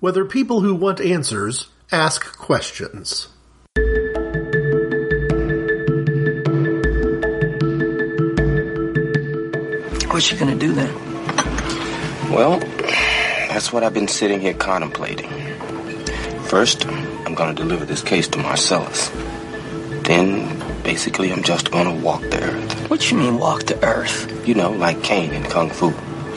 Whether 0.00 0.24
people 0.24 0.62
who 0.62 0.74
want 0.74 0.98
answers 0.98 1.68
ask 1.92 2.34
questions. 2.38 3.28
What 10.08 10.32
you 10.32 10.38
gonna 10.38 10.56
do 10.56 10.72
then? 10.72 10.94
Well, 12.30 12.60
that's 13.50 13.74
what 13.74 13.84
I've 13.84 13.92
been 13.92 14.08
sitting 14.08 14.40
here 14.40 14.54
contemplating. 14.54 15.28
First, 16.44 16.86
I'm 16.86 17.34
gonna 17.34 17.52
deliver 17.52 17.84
this 17.84 18.02
case 18.02 18.26
to 18.28 18.38
Marcellus. 18.38 19.10
Then, 20.04 20.82
basically, 20.82 21.30
I'm 21.30 21.42
just 21.42 21.70
gonna 21.70 21.94
walk 21.94 22.22
the 22.22 22.42
earth. 22.42 22.88
What 22.88 23.10
you 23.10 23.18
mean 23.18 23.38
walk 23.38 23.64
the 23.64 23.84
earth? 23.84 24.48
You 24.48 24.54
know, 24.54 24.70
like 24.70 25.02
Caine 25.02 25.34
in 25.34 25.42
Kung 25.42 25.68
Fu. 25.68 25.92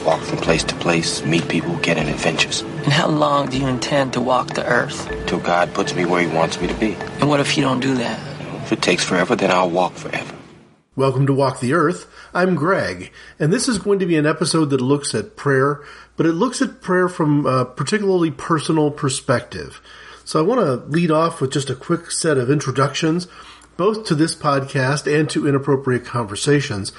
Walk 0.06 0.20
from 0.20 0.40
place 0.40 0.66
to 0.66 0.76
place, 0.76 1.24
meet 1.24 1.48
people, 1.48 1.78
get 1.78 1.98
in 1.98 2.10
adventures. 2.10 2.60
And 2.62 2.92
how 2.92 3.08
long 3.08 3.50
do 3.50 3.58
you 3.58 3.68
intend 3.68 4.12
to 4.14 4.20
walk 4.20 4.50
the 4.50 4.66
earth? 4.66 5.10
Till 5.28 5.40
God 5.40 5.74
puts 5.74 5.96
me 5.96 6.04
where 6.04 6.20
He 6.20 6.28
wants 6.28 6.60
me 6.60 6.68
to 6.68 6.74
be. 6.74 6.96
And 7.22 7.30
what 7.30 7.40
if 7.40 7.56
you 7.56 7.64
don't 7.64 7.80
do 7.80 7.96
that? 7.96 8.20
If 8.64 8.74
it 8.74 8.82
takes 8.82 9.06
forever, 9.06 9.38
then 9.38 9.50
I'll 9.50 9.70
walk 9.70 9.94
forever. 9.94 10.36
Welcome 10.98 11.26
to 11.28 11.34
Walk 11.34 11.62
the 11.62 11.72
Earth. 11.72 12.06
I'm 12.34 12.56
Greg, 12.56 13.14
and 13.40 13.54
this 13.54 13.70
is 13.70 13.78
going 13.78 14.00
to 14.00 14.06
be 14.06 14.18
an 14.18 14.26
episode 14.26 14.72
that 14.72 14.82
looks 14.82 15.16
at 15.16 15.38
prayer, 15.38 15.82
but 16.18 16.26
it 16.26 16.34
looks 16.34 16.62
at 16.62 16.82
prayer 16.82 17.08
from 17.08 17.46
a 17.46 17.64
particularly 17.64 18.30
personal 18.30 18.92
perspective. 18.92 19.80
So 20.26 20.38
I 20.38 20.44
want 20.44 20.60
to 20.60 20.86
lead 20.90 21.12
off 21.12 21.40
with 21.40 21.54
just 21.54 21.70
a 21.70 21.76
quick 21.76 22.12
set 22.12 22.38
of 22.38 22.52
introductions, 22.52 23.30
both 23.78 24.06
to 24.06 24.16
this 24.16 24.36
podcast 24.36 25.12
and 25.12 25.30
to 25.30 25.48
Inappropriate 25.48 26.06
Conversations, 26.06 26.92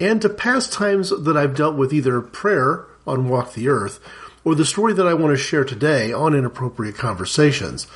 and 0.00 0.20
to 0.22 0.28
past 0.28 0.72
times 0.72 1.10
that 1.10 1.36
I've 1.36 1.56
dealt 1.56 1.76
with 1.76 1.92
either 1.92 2.20
prayer 2.20 2.86
on 3.06 3.28
Walk 3.28 3.54
the 3.54 3.68
Earth 3.68 4.00
or 4.44 4.54
the 4.54 4.64
story 4.64 4.92
that 4.94 5.06
I 5.06 5.14
want 5.14 5.36
to 5.36 5.42
share 5.42 5.64
today 5.64 6.12
on 6.12 6.34
Inappropriate 6.34 6.96
Conversations. 6.96 7.86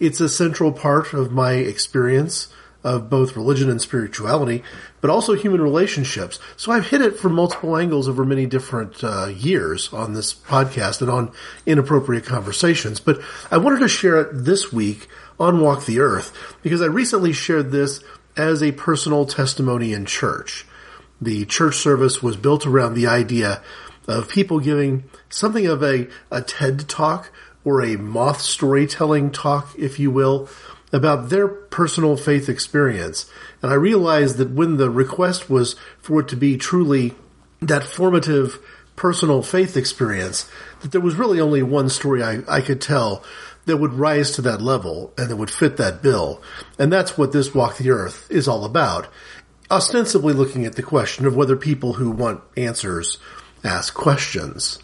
It's 0.00 0.20
a 0.20 0.28
central 0.28 0.72
part 0.72 1.12
of 1.12 1.30
my 1.32 1.52
experience 1.52 2.48
of 2.84 3.08
both 3.08 3.36
religion 3.36 3.70
and 3.70 3.80
spirituality, 3.80 4.62
but 5.00 5.10
also 5.10 5.34
human 5.34 5.60
relationships. 5.60 6.40
So 6.56 6.72
I've 6.72 6.88
hit 6.88 7.00
it 7.00 7.16
from 7.16 7.34
multiple 7.34 7.76
angles 7.76 8.08
over 8.08 8.24
many 8.24 8.46
different 8.46 9.04
uh, 9.04 9.26
years 9.26 9.92
on 9.92 10.14
this 10.14 10.34
podcast 10.34 11.00
and 11.00 11.10
on 11.10 11.32
inappropriate 11.66 12.24
conversations. 12.24 12.98
But 12.98 13.20
I 13.50 13.58
wanted 13.58 13.80
to 13.80 13.88
share 13.88 14.20
it 14.20 14.44
this 14.44 14.72
week 14.72 15.08
on 15.38 15.60
Walk 15.60 15.86
the 15.86 16.00
Earth 16.00 16.56
because 16.62 16.82
I 16.82 16.86
recently 16.86 17.32
shared 17.32 17.70
this 17.70 18.00
as 18.36 18.62
a 18.62 18.72
personal 18.72 19.26
testimony 19.26 19.92
in 19.92 20.06
church. 20.06 20.66
The 21.20 21.44
church 21.44 21.76
service 21.76 22.22
was 22.22 22.36
built 22.36 22.66
around 22.66 22.94
the 22.94 23.06
idea 23.06 23.62
of 24.08 24.28
people 24.28 24.60
giving 24.60 25.04
something 25.28 25.66
of 25.66 25.82
a, 25.82 26.08
a 26.30 26.42
TED 26.42 26.88
talk 26.88 27.30
or 27.64 27.82
a 27.82 27.96
moth 27.96 28.40
storytelling 28.40 29.30
talk, 29.30 29.74
if 29.78 29.98
you 29.98 30.10
will, 30.10 30.48
about 30.92 31.30
their 31.30 31.48
personal 31.48 32.16
faith 32.16 32.48
experience. 32.48 33.30
And 33.62 33.70
I 33.70 33.74
realized 33.74 34.36
that 34.38 34.50
when 34.50 34.76
the 34.76 34.90
request 34.90 35.48
was 35.48 35.76
for 35.98 36.20
it 36.20 36.28
to 36.28 36.36
be 36.36 36.56
truly 36.56 37.14
that 37.60 37.84
formative 37.84 38.58
personal 38.96 39.42
faith 39.42 39.76
experience, 39.76 40.50
that 40.80 40.92
there 40.92 41.00
was 41.00 41.14
really 41.14 41.40
only 41.40 41.62
one 41.62 41.88
story 41.88 42.22
I, 42.22 42.42
I 42.48 42.60
could 42.60 42.80
tell 42.80 43.24
that 43.66 43.76
would 43.76 43.94
rise 43.94 44.32
to 44.32 44.42
that 44.42 44.60
level 44.60 45.12
and 45.16 45.30
that 45.30 45.36
would 45.36 45.50
fit 45.50 45.76
that 45.76 46.02
bill. 46.02 46.42
And 46.78 46.92
that's 46.92 47.16
what 47.16 47.32
this 47.32 47.54
Walk 47.54 47.76
the 47.76 47.90
Earth 47.90 48.26
is 48.30 48.48
all 48.48 48.64
about. 48.64 49.08
Ostensibly 49.70 50.34
looking 50.34 50.66
at 50.66 50.74
the 50.74 50.82
question 50.82 51.26
of 51.26 51.36
whether 51.36 51.56
people 51.56 51.94
who 51.94 52.10
want 52.10 52.42
answers 52.56 53.18
ask 53.64 53.94
questions. 53.94 54.78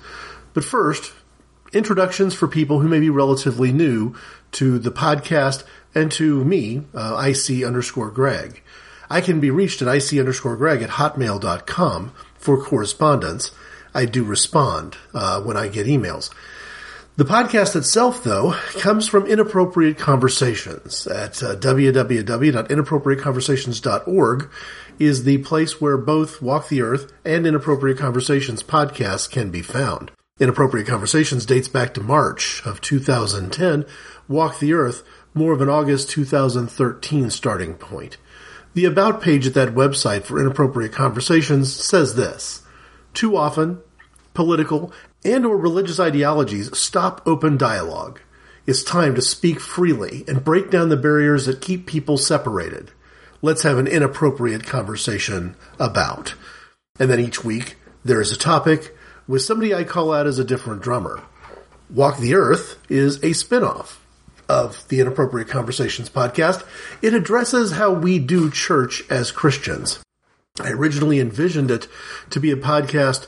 But 0.54 0.64
first, 0.64 1.12
introductions 1.72 2.34
for 2.34 2.48
people 2.48 2.80
who 2.80 2.88
may 2.88 3.00
be 3.00 3.10
relatively 3.10 3.72
new 3.72 4.14
to 4.52 4.78
the 4.78 4.92
podcast 4.92 5.64
and 5.94 6.10
to 6.12 6.44
me, 6.44 6.82
uh, 6.94 7.22
IC 7.26 7.64
underscore 7.64 8.10
Greg. 8.10 8.62
I 9.10 9.20
can 9.20 9.40
be 9.40 9.50
reached 9.50 9.82
at 9.82 9.88
IC 9.88 10.18
underscore 10.18 10.56
Greg 10.56 10.82
at 10.82 10.90
hotmail.com 10.90 12.12
for 12.36 12.62
correspondence. 12.62 13.52
I 13.94 14.04
do 14.04 14.22
respond 14.22 14.96
uh, 15.14 15.40
when 15.42 15.56
I 15.56 15.68
get 15.68 15.86
emails. 15.86 16.30
The 17.18 17.24
podcast 17.24 17.74
itself, 17.74 18.22
though, 18.22 18.52
comes 18.74 19.08
from 19.08 19.26
Inappropriate 19.26 19.98
Conversations 19.98 21.04
at 21.08 21.42
uh, 21.42 21.56
www.inappropriateconversations.org 21.56 24.50
is 25.00 25.24
the 25.24 25.38
place 25.38 25.80
where 25.80 25.98
both 25.98 26.40
Walk 26.40 26.68
the 26.68 26.80
Earth 26.80 27.12
and 27.24 27.44
Inappropriate 27.44 27.98
Conversations 27.98 28.62
podcasts 28.62 29.28
can 29.28 29.50
be 29.50 29.62
found. 29.62 30.12
Inappropriate 30.38 30.86
Conversations 30.86 31.44
dates 31.44 31.66
back 31.66 31.92
to 31.94 32.00
March 32.00 32.62
of 32.64 32.80
2010. 32.80 33.84
Walk 34.28 34.60
the 34.60 34.72
Earth 34.72 35.02
more 35.34 35.52
of 35.52 35.60
an 35.60 35.68
August 35.68 36.10
2013 36.10 37.30
starting 37.30 37.74
point. 37.74 38.16
The 38.74 38.84
About 38.84 39.20
page 39.20 39.44
at 39.44 39.54
that 39.54 39.74
website 39.74 40.22
for 40.22 40.40
Inappropriate 40.40 40.92
Conversations 40.92 41.74
says 41.74 42.14
this. 42.14 42.62
Too 43.12 43.36
often, 43.36 43.80
political 44.34 44.92
and 45.34 45.44
or 45.44 45.56
religious 45.56 46.00
ideologies 46.00 46.76
stop 46.76 47.20
open 47.26 47.56
dialogue. 47.56 48.20
It's 48.66 48.82
time 48.82 49.14
to 49.14 49.22
speak 49.22 49.60
freely 49.60 50.24
and 50.26 50.44
break 50.44 50.70
down 50.70 50.88
the 50.88 50.96
barriers 50.96 51.46
that 51.46 51.60
keep 51.60 51.86
people 51.86 52.16
separated. 52.16 52.90
Let's 53.42 53.62
have 53.62 53.78
an 53.78 53.86
inappropriate 53.86 54.64
conversation 54.64 55.54
about. 55.78 56.34
And 56.98 57.10
then 57.10 57.20
each 57.20 57.44
week, 57.44 57.76
there 58.04 58.20
is 58.20 58.32
a 58.32 58.38
topic 58.38 58.96
with 59.26 59.42
somebody 59.42 59.74
I 59.74 59.84
call 59.84 60.12
out 60.12 60.26
as 60.26 60.38
a 60.38 60.44
different 60.44 60.82
drummer. 60.82 61.22
Walk 61.90 62.18
the 62.18 62.34
Earth 62.34 62.78
is 62.88 63.16
a 63.16 63.30
spinoff 63.30 63.98
of 64.48 64.86
the 64.88 65.00
Inappropriate 65.00 65.48
Conversations 65.48 66.08
podcast. 66.08 66.66
It 67.02 67.12
addresses 67.12 67.72
how 67.72 67.92
we 67.92 68.18
do 68.18 68.50
church 68.50 69.02
as 69.10 69.30
Christians. 69.30 70.00
I 70.58 70.70
originally 70.70 71.20
envisioned 71.20 71.70
it 71.70 71.86
to 72.30 72.40
be 72.40 72.50
a 72.50 72.56
podcast 72.56 73.26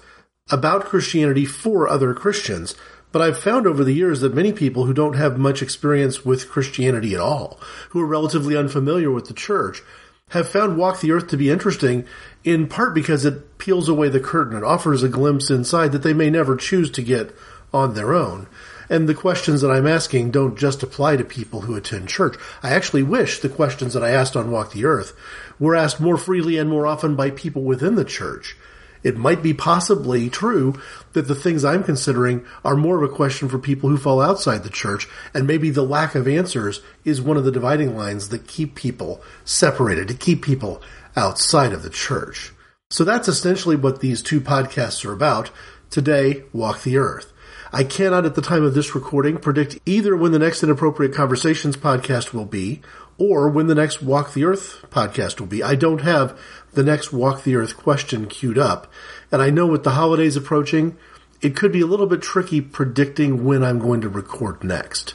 about 0.50 0.84
Christianity 0.84 1.44
for 1.44 1.88
other 1.88 2.14
Christians, 2.14 2.74
but 3.12 3.22
I've 3.22 3.38
found 3.38 3.66
over 3.66 3.82
the 3.82 3.94
years 3.94 4.20
that 4.20 4.34
many 4.34 4.52
people 4.52 4.84
who 4.84 4.94
don't 4.94 5.14
have 5.14 5.38
much 5.38 5.62
experience 5.62 6.24
with 6.24 6.48
Christianity 6.48 7.14
at 7.14 7.20
all, 7.20 7.60
who 7.90 8.00
are 8.00 8.06
relatively 8.06 8.56
unfamiliar 8.56 9.10
with 9.10 9.26
the 9.26 9.34
church, 9.34 9.82
have 10.30 10.48
found 10.48 10.76
Walk 10.76 11.00
the 11.00 11.10
Earth 11.10 11.26
to 11.28 11.36
be 11.36 11.50
interesting 11.50 12.06
in 12.44 12.68
part 12.68 12.94
because 12.94 13.24
it 13.24 13.58
peels 13.58 13.88
away 13.88 14.08
the 14.08 14.20
curtain. 14.20 14.56
It 14.56 14.64
offers 14.64 15.02
a 15.02 15.08
glimpse 15.08 15.50
inside 15.50 15.92
that 15.92 16.02
they 16.02 16.12
may 16.14 16.30
never 16.30 16.56
choose 16.56 16.90
to 16.92 17.02
get 17.02 17.34
on 17.72 17.94
their 17.94 18.14
own. 18.14 18.46
And 18.88 19.08
the 19.08 19.14
questions 19.14 19.60
that 19.60 19.70
I'm 19.70 19.86
asking 19.86 20.32
don't 20.32 20.58
just 20.58 20.82
apply 20.82 21.16
to 21.16 21.24
people 21.24 21.62
who 21.62 21.76
attend 21.76 22.08
church. 22.08 22.36
I 22.62 22.70
actually 22.70 23.04
wish 23.04 23.38
the 23.38 23.48
questions 23.48 23.94
that 23.94 24.02
I 24.02 24.10
asked 24.10 24.36
on 24.36 24.50
Walk 24.50 24.72
the 24.72 24.84
Earth 24.84 25.16
were 25.60 25.76
asked 25.76 26.00
more 26.00 26.16
freely 26.16 26.58
and 26.58 26.68
more 26.68 26.86
often 26.86 27.14
by 27.14 27.30
people 27.30 27.62
within 27.62 27.94
the 27.94 28.04
church. 28.04 28.56
It 29.02 29.16
might 29.16 29.42
be 29.42 29.54
possibly 29.54 30.28
true 30.28 30.80
that 31.12 31.28
the 31.28 31.34
things 31.34 31.64
I'm 31.64 31.82
considering 31.82 32.44
are 32.64 32.76
more 32.76 33.02
of 33.02 33.10
a 33.10 33.14
question 33.14 33.48
for 33.48 33.58
people 33.58 33.88
who 33.88 33.96
fall 33.96 34.20
outside 34.20 34.62
the 34.62 34.70
church, 34.70 35.08
and 35.32 35.46
maybe 35.46 35.70
the 35.70 35.82
lack 35.82 36.14
of 36.14 36.28
answers 36.28 36.80
is 37.04 37.20
one 37.20 37.36
of 37.36 37.44
the 37.44 37.52
dividing 37.52 37.96
lines 37.96 38.28
that 38.28 38.46
keep 38.46 38.74
people 38.74 39.22
separated, 39.44 40.08
to 40.08 40.14
keep 40.14 40.42
people 40.42 40.82
outside 41.16 41.72
of 41.72 41.82
the 41.82 41.90
church. 41.90 42.52
So 42.90 43.04
that's 43.04 43.28
essentially 43.28 43.76
what 43.76 44.00
these 44.00 44.22
two 44.22 44.40
podcasts 44.40 45.04
are 45.04 45.12
about. 45.12 45.50
Today, 45.90 46.44
Walk 46.52 46.82
the 46.82 46.98
Earth. 46.98 47.32
I 47.72 47.84
cannot 47.84 48.26
at 48.26 48.34
the 48.34 48.42
time 48.42 48.64
of 48.64 48.74
this 48.74 48.96
recording 48.96 49.38
predict 49.38 49.78
either 49.86 50.16
when 50.16 50.32
the 50.32 50.40
next 50.40 50.64
Inappropriate 50.64 51.14
Conversations 51.14 51.76
podcast 51.76 52.32
will 52.32 52.44
be 52.44 52.82
or 53.20 53.50
when 53.50 53.66
the 53.66 53.74
next 53.74 54.02
Walk 54.02 54.32
the 54.32 54.44
Earth 54.44 54.82
podcast 54.90 55.38
will 55.38 55.46
be. 55.46 55.62
I 55.62 55.74
don't 55.74 56.00
have 56.00 56.36
the 56.72 56.82
next 56.82 57.12
Walk 57.12 57.44
the 57.44 57.54
Earth 57.54 57.76
question 57.76 58.26
queued 58.26 58.58
up. 58.58 58.90
And 59.30 59.42
I 59.42 59.50
know 59.50 59.66
with 59.66 59.84
the 59.84 59.90
holidays 59.90 60.36
approaching, 60.36 60.96
it 61.42 61.54
could 61.54 61.70
be 61.70 61.82
a 61.82 61.86
little 61.86 62.06
bit 62.06 62.22
tricky 62.22 62.62
predicting 62.62 63.44
when 63.44 63.62
I'm 63.62 63.78
going 63.78 64.00
to 64.00 64.08
record 64.08 64.64
next. 64.64 65.14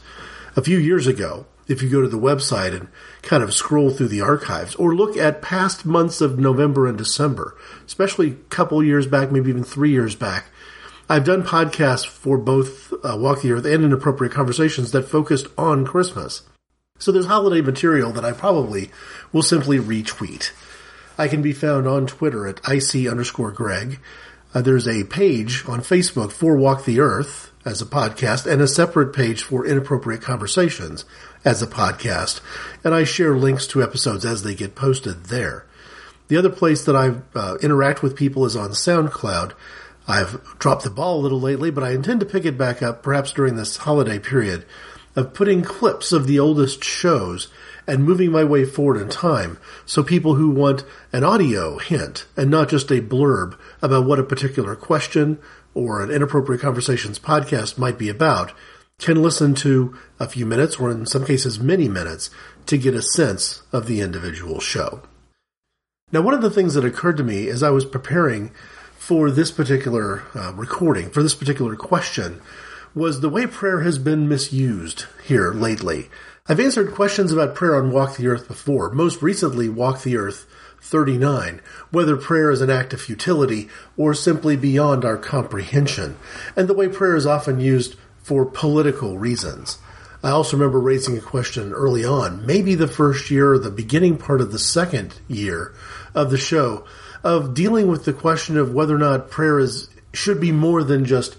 A 0.55 0.61
few 0.61 0.78
years 0.78 1.07
ago, 1.07 1.47
if 1.67 1.81
you 1.81 1.90
go 1.90 2.02
to 2.02 2.07
the 2.07 2.19
website 2.19 2.75
and 2.75 2.90
kind 3.23 3.41
of 3.41 3.53
scroll 3.53 3.90
through 3.90 4.09
the 4.09 4.22
archives 4.22 4.75
or 4.75 4.96
look 4.96 5.17
at 5.17 5.41
past 5.41 5.84
months 5.84 6.22
of 6.22 6.37
November 6.37 6.87
and 6.87 6.97
December, 6.97 7.57
especially 7.87 8.31
a 8.31 8.35
couple 8.49 8.84
years 8.84 9.07
back, 9.07 9.31
maybe 9.31 9.49
even 9.49 9.63
three 9.63 9.91
years 9.91 10.16
back, 10.16 10.46
I've 11.09 11.25
done 11.25 11.41
podcasts 11.41 12.05
for 12.05 12.37
both 12.37 12.93
uh, 13.03 13.17
Walk 13.17 13.41
the 13.41 13.52
Earth 13.52 13.66
and 13.66 13.84
Inappropriate 13.84 14.34
Conversations 14.34 14.91
that 14.91 15.03
focused 15.03 15.47
on 15.57 15.85
Christmas. 15.85 16.43
So 16.97 17.11
there's 17.11 17.25
holiday 17.25 17.59
material 17.59 18.13
that 18.13 18.23
I 18.23 18.31
probably 18.31 18.89
will 19.33 19.43
simply 19.43 19.79
retweet. 19.79 20.51
I 21.17 21.27
can 21.27 21.41
be 21.41 21.51
found 21.51 21.87
on 21.87 22.07
Twitter 22.07 22.47
at 22.47 22.61
IC 22.69 23.07
underscore 23.09 23.51
Greg. 23.51 23.99
Uh, 24.53 24.61
there's 24.61 24.87
a 24.87 25.03
page 25.03 25.65
on 25.67 25.81
Facebook 25.81 26.31
for 26.31 26.55
Walk 26.55 26.85
the 26.85 27.01
Earth 27.01 27.51
as 27.65 27.81
a 27.81 27.85
podcast 27.85 28.49
and 28.49 28.61
a 28.61 28.67
separate 28.67 29.13
page 29.13 29.43
for 29.43 29.65
Inappropriate 29.65 30.21
Conversations 30.21 31.03
as 31.43 31.61
a 31.61 31.67
podcast. 31.67 32.39
And 32.81 32.95
I 32.95 33.03
share 33.03 33.35
links 33.35 33.67
to 33.67 33.83
episodes 33.83 34.23
as 34.23 34.43
they 34.43 34.55
get 34.55 34.75
posted 34.75 35.25
there. 35.25 35.65
The 36.29 36.37
other 36.37 36.49
place 36.49 36.85
that 36.85 36.95
I 36.95 37.15
uh, 37.37 37.57
interact 37.61 38.03
with 38.03 38.15
people 38.15 38.45
is 38.45 38.55
on 38.55 38.69
SoundCloud. 38.69 39.51
I've 40.07 40.41
dropped 40.59 40.85
the 40.85 40.89
ball 40.89 41.19
a 41.19 41.23
little 41.23 41.41
lately, 41.41 41.71
but 41.71 41.83
I 41.83 41.91
intend 41.91 42.21
to 42.21 42.25
pick 42.25 42.45
it 42.45 42.57
back 42.57 42.81
up 42.81 43.03
perhaps 43.03 43.33
during 43.33 43.57
this 43.57 43.75
holiday 43.75 44.17
period 44.17 44.65
of 45.16 45.34
putting 45.34 45.62
clips 45.62 46.12
of 46.12 46.28
the 46.28 46.40
oldest 46.40 46.84
shows 46.84 47.47
and 47.88 48.03
moving 48.03 48.32
my 48.32 48.44
way 48.44 48.66
forward 48.66 49.00
in 49.00 49.09
time 49.09 49.58
so 49.85 50.03
people 50.03 50.35
who 50.35 50.50
want 50.50 50.84
an 51.14 51.23
audio 51.23 51.78
hint 51.78 52.26
and 52.35 52.50
not 52.50 52.70
just 52.70 52.91
a 52.91 53.02
blurb 53.02 53.58
about 53.82 54.06
what 54.06 54.20
a 54.20 54.23
particular 54.23 54.76
question 54.76 55.40
or 55.73 56.02
an 56.02 56.09
inappropriate 56.09 56.62
conversations 56.62 57.20
podcast 57.20 57.78
might 57.78 57.97
be 57.97 58.09
about 58.09 58.53
can 59.00 59.22
listen 59.22 59.53
to 59.53 59.96
a 60.20 60.28
few 60.28 60.46
minutes 60.46 60.78
or 60.78 60.90
in 60.90 61.06
some 61.06 61.26
cases 61.26 61.59
many 61.59 61.88
minutes 61.88 62.29
to 62.66 62.78
get 62.78 62.94
a 62.96 63.02
sense 63.02 63.62
of 63.72 63.88
the 63.88 64.02
individual 64.02 64.59
show. 64.59 65.02
Now, 66.12 66.22
one 66.22 66.34
of 66.34 66.41
the 66.41 66.50
things 66.50 66.76
that 66.76 66.85
occurred 66.85 67.17
to 67.17 67.23
me 67.23 67.50
as 67.50 67.62
I 67.62 67.72
was 67.72 67.84
preparing 67.84 68.52
for 68.97 69.29
this 69.29 69.52
particular 69.52 70.23
uh, 70.34 70.53
recording, 70.53 71.09
for 71.09 71.22
this 71.22 71.35
particular 71.35 71.76
question, 71.76 72.41
was 72.95 73.19
the 73.19 73.29
way 73.29 73.45
prayer 73.45 73.81
has 73.81 73.97
been 73.97 74.29
misused 74.29 75.05
here 75.25 75.51
lately. 75.51 76.09
I've 76.47 76.61
answered 76.61 76.93
questions 76.93 77.33
about 77.33 77.53
prayer 77.53 77.75
on 77.75 77.91
Walk 77.91 78.15
the 78.15 78.27
Earth 78.27 78.47
before, 78.47 78.89
most 78.91 79.21
recently 79.21 79.67
Walk 79.67 80.03
the 80.03 80.15
Earth 80.15 80.45
39, 80.79 81.59
whether 81.91 82.15
prayer 82.15 82.51
is 82.51 82.61
an 82.61 82.69
act 82.69 82.93
of 82.93 83.01
futility 83.01 83.67
or 83.97 84.13
simply 84.13 84.55
beyond 84.55 85.03
our 85.03 85.17
comprehension, 85.17 86.15
and 86.55 86.69
the 86.69 86.73
way 86.73 86.87
prayer 86.87 87.17
is 87.17 87.25
often 87.25 87.59
used 87.59 87.97
for 88.23 88.45
political 88.45 89.17
reasons. 89.17 89.77
I 90.23 90.29
also 90.29 90.55
remember 90.55 90.79
raising 90.79 91.17
a 91.17 91.21
question 91.21 91.73
early 91.73 92.05
on, 92.05 92.45
maybe 92.45 92.75
the 92.75 92.87
first 92.87 93.29
year 93.29 93.53
or 93.53 93.59
the 93.59 93.69
beginning 93.69 94.17
part 94.17 94.39
of 94.39 94.53
the 94.53 94.59
second 94.59 95.19
year 95.27 95.73
of 96.13 96.31
the 96.31 96.37
show, 96.37 96.85
of 97.25 97.53
dealing 97.53 97.87
with 97.87 98.05
the 98.05 98.13
question 98.13 98.57
of 98.57 98.73
whether 98.73 98.95
or 98.95 98.99
not 98.99 99.29
prayer 99.29 99.59
is 99.59 99.89
should 100.13 100.39
be 100.39 100.51
more 100.51 100.81
than 100.81 101.03
just 101.03 101.35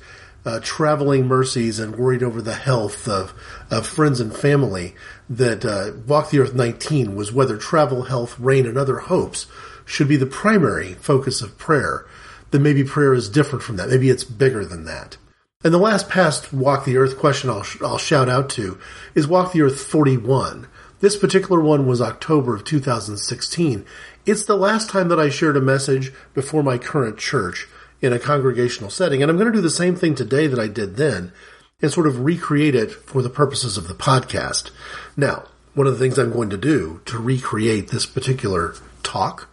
uh, 0.46 0.60
traveling 0.62 1.26
mercies 1.26 1.80
and 1.80 1.96
worried 1.96 2.22
over 2.22 2.40
the 2.40 2.54
health 2.54 3.08
of, 3.08 3.34
of 3.70 3.86
friends 3.86 4.20
and 4.20 4.34
family, 4.34 4.94
that 5.28 5.64
uh, 5.64 5.90
Walk 6.06 6.30
the 6.30 6.38
Earth 6.38 6.54
19 6.54 7.16
was 7.16 7.32
whether 7.32 7.56
travel, 7.56 8.04
health, 8.04 8.38
rain, 8.38 8.64
and 8.64 8.78
other 8.78 8.98
hopes 8.98 9.46
should 9.84 10.08
be 10.08 10.16
the 10.16 10.24
primary 10.24 10.94
focus 10.94 11.42
of 11.42 11.58
prayer, 11.58 12.06
then 12.52 12.62
maybe 12.62 12.84
prayer 12.84 13.12
is 13.12 13.28
different 13.28 13.64
from 13.64 13.76
that. 13.76 13.88
Maybe 13.88 14.08
it's 14.08 14.24
bigger 14.24 14.64
than 14.64 14.84
that. 14.84 15.16
And 15.64 15.74
the 15.74 15.78
last 15.78 16.08
past 16.08 16.52
Walk 16.52 16.84
the 16.84 16.96
Earth 16.96 17.18
question 17.18 17.50
I'll, 17.50 17.64
I'll 17.82 17.98
shout 17.98 18.28
out 18.28 18.48
to 18.50 18.78
is 19.16 19.26
Walk 19.26 19.52
the 19.52 19.62
Earth 19.62 19.80
41. 19.80 20.68
This 21.00 21.16
particular 21.16 21.60
one 21.60 21.86
was 21.86 22.00
October 22.00 22.54
of 22.54 22.64
2016. 22.64 23.84
It's 24.24 24.44
the 24.44 24.56
last 24.56 24.88
time 24.88 25.08
that 25.08 25.18
I 25.20 25.28
shared 25.28 25.56
a 25.56 25.60
message 25.60 26.12
before 26.34 26.62
my 26.62 26.78
current 26.78 27.18
church 27.18 27.68
in 28.00 28.12
a 28.12 28.18
congregational 28.18 28.90
setting. 28.90 29.22
And 29.22 29.30
I'm 29.30 29.36
going 29.36 29.50
to 29.50 29.56
do 29.56 29.62
the 29.62 29.70
same 29.70 29.96
thing 29.96 30.14
today 30.14 30.46
that 30.46 30.58
I 30.58 30.68
did 30.68 30.96
then 30.96 31.32
and 31.82 31.90
sort 31.90 32.06
of 32.06 32.20
recreate 32.20 32.74
it 32.74 32.90
for 32.90 33.22
the 33.22 33.30
purposes 33.30 33.76
of 33.76 33.88
the 33.88 33.94
podcast. 33.94 34.70
Now, 35.16 35.44
one 35.74 35.86
of 35.86 35.92
the 35.92 35.98
things 35.98 36.18
I'm 36.18 36.32
going 36.32 36.50
to 36.50 36.56
do 36.56 37.02
to 37.06 37.18
recreate 37.18 37.88
this 37.88 38.06
particular 38.06 38.74
talk, 39.02 39.48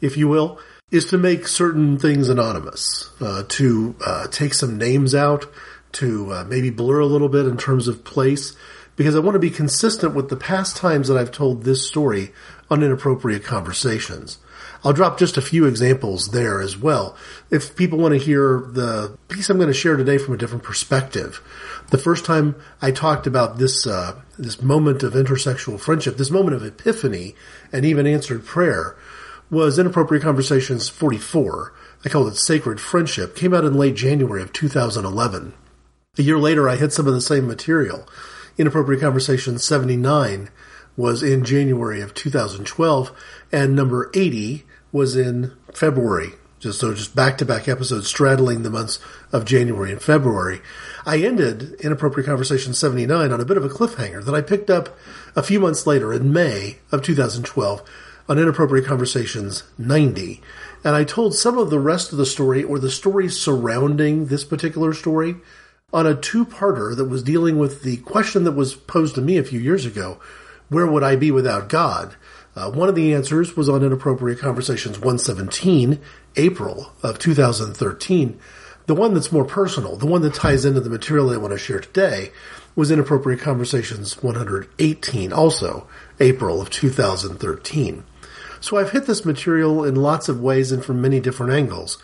if 0.00 0.16
you 0.16 0.28
will, 0.28 0.58
is 0.90 1.04
to 1.06 1.18
make 1.18 1.46
certain 1.46 1.98
things 1.98 2.28
anonymous, 2.28 3.10
uh, 3.20 3.44
to 3.48 3.94
uh, 4.04 4.26
take 4.26 4.54
some 4.54 4.76
names 4.76 5.14
out, 5.14 5.46
to 5.92 6.32
uh, 6.32 6.44
maybe 6.44 6.70
blur 6.70 6.98
a 6.98 7.06
little 7.06 7.28
bit 7.28 7.46
in 7.46 7.56
terms 7.56 7.86
of 7.86 8.04
place, 8.04 8.56
because 8.96 9.14
I 9.14 9.20
want 9.20 9.34
to 9.36 9.40
be 9.40 9.50
consistent 9.50 10.14
with 10.14 10.28
the 10.28 10.36
past 10.36 10.76
times 10.76 11.06
that 11.06 11.16
I've 11.16 11.30
told 11.30 11.62
this 11.62 11.86
story 11.86 12.32
on 12.68 12.82
inappropriate 12.82 13.44
conversations. 13.44 14.38
I'll 14.82 14.94
drop 14.94 15.18
just 15.18 15.36
a 15.36 15.42
few 15.42 15.66
examples 15.66 16.28
there 16.28 16.60
as 16.60 16.76
well. 16.76 17.16
If 17.50 17.76
people 17.76 17.98
want 17.98 18.14
to 18.14 18.24
hear 18.24 18.60
the 18.60 19.18
piece 19.28 19.50
I'm 19.50 19.58
going 19.58 19.68
to 19.68 19.74
share 19.74 19.96
today 19.96 20.16
from 20.16 20.34
a 20.34 20.38
different 20.38 20.64
perspective, 20.64 21.42
the 21.90 21.98
first 21.98 22.24
time 22.24 22.56
I 22.80 22.90
talked 22.90 23.26
about 23.26 23.58
this 23.58 23.86
uh, 23.86 24.20
this 24.38 24.62
moment 24.62 25.02
of 25.02 25.12
intersexual 25.12 25.78
friendship, 25.78 26.16
this 26.16 26.30
moment 26.30 26.56
of 26.56 26.64
epiphany, 26.64 27.34
and 27.72 27.84
even 27.84 28.06
answered 28.06 28.46
prayer, 28.46 28.96
was 29.50 29.78
Inappropriate 29.78 30.22
Conversations 30.22 30.88
44. 30.88 31.74
I 32.04 32.08
called 32.08 32.28
it 32.28 32.36
Sacred 32.36 32.80
Friendship. 32.80 33.36
Came 33.36 33.52
out 33.52 33.64
in 33.64 33.74
late 33.74 33.96
January 33.96 34.42
of 34.42 34.52
2011. 34.52 35.52
A 36.18 36.22
year 36.22 36.38
later, 36.38 36.68
I 36.68 36.76
had 36.76 36.92
some 36.92 37.06
of 37.06 37.12
the 37.12 37.20
same 37.20 37.46
material. 37.46 38.08
Inappropriate 38.56 39.02
Conversations 39.02 39.62
79 39.64 40.48
was 40.96 41.22
in 41.22 41.44
January 41.44 42.00
of 42.00 42.14
2012, 42.14 43.12
and 43.52 43.76
number 43.76 44.10
80 44.14 44.64
was 44.92 45.16
in 45.16 45.52
February. 45.72 46.32
Just 46.58 46.78
so 46.78 46.92
just 46.92 47.16
back 47.16 47.38
to 47.38 47.46
back 47.46 47.68
episodes 47.68 48.08
straddling 48.08 48.62
the 48.62 48.70
months 48.70 48.98
of 49.32 49.46
January 49.46 49.92
and 49.92 50.02
February. 50.02 50.60
I 51.06 51.18
ended 51.18 51.72
Inappropriate 51.80 52.26
Conversation 52.26 52.74
79 52.74 53.32
on 53.32 53.40
a 53.40 53.46
bit 53.46 53.56
of 53.56 53.64
a 53.64 53.70
cliffhanger 53.70 54.22
that 54.24 54.34
I 54.34 54.42
picked 54.42 54.68
up 54.68 54.94
a 55.34 55.42
few 55.42 55.58
months 55.58 55.86
later 55.86 56.12
in 56.12 56.34
May 56.34 56.78
of 56.92 57.02
2012 57.02 57.82
on 58.28 58.38
Inappropriate 58.38 58.84
Conversations 58.84 59.62
90. 59.78 60.42
And 60.84 60.94
I 60.94 61.04
told 61.04 61.34
some 61.34 61.56
of 61.56 61.70
the 61.70 61.80
rest 61.80 62.12
of 62.12 62.18
the 62.18 62.26
story 62.26 62.62
or 62.62 62.78
the 62.78 62.90
stories 62.90 63.40
surrounding 63.40 64.26
this 64.26 64.44
particular 64.44 64.92
story 64.92 65.36
on 65.92 66.06
a 66.06 66.14
two 66.14 66.44
parter 66.44 66.94
that 66.94 67.06
was 67.06 67.22
dealing 67.22 67.58
with 67.58 67.82
the 67.82 67.96
question 67.98 68.44
that 68.44 68.52
was 68.52 68.74
posed 68.74 69.14
to 69.14 69.22
me 69.22 69.38
a 69.38 69.44
few 69.44 69.58
years 69.58 69.86
ago 69.86 70.20
where 70.68 70.86
would 70.86 71.02
I 71.02 71.16
be 71.16 71.30
without 71.32 71.68
God? 71.68 72.14
Uh, 72.60 72.70
one 72.70 72.90
of 72.90 72.94
the 72.94 73.14
answers 73.14 73.56
was 73.56 73.70
on 73.70 73.82
Inappropriate 73.82 74.38
Conversations 74.38 74.98
117, 74.98 75.98
April 76.36 76.92
of 77.02 77.18
2013. 77.18 78.38
The 78.84 78.94
one 78.94 79.14
that's 79.14 79.32
more 79.32 79.46
personal, 79.46 79.96
the 79.96 80.04
one 80.04 80.20
that 80.20 80.34
ties 80.34 80.66
into 80.66 80.80
the 80.80 80.90
material 80.90 81.30
I 81.30 81.38
want 81.38 81.52
to 81.52 81.58
share 81.58 81.80
today, 81.80 82.32
was 82.76 82.90
Inappropriate 82.90 83.40
Conversations 83.40 84.22
118, 84.22 85.32
also 85.32 85.88
April 86.18 86.60
of 86.60 86.68
2013. 86.68 88.04
So 88.60 88.76
I've 88.76 88.90
hit 88.90 89.06
this 89.06 89.24
material 89.24 89.82
in 89.82 89.96
lots 89.96 90.28
of 90.28 90.42
ways 90.42 90.70
and 90.70 90.84
from 90.84 91.00
many 91.00 91.18
different 91.18 91.54
angles. 91.54 91.96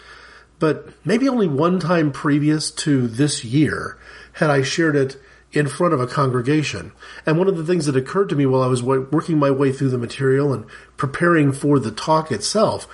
But 0.59 0.89
maybe 1.05 1.29
only 1.29 1.49
one 1.49 1.81
time 1.81 2.13
previous 2.13 2.71
to 2.71 3.09
this 3.09 3.45
year 3.45 3.99
had 4.33 4.49
I 4.49 4.63
shared 4.63 4.97
it 4.97 5.21
in 5.53 5.69
front 5.69 5.95
of 5.95 6.01
a 6.01 6.07
congregation. 6.07 6.93
And 7.25 7.39
one 7.39 7.49
of 7.49 7.57
the 7.57 7.65
things 7.65 7.87
that 7.87 7.97
occurred 7.97 8.29
to 8.31 8.37
me 8.37 8.47
while 8.47 8.63
I 8.63 8.67
was 8.67 8.83
working 8.83 9.39
my 9.39 9.51
way 9.51 9.73
through 9.73 9.91
the 9.91 9.99
material 9.99 10.53
and 10.53 10.67
preparing 10.97 11.53
for 11.53 11.79
the 11.79 11.91
talk 11.91 12.31
itself 12.31 12.89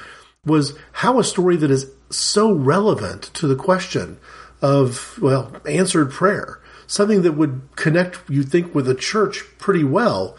was 0.45 0.77
how 0.93 1.19
a 1.19 1.25
story 1.25 1.57
that 1.57 1.71
is 1.71 1.91
so 2.11 2.53
relevant 2.53 3.23
to 3.35 3.47
the 3.47 3.57
question 3.57 4.19
of, 4.61 5.19
well, 5.21 5.53
answered 5.69 6.11
prayer, 6.11 6.61
something 6.87 7.23
that 7.23 7.33
would 7.33 7.63
connect, 7.77 8.19
you 8.29 8.43
think, 8.43 8.75
with 8.75 8.87
the 8.87 8.95
church 8.95 9.45
pretty 9.59 9.85
well. 9.85 10.37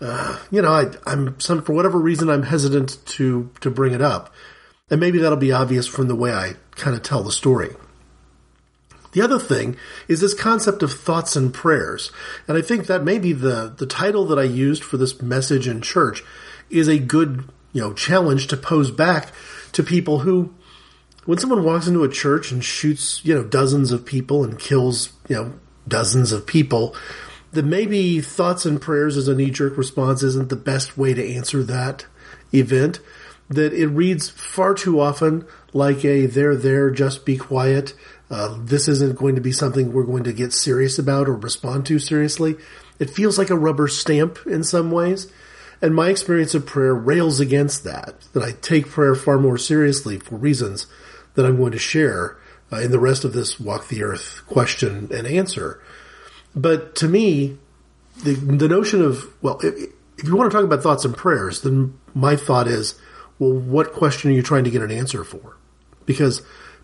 Uh, 0.00 0.38
you 0.50 0.60
know, 0.62 0.72
I, 0.72 1.12
am 1.12 1.38
some 1.38 1.62
for 1.62 1.74
whatever 1.74 1.98
reason 1.98 2.28
I'm 2.28 2.42
hesitant 2.42 3.04
to 3.06 3.50
to 3.60 3.70
bring 3.70 3.92
it 3.92 4.02
up, 4.02 4.34
and 4.90 4.98
maybe 4.98 5.18
that'll 5.18 5.38
be 5.38 5.52
obvious 5.52 5.86
from 5.86 6.08
the 6.08 6.16
way 6.16 6.32
I 6.32 6.54
kind 6.72 6.96
of 6.96 7.04
tell 7.04 7.22
the 7.22 7.30
story. 7.30 7.76
The 9.12 9.20
other 9.22 9.38
thing 9.38 9.76
is 10.08 10.20
this 10.20 10.34
concept 10.34 10.82
of 10.82 10.92
thoughts 10.92 11.36
and 11.36 11.52
prayers. 11.52 12.10
And 12.48 12.56
I 12.56 12.62
think 12.62 12.86
that 12.86 13.04
maybe 13.04 13.32
the, 13.32 13.72
the 13.76 13.86
title 13.86 14.24
that 14.26 14.38
I 14.38 14.44
used 14.44 14.82
for 14.82 14.96
this 14.96 15.20
message 15.22 15.68
in 15.68 15.80
church 15.82 16.24
is 16.70 16.88
a 16.88 16.98
good, 16.98 17.44
you 17.72 17.82
know, 17.82 17.92
challenge 17.92 18.46
to 18.48 18.56
pose 18.56 18.90
back 18.90 19.32
to 19.72 19.82
people 19.82 20.20
who, 20.20 20.54
when 21.26 21.38
someone 21.38 21.62
walks 21.62 21.86
into 21.86 22.04
a 22.04 22.08
church 22.08 22.50
and 22.50 22.64
shoots, 22.64 23.22
you 23.24 23.34
know, 23.34 23.44
dozens 23.44 23.92
of 23.92 24.06
people 24.06 24.44
and 24.44 24.58
kills, 24.58 25.12
you 25.28 25.36
know, 25.36 25.52
dozens 25.86 26.32
of 26.32 26.46
people, 26.46 26.96
that 27.52 27.66
maybe 27.66 28.22
thoughts 28.22 28.64
and 28.64 28.80
prayers 28.80 29.18
as 29.18 29.28
a 29.28 29.34
knee 29.34 29.50
jerk 29.50 29.76
response 29.76 30.22
isn't 30.22 30.48
the 30.48 30.56
best 30.56 30.96
way 30.96 31.12
to 31.12 31.34
answer 31.34 31.62
that 31.62 32.06
event. 32.52 32.98
That 33.50 33.74
it 33.74 33.88
reads 33.88 34.30
far 34.30 34.72
too 34.72 34.98
often 34.98 35.46
like 35.74 36.02
a 36.06 36.24
there, 36.24 36.56
there, 36.56 36.90
just 36.90 37.26
be 37.26 37.36
quiet 37.36 37.92
uh, 38.32 38.56
this 38.58 38.88
isn't 38.88 39.18
going 39.18 39.34
to 39.34 39.42
be 39.42 39.52
something 39.52 39.92
we're 39.92 40.04
going 40.04 40.24
to 40.24 40.32
get 40.32 40.54
serious 40.54 40.98
about 40.98 41.28
or 41.28 41.34
respond 41.34 41.84
to 41.84 41.98
seriously. 41.98 42.56
It 42.98 43.10
feels 43.10 43.36
like 43.36 43.50
a 43.50 43.58
rubber 43.58 43.88
stamp 43.88 44.38
in 44.46 44.64
some 44.64 44.90
ways. 44.90 45.30
And 45.82 45.94
my 45.94 46.08
experience 46.08 46.54
of 46.54 46.64
prayer 46.64 46.94
rails 46.94 47.40
against 47.40 47.84
that, 47.84 48.22
that 48.32 48.42
I 48.42 48.52
take 48.52 48.88
prayer 48.88 49.14
far 49.14 49.38
more 49.38 49.58
seriously 49.58 50.18
for 50.18 50.36
reasons 50.36 50.86
that 51.34 51.44
I'm 51.44 51.58
going 51.58 51.72
to 51.72 51.78
share 51.78 52.38
uh, 52.72 52.78
in 52.78 52.90
the 52.90 52.98
rest 52.98 53.24
of 53.24 53.34
this 53.34 53.60
Walk 53.60 53.88
the 53.88 54.02
Earth 54.02 54.42
question 54.46 55.10
and 55.12 55.26
answer. 55.26 55.82
But 56.54 56.94
to 56.96 57.08
me, 57.08 57.58
the, 58.24 58.32
the 58.32 58.68
notion 58.68 59.02
of, 59.02 59.26
well, 59.42 59.58
if, 59.62 59.74
if 60.16 60.24
you 60.24 60.34
want 60.36 60.50
to 60.50 60.56
talk 60.56 60.64
about 60.64 60.82
thoughts 60.82 61.04
and 61.04 61.14
prayers, 61.14 61.60
then 61.60 61.98
my 62.14 62.36
thought 62.36 62.66
is, 62.66 62.94
well, 63.38 63.52
what 63.52 63.92
question 63.92 64.30
are 64.30 64.34
you 64.34 64.42
trying 64.42 64.64
to 64.64 64.70
get 64.70 64.80
an 64.80 64.90
answer 64.90 65.22
for? 65.22 65.58
Because 66.06 66.40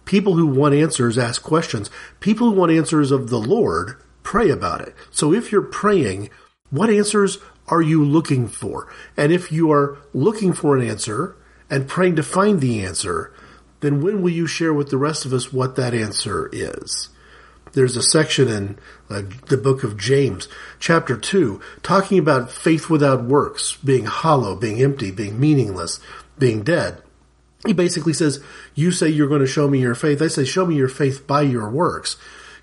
People 0.09 0.37
who 0.37 0.47
want 0.47 0.75
answers 0.75 1.19
ask 1.19 1.43
questions. 1.43 1.91
People 2.19 2.49
who 2.49 2.57
want 2.57 2.73
answers 2.73 3.11
of 3.11 3.29
the 3.29 3.39
Lord 3.39 4.03
pray 4.23 4.49
about 4.49 4.81
it. 4.81 4.95
So 5.11 5.35
if 5.35 5.53
you're 5.53 5.61
praying, 5.61 6.31
what 6.71 6.89
answers 6.89 7.37
are 7.67 7.83
you 7.83 8.03
looking 8.03 8.49
for? 8.49 8.91
And 9.19 9.31
if 9.31 9.53
you 9.53 9.71
are 9.71 9.99
looking 10.15 10.55
for 10.55 10.75
an 10.75 10.89
answer 10.89 11.37
and 11.69 11.87
praying 11.87 12.17
to 12.17 12.23
find 12.23 12.59
the 12.59 12.83
answer, 12.83 13.35
then 13.81 14.01
when 14.01 14.23
will 14.23 14.31
you 14.31 14.47
share 14.47 14.73
with 14.73 14.89
the 14.89 14.97
rest 14.97 15.27
of 15.27 15.35
us 15.35 15.53
what 15.53 15.77
that 15.77 15.93
answer 15.93 16.49
is? 16.55 17.11
There's 17.75 17.99
a 17.99 18.03
section 18.03 18.49
in 18.49 18.79
uh, 19.11 19.25
the 19.49 19.59
book 19.59 19.85
of 19.85 19.99
James, 19.99 20.49
chapter 20.81 21.19
2, 21.19 21.61
talking 21.83 22.19
about 22.19 22.51
faith 22.51 22.89
without 22.89 23.25
works, 23.25 23.77
being 23.85 24.07
hollow, 24.07 24.57
being 24.57 24.81
empty, 24.81 25.11
being 25.11 25.39
meaningless, 25.39 26.01
being 26.39 26.63
dead. 26.63 27.03
He 27.67 27.73
basically 27.73 28.13
says, 28.13 28.43
You 28.75 28.93
say 28.93 29.09
you're 29.09 29.29
going 29.29 29.41
to 29.41 29.47
show 29.47 29.69
me 29.69 29.81
your 29.81 29.95
faith. 29.95 30.23
I 30.23 30.29
say, 30.29 30.45
Show 30.45 30.67
me 30.67 30.77
your 30.77 30.89
faith 30.89 31.27
by 31.27 31.43
your 31.43 31.69
works. 31.69 32.17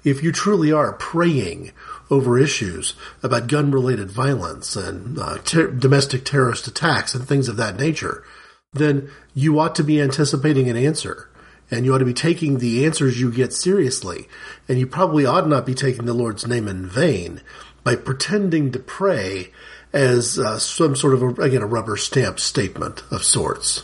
If 0.03 0.21
you 0.21 0.31
truly 0.31 0.71
are 0.71 0.93
praying 0.93 1.71
over 2.11 2.37
issues 2.37 2.93
about 3.23 3.47
gun 3.47 3.71
related 3.71 4.11
violence 4.11 4.75
and 4.75 5.17
uh, 5.17 5.39
ter- 5.39 5.71
domestic 5.71 6.23
terrorist 6.23 6.67
attacks 6.67 7.15
and 7.15 7.27
things 7.27 7.47
of 7.47 7.57
that 7.57 7.77
nature, 7.77 8.23
then 8.71 9.09
you 9.33 9.59
ought 9.59 9.75
to 9.75 9.83
be 9.83 9.99
anticipating 9.99 10.69
an 10.69 10.77
answer 10.77 11.29
and 11.71 11.85
you 11.85 11.93
ought 11.93 11.99
to 11.99 12.05
be 12.05 12.13
taking 12.13 12.59
the 12.59 12.85
answers 12.85 13.19
you 13.19 13.31
get 13.31 13.51
seriously. 13.51 14.27
And 14.69 14.77
you 14.77 14.85
probably 14.85 15.25
ought 15.25 15.47
not 15.47 15.65
be 15.65 15.73
taking 15.73 16.05
the 16.05 16.13
Lord's 16.13 16.47
name 16.47 16.67
in 16.67 16.85
vain 16.85 17.41
by 17.83 17.95
pretending 17.95 18.71
to 18.71 18.79
pray 18.79 19.51
as 19.91 20.37
uh, 20.37 20.59
some 20.59 20.95
sort 20.95 21.13
of, 21.13 21.23
a, 21.23 21.27
again, 21.41 21.61
a 21.61 21.67
rubber 21.67 21.97
stamp 21.97 22.39
statement 22.39 23.03
of 23.11 23.23
sorts. 23.23 23.83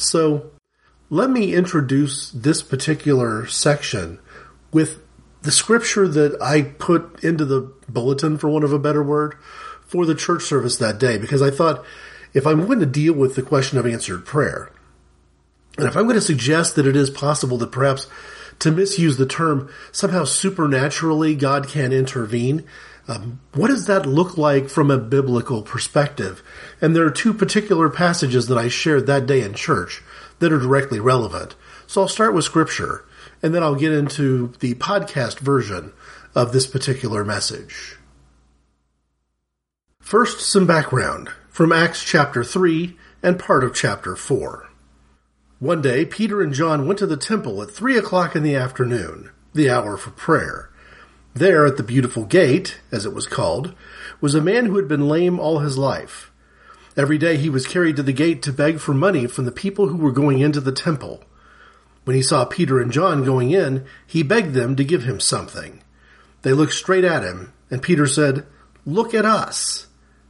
So 0.00 0.50
let 1.10 1.28
me 1.28 1.54
introduce 1.54 2.30
this 2.30 2.62
particular 2.62 3.46
section 3.46 4.18
with 4.72 5.02
the 5.42 5.52
scripture 5.52 6.08
that 6.08 6.40
I 6.40 6.62
put 6.62 7.22
into 7.22 7.44
the 7.44 7.72
bulletin, 7.86 8.38
for 8.38 8.48
want 8.48 8.64
of 8.64 8.72
a 8.72 8.78
better 8.78 9.02
word, 9.02 9.34
for 9.86 10.06
the 10.06 10.14
church 10.14 10.42
service 10.42 10.78
that 10.78 10.98
day, 10.98 11.18
because 11.18 11.42
I 11.42 11.50
thought 11.50 11.84
if 12.32 12.46
I'm 12.46 12.64
going 12.66 12.80
to 12.80 12.86
deal 12.86 13.12
with 13.12 13.34
the 13.34 13.42
question 13.42 13.76
of 13.76 13.86
answered 13.86 14.24
prayer, 14.24 14.70
and 15.76 15.86
if 15.86 15.96
I'm 15.96 16.04
going 16.04 16.14
to 16.14 16.22
suggest 16.22 16.76
that 16.76 16.86
it 16.86 16.96
is 16.96 17.10
possible 17.10 17.58
that 17.58 17.72
perhaps 17.72 18.06
to 18.60 18.70
misuse 18.70 19.18
the 19.18 19.26
term 19.26 19.70
somehow 19.92 20.24
supernaturally 20.24 21.34
God 21.34 21.68
can 21.68 21.92
intervene, 21.92 22.64
um, 23.10 23.40
what 23.54 23.68
does 23.68 23.86
that 23.86 24.06
look 24.06 24.38
like 24.38 24.68
from 24.68 24.90
a 24.90 24.98
biblical 24.98 25.62
perspective? 25.62 26.42
And 26.80 26.94
there 26.94 27.04
are 27.04 27.10
two 27.10 27.34
particular 27.34 27.88
passages 27.90 28.46
that 28.46 28.58
I 28.58 28.68
shared 28.68 29.06
that 29.06 29.26
day 29.26 29.42
in 29.42 29.54
church 29.54 30.00
that 30.38 30.52
are 30.52 30.60
directly 30.60 31.00
relevant. 31.00 31.56
So 31.88 32.02
I'll 32.02 32.08
start 32.08 32.34
with 32.34 32.44
scripture 32.44 33.04
and 33.42 33.52
then 33.52 33.64
I'll 33.64 33.74
get 33.74 33.92
into 33.92 34.52
the 34.60 34.74
podcast 34.74 35.40
version 35.40 35.92
of 36.36 36.52
this 36.52 36.68
particular 36.68 37.24
message. 37.24 37.96
First, 40.00 40.40
some 40.40 40.66
background 40.66 41.30
from 41.48 41.72
Acts 41.72 42.04
chapter 42.04 42.44
3 42.44 42.96
and 43.24 43.40
part 43.40 43.64
of 43.64 43.74
chapter 43.74 44.14
4. 44.14 44.68
One 45.58 45.82
day, 45.82 46.04
Peter 46.04 46.40
and 46.40 46.54
John 46.54 46.86
went 46.86 47.00
to 47.00 47.06
the 47.06 47.16
temple 47.16 47.60
at 47.60 47.70
three 47.70 47.98
o'clock 47.98 48.34
in 48.34 48.42
the 48.42 48.54
afternoon, 48.54 49.30
the 49.52 49.68
hour 49.68 49.96
for 49.96 50.10
prayer. 50.10 50.69
There, 51.34 51.64
at 51.64 51.76
the 51.76 51.82
beautiful 51.82 52.24
gate, 52.24 52.80
as 52.90 53.06
it 53.06 53.14
was 53.14 53.26
called, 53.26 53.74
was 54.20 54.34
a 54.34 54.40
man 54.40 54.66
who 54.66 54.76
had 54.76 54.88
been 54.88 55.08
lame 55.08 55.38
all 55.38 55.60
his 55.60 55.78
life. 55.78 56.30
Every 56.96 57.18
day 57.18 57.36
he 57.36 57.48
was 57.48 57.66
carried 57.66 57.96
to 57.96 58.02
the 58.02 58.12
gate 58.12 58.42
to 58.42 58.52
beg 58.52 58.80
for 58.80 58.92
money 58.92 59.26
from 59.26 59.44
the 59.44 59.52
people 59.52 59.88
who 59.88 59.96
were 59.96 60.10
going 60.10 60.40
into 60.40 60.60
the 60.60 60.72
temple. 60.72 61.22
When 62.04 62.16
he 62.16 62.22
saw 62.22 62.44
Peter 62.44 62.80
and 62.80 62.90
John 62.90 63.24
going 63.24 63.52
in, 63.52 63.86
he 64.06 64.24
begged 64.24 64.54
them 64.54 64.74
to 64.76 64.84
give 64.84 65.04
him 65.04 65.20
something. 65.20 65.82
They 66.42 66.52
looked 66.52 66.72
straight 66.72 67.04
at 67.04 67.22
him, 67.22 67.52
and 67.70 67.82
Peter 67.82 68.06
said, 68.06 68.46
Look 68.84 69.14
at 69.14 69.24
us. 69.24 69.86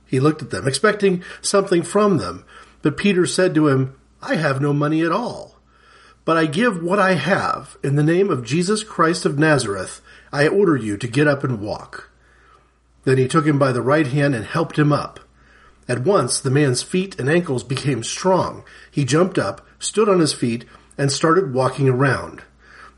He 0.06 0.20
looked 0.20 0.42
at 0.42 0.50
them, 0.50 0.68
expecting 0.68 1.22
something 1.40 1.82
from 1.82 2.18
them, 2.18 2.44
but 2.82 2.96
Peter 2.96 3.26
said 3.26 3.54
to 3.54 3.68
him, 3.68 3.98
I 4.20 4.34
have 4.34 4.60
no 4.60 4.72
money 4.72 5.02
at 5.02 5.12
all. 5.12 5.56
But 6.24 6.36
I 6.36 6.46
give 6.46 6.82
what 6.82 6.98
I 6.98 7.14
have. 7.14 7.78
In 7.82 7.96
the 7.96 8.02
name 8.02 8.28
of 8.28 8.44
Jesus 8.44 8.84
Christ 8.84 9.24
of 9.24 9.38
Nazareth, 9.38 10.02
I 10.32 10.46
order 10.46 10.76
you 10.76 10.96
to 10.96 11.08
get 11.08 11.26
up 11.26 11.42
and 11.42 11.60
walk. 11.60 12.10
Then 13.04 13.18
he 13.18 13.26
took 13.26 13.46
him 13.46 13.58
by 13.58 13.72
the 13.72 13.82
right 13.82 14.06
hand 14.06 14.34
and 14.34 14.44
helped 14.44 14.78
him 14.78 14.92
up. 14.92 15.20
At 15.88 16.04
once 16.04 16.40
the 16.40 16.50
man's 16.50 16.82
feet 16.82 17.18
and 17.18 17.28
ankles 17.28 17.64
became 17.64 18.04
strong. 18.04 18.62
He 18.90 19.04
jumped 19.04 19.38
up, 19.38 19.66
stood 19.78 20.08
on 20.08 20.20
his 20.20 20.32
feet, 20.32 20.64
and 20.96 21.10
started 21.10 21.54
walking 21.54 21.88
around. 21.88 22.42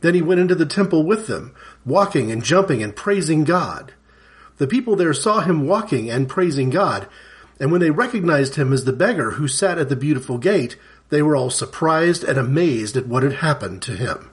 Then 0.02 0.14
he 0.14 0.20
went 0.20 0.40
into 0.40 0.56
the 0.56 0.66
temple 0.66 1.04
with 1.04 1.28
them, 1.28 1.54
walking 1.86 2.30
and 2.30 2.44
jumping 2.44 2.82
and 2.82 2.94
praising 2.94 3.44
God. 3.44 3.94
The 4.58 4.66
people 4.66 4.96
there 4.96 5.14
saw 5.14 5.40
him 5.40 5.66
walking 5.66 6.10
and 6.10 6.28
praising 6.28 6.68
God, 6.68 7.08
and 7.58 7.70
when 7.70 7.80
they 7.80 7.90
recognized 7.90 8.56
him 8.56 8.72
as 8.72 8.84
the 8.84 8.92
beggar 8.92 9.32
who 9.32 9.46
sat 9.46 9.78
at 9.78 9.88
the 9.88 9.96
beautiful 9.96 10.36
gate, 10.36 10.76
they 11.10 11.22
were 11.22 11.36
all 11.36 11.50
surprised 11.50 12.24
and 12.24 12.36
amazed 12.36 12.96
at 12.96 13.06
what 13.06 13.22
had 13.22 13.34
happened 13.34 13.82
to 13.82 13.92
him. 13.92 14.31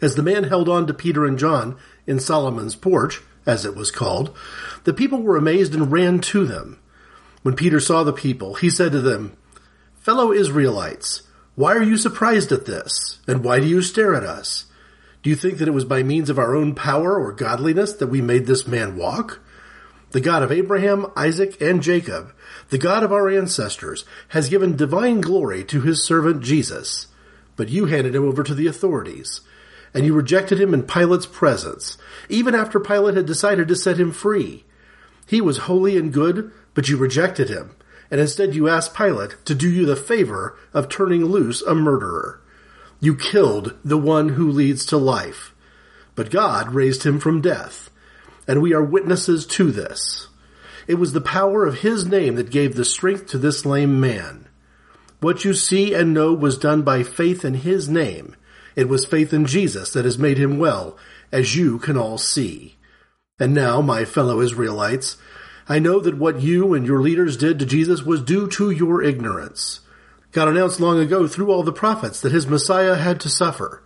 As 0.00 0.14
the 0.16 0.22
man 0.22 0.44
held 0.44 0.68
on 0.68 0.86
to 0.86 0.94
Peter 0.94 1.24
and 1.24 1.38
John 1.38 1.76
in 2.06 2.18
Solomon's 2.18 2.76
porch, 2.76 3.22
as 3.46 3.64
it 3.64 3.76
was 3.76 3.90
called, 3.90 4.36
the 4.84 4.94
people 4.94 5.22
were 5.22 5.36
amazed 5.36 5.74
and 5.74 5.92
ran 5.92 6.20
to 6.20 6.44
them. 6.44 6.78
When 7.42 7.56
Peter 7.56 7.80
saw 7.80 8.04
the 8.04 8.12
people, 8.12 8.54
he 8.54 8.70
said 8.70 8.92
to 8.92 9.00
them, 9.00 9.36
Fellow 9.96 10.32
Israelites, 10.32 11.22
why 11.54 11.74
are 11.74 11.82
you 11.82 11.96
surprised 11.96 12.52
at 12.52 12.66
this? 12.66 13.20
And 13.28 13.44
why 13.44 13.60
do 13.60 13.66
you 13.66 13.80
stare 13.82 14.14
at 14.14 14.24
us? 14.24 14.66
Do 15.22 15.30
you 15.30 15.36
think 15.36 15.58
that 15.58 15.68
it 15.68 15.74
was 15.74 15.84
by 15.84 16.02
means 16.02 16.28
of 16.28 16.38
our 16.38 16.54
own 16.54 16.74
power 16.74 17.18
or 17.18 17.32
godliness 17.32 17.92
that 17.94 18.08
we 18.08 18.20
made 18.20 18.46
this 18.46 18.66
man 18.66 18.96
walk? 18.96 19.40
The 20.10 20.20
God 20.20 20.42
of 20.42 20.52
Abraham, 20.52 21.06
Isaac, 21.16 21.60
and 21.60 21.82
Jacob, 21.82 22.34
the 22.68 22.78
God 22.78 23.02
of 23.02 23.12
our 23.12 23.28
ancestors, 23.28 24.04
has 24.28 24.48
given 24.48 24.76
divine 24.76 25.20
glory 25.20 25.64
to 25.64 25.80
his 25.80 26.04
servant 26.04 26.42
Jesus. 26.42 27.06
But 27.56 27.68
you 27.68 27.86
handed 27.86 28.14
him 28.14 28.28
over 28.28 28.42
to 28.42 28.54
the 28.54 28.66
authorities, 28.66 29.40
and 29.94 30.04
you 30.04 30.12
rejected 30.12 30.60
him 30.60 30.74
in 30.74 30.82
Pilate's 30.82 31.26
presence, 31.26 31.96
even 32.28 32.54
after 32.54 32.80
Pilate 32.80 33.16
had 33.16 33.26
decided 33.26 33.68
to 33.68 33.76
set 33.76 33.98
him 33.98 34.12
free. 34.12 34.64
He 35.26 35.40
was 35.40 35.58
holy 35.58 35.96
and 35.96 36.12
good, 36.12 36.52
but 36.74 36.88
you 36.88 36.96
rejected 36.96 37.48
him, 37.48 37.76
and 38.10 38.20
instead 38.20 38.54
you 38.54 38.68
asked 38.68 38.94
Pilate 38.94 39.36
to 39.46 39.54
do 39.54 39.70
you 39.70 39.86
the 39.86 39.96
favor 39.96 40.58
of 40.72 40.88
turning 40.88 41.24
loose 41.24 41.62
a 41.62 41.74
murderer. 41.74 42.40
You 43.00 43.16
killed 43.16 43.74
the 43.84 43.98
one 43.98 44.30
who 44.30 44.50
leads 44.50 44.84
to 44.86 44.96
life, 44.96 45.54
but 46.14 46.30
God 46.30 46.74
raised 46.74 47.04
him 47.04 47.18
from 47.20 47.40
death 47.40 47.90
and 48.46 48.60
we 48.60 48.74
are 48.74 48.82
witnesses 48.82 49.46
to 49.46 49.70
this. 49.70 50.28
It 50.86 50.94
was 50.94 51.12
the 51.12 51.20
power 51.20 51.64
of 51.64 51.80
his 51.80 52.06
name 52.06 52.34
that 52.36 52.50
gave 52.50 52.74
the 52.74 52.84
strength 52.84 53.26
to 53.28 53.38
this 53.38 53.64
lame 53.64 54.00
man. 54.00 54.48
What 55.20 55.44
you 55.44 55.54
see 55.54 55.94
and 55.94 56.12
know 56.12 56.34
was 56.34 56.58
done 56.58 56.82
by 56.82 57.02
faith 57.02 57.44
in 57.44 57.54
his 57.54 57.88
name. 57.88 58.36
It 58.76 58.88
was 58.88 59.06
faith 59.06 59.32
in 59.32 59.46
Jesus 59.46 59.92
that 59.92 60.04
has 60.04 60.18
made 60.18 60.38
him 60.38 60.58
well, 60.58 60.96
as 61.30 61.56
you 61.56 61.78
can 61.78 61.96
all 61.96 62.18
see. 62.18 62.76
And 63.38 63.54
now, 63.54 63.80
my 63.80 64.04
fellow 64.04 64.40
Israelites, 64.40 65.16
I 65.68 65.78
know 65.78 66.00
that 66.00 66.18
what 66.18 66.40
you 66.40 66.74
and 66.74 66.86
your 66.86 67.00
leaders 67.00 67.36
did 67.36 67.58
to 67.58 67.66
Jesus 67.66 68.02
was 68.02 68.22
due 68.22 68.48
to 68.48 68.70
your 68.70 69.02
ignorance. 69.02 69.80
God 70.32 70.48
announced 70.48 70.80
long 70.80 70.98
ago 70.98 71.26
through 71.26 71.50
all 71.50 71.62
the 71.62 71.72
prophets 71.72 72.20
that 72.20 72.32
his 72.32 72.46
Messiah 72.46 72.96
had 72.96 73.20
to 73.20 73.28
suffer, 73.28 73.82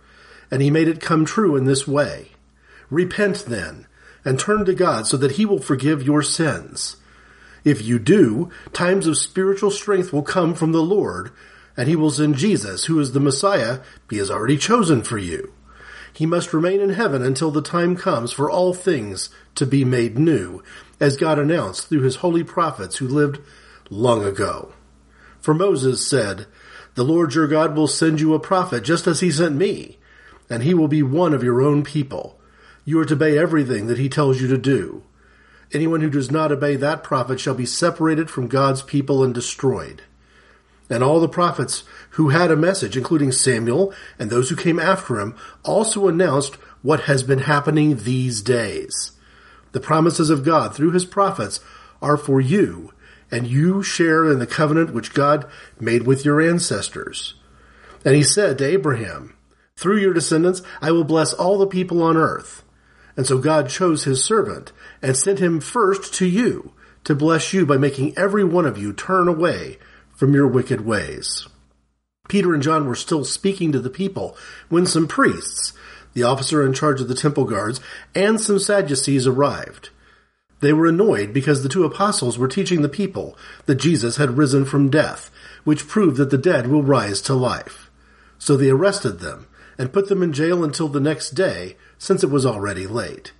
and 0.51 0.61
he 0.61 0.69
made 0.71 0.87
it 0.87 1.01
come 1.01 1.25
true 1.25 1.55
in 1.55 1.65
this 1.65 1.87
way. 1.87 2.29
Repent 2.89 3.45
then, 3.47 3.85
and 4.25 4.39
turn 4.39 4.65
to 4.65 4.73
God 4.73 5.07
so 5.07 5.17
that 5.17 5.33
He 5.33 5.45
will 5.45 5.59
forgive 5.59 6.03
your 6.03 6.21
sins. 6.21 6.97
If 7.63 7.83
you 7.83 7.99
do, 7.99 8.49
times 8.73 9.05
of 9.05 9.17
spiritual 9.17 9.71
strength 9.71 10.11
will 10.11 10.23
come 10.23 10.53
from 10.53 10.71
the 10.71 10.81
Lord, 10.81 11.31
and 11.77 11.87
He 11.87 11.95
will 11.95 12.11
send 12.11 12.35
Jesus, 12.35 12.85
who 12.85 12.99
is 12.99 13.11
the 13.11 13.19
Messiah 13.19 13.79
He 14.09 14.17
has 14.17 14.31
already 14.31 14.57
chosen 14.57 15.03
for 15.03 15.17
you. 15.17 15.53
He 16.11 16.25
must 16.25 16.53
remain 16.53 16.81
in 16.81 16.89
heaven 16.89 17.21
until 17.21 17.51
the 17.51 17.61
time 17.61 17.95
comes 17.95 18.31
for 18.31 18.49
all 18.49 18.73
things 18.73 19.29
to 19.55 19.65
be 19.65 19.85
made 19.85 20.17
new, 20.17 20.63
as 20.99 21.17
God 21.17 21.39
announced 21.39 21.87
through 21.87 22.01
His 22.01 22.17
holy 22.17 22.43
prophets 22.43 22.97
who 22.97 23.07
lived 23.07 23.39
long 23.89 24.25
ago. 24.25 24.73
For 25.39 25.53
Moses 25.53 26.05
said, 26.05 26.47
The 26.95 27.03
Lord 27.03 27.33
your 27.35 27.47
God 27.47 27.75
will 27.75 27.87
send 27.87 28.19
you 28.19 28.33
a 28.33 28.39
prophet 28.39 28.83
just 28.83 29.07
as 29.07 29.19
He 29.19 29.31
sent 29.31 29.55
me, 29.55 29.97
and 30.49 30.63
he 30.63 30.73
will 30.73 30.87
be 30.87 31.03
one 31.03 31.33
of 31.33 31.43
your 31.43 31.61
own 31.61 31.83
people 31.83 32.39
you 32.89 32.99
are 32.99 33.05
to 33.05 33.13
obey 33.13 33.37
everything 33.37 33.85
that 33.85 33.99
he 33.99 34.09
tells 34.09 34.41
you 34.41 34.47
to 34.47 34.57
do. 34.57 35.03
Anyone 35.71 36.01
who 36.01 36.09
does 36.09 36.31
not 36.31 36.51
obey 36.51 36.75
that 36.75 37.03
prophet 37.03 37.39
shall 37.39 37.53
be 37.53 37.67
separated 37.67 38.31
from 38.31 38.47
God's 38.47 38.81
people 38.81 39.23
and 39.23 39.31
destroyed. 39.31 40.01
And 40.89 41.03
all 41.03 41.19
the 41.19 41.29
prophets 41.29 41.83
who 42.11 42.29
had 42.29 42.49
a 42.49 42.55
message, 42.55 42.97
including 42.97 43.31
Samuel 43.31 43.93
and 44.17 44.29
those 44.29 44.49
who 44.49 44.55
came 44.55 44.79
after 44.79 45.19
him, 45.19 45.35
also 45.63 46.07
announced 46.07 46.55
what 46.81 47.01
has 47.01 47.21
been 47.23 47.39
happening 47.39 47.97
these 47.97 48.41
days. 48.41 49.11
The 49.71 49.79
promises 49.79 50.29
of 50.29 50.43
God 50.43 50.75
through 50.75 50.91
his 50.91 51.05
prophets 51.05 51.59
are 52.01 52.17
for 52.17 52.41
you, 52.41 52.91
and 53.29 53.45
you 53.45 53.83
share 53.83 54.31
in 54.31 54.39
the 54.39 54.47
covenant 54.47 54.93
which 54.93 55.13
God 55.13 55.45
made 55.79 56.07
with 56.07 56.25
your 56.25 56.41
ancestors. 56.41 57.35
And 58.03 58.15
he 58.15 58.23
said 58.23 58.57
to 58.57 58.65
Abraham, 58.65 59.35
Through 59.75 59.97
your 59.97 60.13
descendants 60.13 60.61
I 60.81 60.91
will 60.91 61.03
bless 61.03 61.33
all 61.33 61.59
the 61.59 61.67
people 61.67 62.01
on 62.01 62.17
earth. 62.17 62.63
And 63.15 63.27
so 63.27 63.37
God 63.37 63.69
chose 63.69 64.05
his 64.05 64.23
servant 64.23 64.71
and 65.01 65.15
sent 65.15 65.39
him 65.39 65.59
first 65.59 66.13
to 66.15 66.25
you 66.25 66.73
to 67.03 67.13
bless 67.13 67.53
you 67.53 67.65
by 67.65 67.77
making 67.77 68.17
every 68.17 68.43
one 68.43 68.65
of 68.65 68.77
you 68.77 68.93
turn 68.93 69.27
away 69.27 69.77
from 70.19 70.33
your 70.33 70.47
wicked 70.47 70.81
ways. 70.81 71.47
Peter 72.27 72.53
and 72.53 72.61
John 72.61 72.85
were 72.85 72.93
still 72.93 73.23
speaking 73.23 73.71
to 73.71 73.79
the 73.79 73.89
people 73.89 74.35
when 74.67 74.85
some 74.85 75.07
priests, 75.07 75.71
the 76.13 76.23
officer 76.23 76.65
in 76.65 76.73
charge 76.73 76.99
of 76.99 77.07
the 77.07 77.15
temple 77.15 77.45
guards, 77.45 77.79
and 78.13 78.39
some 78.39 78.59
Sadducees 78.59 79.25
arrived. 79.25 79.91
They 80.59 80.73
were 80.73 80.87
annoyed 80.87 81.31
because 81.31 81.63
the 81.63 81.69
two 81.69 81.85
apostles 81.85 82.37
were 82.37 82.49
teaching 82.49 82.81
the 82.81 82.89
people 82.89 83.37
that 83.65 83.75
Jesus 83.75 84.17
had 84.17 84.37
risen 84.37 84.65
from 84.65 84.89
death, 84.89 85.31
which 85.63 85.87
proved 85.87 86.17
that 86.17 86.31
the 86.31 86.37
dead 86.37 86.67
will 86.67 86.83
rise 86.83 87.21
to 87.21 87.33
life. 87.33 87.89
So 88.37 88.57
they 88.57 88.69
arrested 88.69 89.19
them 89.19 89.47
and 89.77 89.93
put 89.93 90.09
them 90.09 90.21
in 90.21 90.33
jail 90.33 90.65
until 90.65 90.89
the 90.89 90.99
next 90.99 91.29
day, 91.29 91.77
since 91.97 92.25
it 92.25 92.29
was 92.29 92.45
already 92.45 92.87
late. 92.87 93.31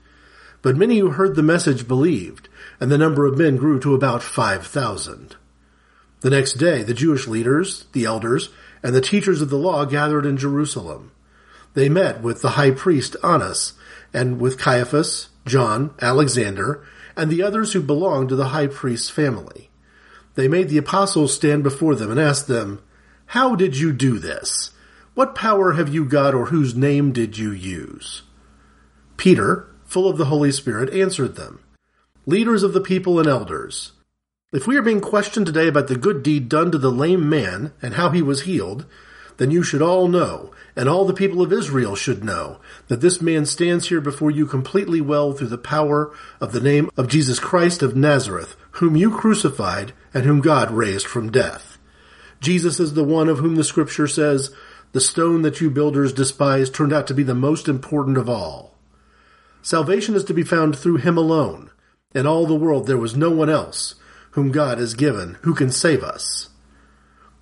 But 0.61 0.77
many 0.77 0.99
who 0.99 1.09
heard 1.09 1.35
the 1.35 1.43
message 1.43 1.89
believed, 1.89 2.47
and 2.79 2.89
the 2.89 2.97
number 2.97 3.25
of 3.25 3.37
men 3.37 3.57
grew 3.57 3.81
to 3.81 3.95
about 3.95 4.23
5,000. 4.23 5.35
The 6.21 6.29
next 6.29 6.53
day, 6.53 6.83
the 6.83 6.93
Jewish 6.93 7.27
leaders, 7.27 7.85
the 7.93 8.05
elders, 8.05 8.49
and 8.83 8.93
the 8.93 9.01
teachers 9.01 9.41
of 9.41 9.49
the 9.49 9.57
law 9.57 9.85
gathered 9.85 10.25
in 10.25 10.37
Jerusalem. 10.37 11.11
They 11.75 11.87
met 11.87 12.21
with 12.21 12.41
the 12.41 12.51
high 12.51 12.71
priest 12.71 13.15
Annas, 13.23 13.73
and 14.13 14.39
with 14.39 14.57
Caiaphas, 14.57 15.29
John, 15.45 15.93
Alexander, 16.01 16.83
and 17.15 17.29
the 17.29 17.43
others 17.43 17.73
who 17.73 17.81
belonged 17.81 18.29
to 18.29 18.35
the 18.35 18.49
high 18.49 18.67
priest's 18.67 19.09
family. 19.09 19.69
They 20.35 20.47
made 20.47 20.69
the 20.69 20.77
apostles 20.77 21.33
stand 21.33 21.63
before 21.63 21.95
them 21.95 22.11
and 22.11 22.19
asked 22.19 22.47
them, 22.47 22.81
How 23.27 23.55
did 23.55 23.77
you 23.77 23.91
do 23.93 24.19
this? 24.19 24.71
What 25.13 25.35
power 25.35 25.73
have 25.73 25.93
you 25.93 26.05
got 26.05 26.33
or 26.33 26.47
whose 26.47 26.75
name 26.75 27.11
did 27.11 27.37
you 27.37 27.51
use? 27.51 28.23
Peter, 29.17 29.67
full 29.85 30.09
of 30.09 30.17
the 30.17 30.25
Holy 30.25 30.51
Spirit, 30.51 30.93
answered 30.93 31.35
them, 31.35 31.59
Leaders 32.25 32.63
of 32.63 32.73
the 32.73 32.81
people 32.81 33.19
and 33.19 33.27
elders, 33.27 33.91
if 34.51 34.65
we 34.65 34.75
are 34.77 34.81
being 34.81 35.01
questioned 35.01 35.45
today 35.45 35.67
about 35.67 35.87
the 35.87 35.95
good 35.95 36.23
deed 36.23 36.49
done 36.49 36.71
to 36.71 36.77
the 36.79 36.91
lame 36.91 37.29
man 37.29 37.71
and 37.83 37.93
how 37.93 38.09
he 38.09 38.21
was 38.21 38.43
healed, 38.43 38.85
then 39.37 39.51
you 39.51 39.61
should 39.61 39.81
all 39.81 40.07
know, 40.07 40.51
and 40.75 40.89
all 40.89 41.05
the 41.05 41.13
people 41.13 41.41
of 41.41 41.53
Israel 41.53 41.95
should 41.95 42.23
know, 42.23 42.59
that 42.87 42.99
this 42.99 43.21
man 43.21 43.45
stands 43.45 43.89
here 43.89 44.01
before 44.01 44.31
you 44.31 44.47
completely 44.47 45.01
well 45.01 45.33
through 45.33 45.47
the 45.47 45.57
power 45.57 46.11
of 46.41 46.51
the 46.51 46.59
name 46.59 46.89
of 46.97 47.07
Jesus 47.07 47.39
Christ 47.39 47.83
of 47.83 47.95
Nazareth, 47.95 48.55
whom 48.71 48.95
you 48.95 49.15
crucified 49.15 49.93
and 50.15 50.25
whom 50.25 50.41
God 50.41 50.71
raised 50.71 51.05
from 51.05 51.31
death. 51.31 51.77
Jesus 52.41 52.79
is 52.79 52.95
the 52.95 53.03
one 53.03 53.29
of 53.29 53.37
whom 53.37 53.55
the 53.55 53.63
scripture 53.63 54.07
says, 54.07 54.53
the 54.93 55.01
stone 55.01 55.43
that 55.43 55.61
you 55.61 55.69
builders 55.69 56.11
despised 56.11 56.73
turned 56.73 56.91
out 56.91 57.05
to 57.05 57.13
be 57.13 57.23
the 57.23 57.35
most 57.35 57.67
important 57.67 58.17
of 58.17 58.27
all. 58.27 58.75
Salvation 59.61 60.15
is 60.15 60.23
to 60.23 60.33
be 60.33 60.41
found 60.41 60.75
through 60.75 60.97
him 60.97 61.17
alone. 61.17 61.69
In 62.15 62.25
all 62.25 62.47
the 62.47 62.55
world 62.55 62.87
there 62.87 62.97
was 62.97 63.15
no 63.15 63.29
one 63.29 63.49
else 63.49 63.93
whom 64.31 64.51
God 64.51 64.77
has 64.77 64.93
given 64.93 65.37
who 65.41 65.53
can 65.53 65.71
save 65.71 66.03
us. 66.03 66.49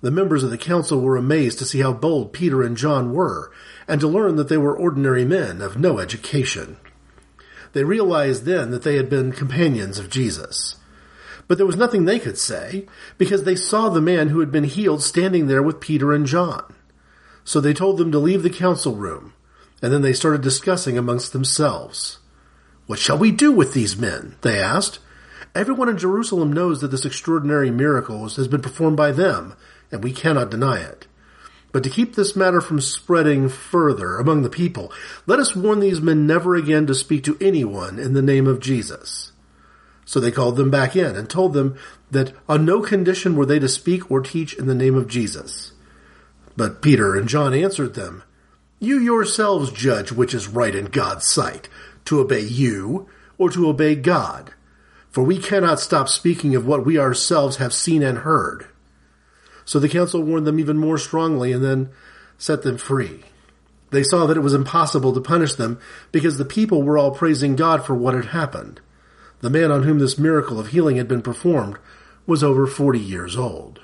The 0.00 0.10
members 0.10 0.44
of 0.44 0.50
the 0.50 0.58
council 0.58 1.00
were 1.00 1.16
amazed 1.16 1.58
to 1.58 1.64
see 1.64 1.80
how 1.80 1.92
bold 1.92 2.32
Peter 2.32 2.62
and 2.62 2.76
John 2.76 3.12
were, 3.12 3.50
and 3.88 4.00
to 4.00 4.06
learn 4.06 4.36
that 4.36 4.48
they 4.48 4.56
were 4.56 4.76
ordinary 4.76 5.24
men 5.24 5.60
of 5.60 5.78
no 5.78 5.98
education. 5.98 6.76
They 7.72 7.84
realized 7.84 8.44
then 8.44 8.70
that 8.70 8.82
they 8.82 8.96
had 8.96 9.10
been 9.10 9.32
companions 9.32 9.98
of 9.98 10.08
Jesus. 10.08 10.76
But 11.48 11.56
there 11.58 11.66
was 11.66 11.76
nothing 11.76 12.04
they 12.04 12.18
could 12.18 12.38
say, 12.38 12.86
because 13.16 13.44
they 13.44 13.56
saw 13.56 13.88
the 13.88 14.00
man 14.00 14.28
who 14.28 14.40
had 14.40 14.52
been 14.52 14.64
healed 14.64 15.02
standing 15.02 15.46
there 15.46 15.62
with 15.62 15.80
Peter 15.80 16.12
and 16.12 16.26
John. 16.26 16.74
So 17.42 17.60
they 17.60 17.74
told 17.74 17.98
them 17.98 18.12
to 18.12 18.18
leave 18.18 18.42
the 18.42 18.50
council 18.50 18.94
room, 18.94 19.32
and 19.82 19.92
then 19.92 20.02
they 20.02 20.12
started 20.12 20.42
discussing 20.42 20.96
amongst 20.96 21.32
themselves. 21.32 22.18
What 22.86 22.98
shall 22.98 23.18
we 23.18 23.30
do 23.30 23.50
with 23.50 23.72
these 23.72 23.96
men? 23.96 24.36
They 24.42 24.60
asked. 24.60 25.00
Everyone 25.54 25.88
in 25.88 25.98
Jerusalem 25.98 26.52
knows 26.52 26.80
that 26.80 26.88
this 26.88 27.04
extraordinary 27.04 27.70
miracle 27.70 28.28
has 28.28 28.48
been 28.48 28.62
performed 28.62 28.96
by 28.96 29.12
them, 29.12 29.54
and 29.90 30.04
we 30.04 30.12
cannot 30.12 30.50
deny 30.50 30.80
it. 30.80 31.06
But 31.72 31.84
to 31.84 31.90
keep 31.90 32.14
this 32.14 32.34
matter 32.34 32.60
from 32.60 32.80
spreading 32.80 33.48
further 33.48 34.16
among 34.16 34.42
the 34.42 34.50
people, 34.50 34.92
let 35.26 35.38
us 35.38 35.54
warn 35.54 35.80
these 35.80 36.00
men 36.00 36.26
never 36.26 36.54
again 36.54 36.86
to 36.86 36.94
speak 36.94 37.24
to 37.24 37.36
anyone 37.40 37.98
in 37.98 38.14
the 38.14 38.22
name 38.22 38.46
of 38.46 38.60
Jesus. 38.60 39.32
So 40.04 40.20
they 40.20 40.30
called 40.30 40.56
them 40.56 40.70
back 40.70 40.96
in 40.96 41.16
and 41.16 41.28
told 41.28 41.52
them 41.52 41.76
that 42.10 42.32
on 42.48 42.64
no 42.64 42.80
condition 42.80 43.36
were 43.36 43.44
they 43.44 43.58
to 43.58 43.68
speak 43.68 44.10
or 44.10 44.22
teach 44.22 44.54
in 44.54 44.66
the 44.66 44.74
name 44.74 44.94
of 44.94 45.08
Jesus. 45.08 45.72
But 46.56 46.80
Peter 46.80 47.14
and 47.14 47.28
John 47.28 47.52
answered 47.52 47.94
them, 47.94 48.22
You 48.78 48.98
yourselves 48.98 49.70
judge 49.70 50.10
which 50.10 50.32
is 50.32 50.48
right 50.48 50.74
in 50.74 50.86
God's 50.86 51.26
sight, 51.26 51.68
to 52.06 52.20
obey 52.20 52.40
you 52.40 53.08
or 53.36 53.50
to 53.50 53.68
obey 53.68 53.94
God. 53.94 54.54
For 55.10 55.22
we 55.22 55.38
cannot 55.38 55.80
stop 55.80 56.08
speaking 56.08 56.54
of 56.54 56.66
what 56.66 56.84
we 56.84 56.98
ourselves 56.98 57.56
have 57.56 57.72
seen 57.72 58.02
and 58.02 58.18
heard. 58.18 58.66
So 59.64 59.78
the 59.78 59.88
council 59.88 60.22
warned 60.22 60.46
them 60.46 60.58
even 60.58 60.78
more 60.78 60.98
strongly 60.98 61.52
and 61.52 61.64
then 61.64 61.90
set 62.38 62.62
them 62.62 62.78
free. 62.78 63.22
They 63.90 64.02
saw 64.02 64.26
that 64.26 64.36
it 64.36 64.42
was 64.42 64.54
impossible 64.54 65.12
to 65.14 65.20
punish 65.20 65.54
them 65.54 65.78
because 66.12 66.38
the 66.38 66.44
people 66.44 66.82
were 66.82 66.98
all 66.98 67.10
praising 67.10 67.56
God 67.56 67.84
for 67.84 67.94
what 67.94 68.14
had 68.14 68.26
happened. 68.26 68.80
The 69.40 69.50
man 69.50 69.70
on 69.70 69.84
whom 69.84 69.98
this 69.98 70.18
miracle 70.18 70.58
of 70.60 70.68
healing 70.68 70.96
had 70.96 71.08
been 71.08 71.22
performed 71.22 71.78
was 72.26 72.42
over 72.42 72.66
40 72.66 72.98
years 72.98 73.36
old. 73.36 73.80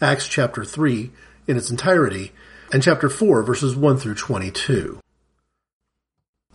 Acts 0.00 0.26
chapter 0.26 0.64
3 0.64 1.10
in 1.46 1.56
its 1.56 1.70
entirety 1.70 2.32
and 2.72 2.82
chapter 2.82 3.08
4 3.08 3.42
verses 3.42 3.76
1 3.76 3.98
through 3.98 4.14
22. 4.14 5.00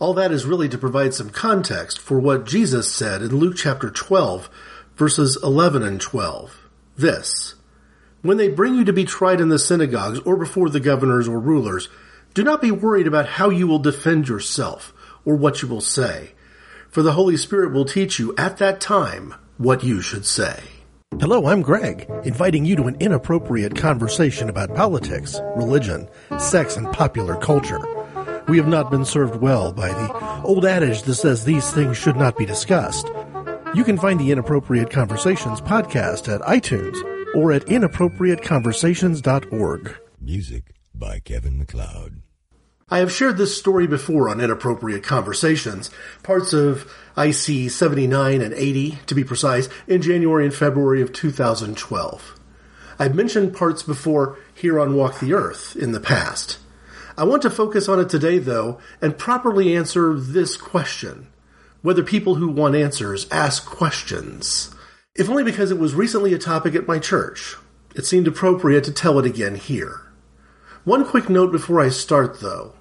All 0.00 0.14
that 0.14 0.32
is 0.32 0.46
really 0.46 0.70
to 0.70 0.78
provide 0.78 1.12
some 1.12 1.28
context 1.28 2.00
for 2.00 2.18
what 2.18 2.46
Jesus 2.46 2.90
said 2.90 3.20
in 3.20 3.36
Luke 3.36 3.54
chapter 3.54 3.90
12 3.90 4.48
verses 4.96 5.36
11 5.42 5.82
and 5.82 6.00
12. 6.00 6.58
This, 6.96 7.54
when 8.22 8.38
they 8.38 8.48
bring 8.48 8.76
you 8.76 8.84
to 8.84 8.94
be 8.94 9.04
tried 9.04 9.42
in 9.42 9.50
the 9.50 9.58
synagogues 9.58 10.18
or 10.20 10.36
before 10.36 10.70
the 10.70 10.80
governors 10.80 11.28
or 11.28 11.38
rulers, 11.38 11.90
do 12.32 12.42
not 12.42 12.62
be 12.62 12.70
worried 12.70 13.06
about 13.06 13.28
how 13.28 13.50
you 13.50 13.66
will 13.66 13.78
defend 13.78 14.26
yourself 14.26 14.94
or 15.26 15.36
what 15.36 15.60
you 15.60 15.68
will 15.68 15.82
say, 15.82 16.30
for 16.88 17.02
the 17.02 17.12
Holy 17.12 17.36
Spirit 17.36 17.74
will 17.74 17.84
teach 17.84 18.18
you 18.18 18.34
at 18.38 18.56
that 18.56 18.80
time 18.80 19.34
what 19.58 19.84
you 19.84 20.00
should 20.00 20.24
say. 20.24 20.62
Hello, 21.18 21.46
I'm 21.46 21.60
Greg, 21.60 22.10
inviting 22.24 22.64
you 22.64 22.74
to 22.76 22.84
an 22.84 22.96
inappropriate 23.00 23.76
conversation 23.76 24.48
about 24.48 24.74
politics, 24.74 25.38
religion, 25.56 26.08
sex, 26.38 26.78
and 26.78 26.90
popular 26.90 27.36
culture. 27.36 27.99
We 28.50 28.56
have 28.56 28.66
not 28.66 28.90
been 28.90 29.04
served 29.04 29.36
well 29.36 29.72
by 29.72 29.90
the 29.90 30.42
old 30.42 30.64
adage 30.64 31.02
that 31.02 31.14
says 31.14 31.44
these 31.44 31.70
things 31.70 31.96
should 31.96 32.16
not 32.16 32.36
be 32.36 32.44
discussed. 32.44 33.06
You 33.76 33.84
can 33.84 33.96
find 33.96 34.18
the 34.18 34.32
Inappropriate 34.32 34.90
Conversations 34.90 35.60
podcast 35.60 36.28
at 36.28 36.40
iTunes 36.40 36.96
or 37.36 37.52
at 37.52 37.64
inappropriateconversations.org. 37.66 39.96
Music 40.20 40.74
by 40.92 41.20
Kevin 41.20 41.58
MacLeod. 41.58 42.22
I 42.88 42.98
have 42.98 43.12
shared 43.12 43.38
this 43.38 43.56
story 43.56 43.86
before 43.86 44.28
on 44.28 44.40
Inappropriate 44.40 45.04
Conversations, 45.04 45.88
parts 46.24 46.52
of 46.52 46.92
IC 47.16 47.70
79 47.70 48.40
and 48.40 48.52
80, 48.52 48.98
to 49.06 49.14
be 49.14 49.22
precise, 49.22 49.68
in 49.86 50.02
January 50.02 50.44
and 50.44 50.52
February 50.52 51.02
of 51.02 51.12
2012. 51.12 52.34
I've 52.98 53.14
mentioned 53.14 53.54
parts 53.54 53.84
before 53.84 54.40
here 54.52 54.80
on 54.80 54.96
Walk 54.96 55.20
the 55.20 55.34
Earth 55.34 55.76
in 55.76 55.92
the 55.92 56.00
past. 56.00 56.58
I 57.20 57.24
want 57.24 57.42
to 57.42 57.50
focus 57.50 57.86
on 57.86 58.00
it 58.00 58.08
today, 58.08 58.38
though, 58.38 58.78
and 59.02 59.18
properly 59.18 59.76
answer 59.76 60.18
this 60.18 60.56
question 60.56 61.26
whether 61.82 62.02
people 62.02 62.36
who 62.36 62.48
want 62.48 62.74
answers 62.74 63.26
ask 63.30 63.66
questions 63.66 64.74
if 65.14 65.28
only 65.28 65.44
because 65.44 65.70
it 65.70 65.78
was 65.78 65.94
recently 65.94 66.32
a 66.32 66.38
topic 66.38 66.74
at 66.74 66.86
my 66.86 66.98
church. 66.98 67.56
It 67.94 68.06
seemed 68.06 68.26
appropriate 68.26 68.84
to 68.84 68.92
tell 68.92 69.18
it 69.18 69.26
again 69.26 69.56
here. 69.56 70.00
One 70.84 71.04
quick 71.04 71.28
note 71.28 71.52
before 71.52 71.78
I 71.78 71.90
start, 71.90 72.40
though. 72.40 72.72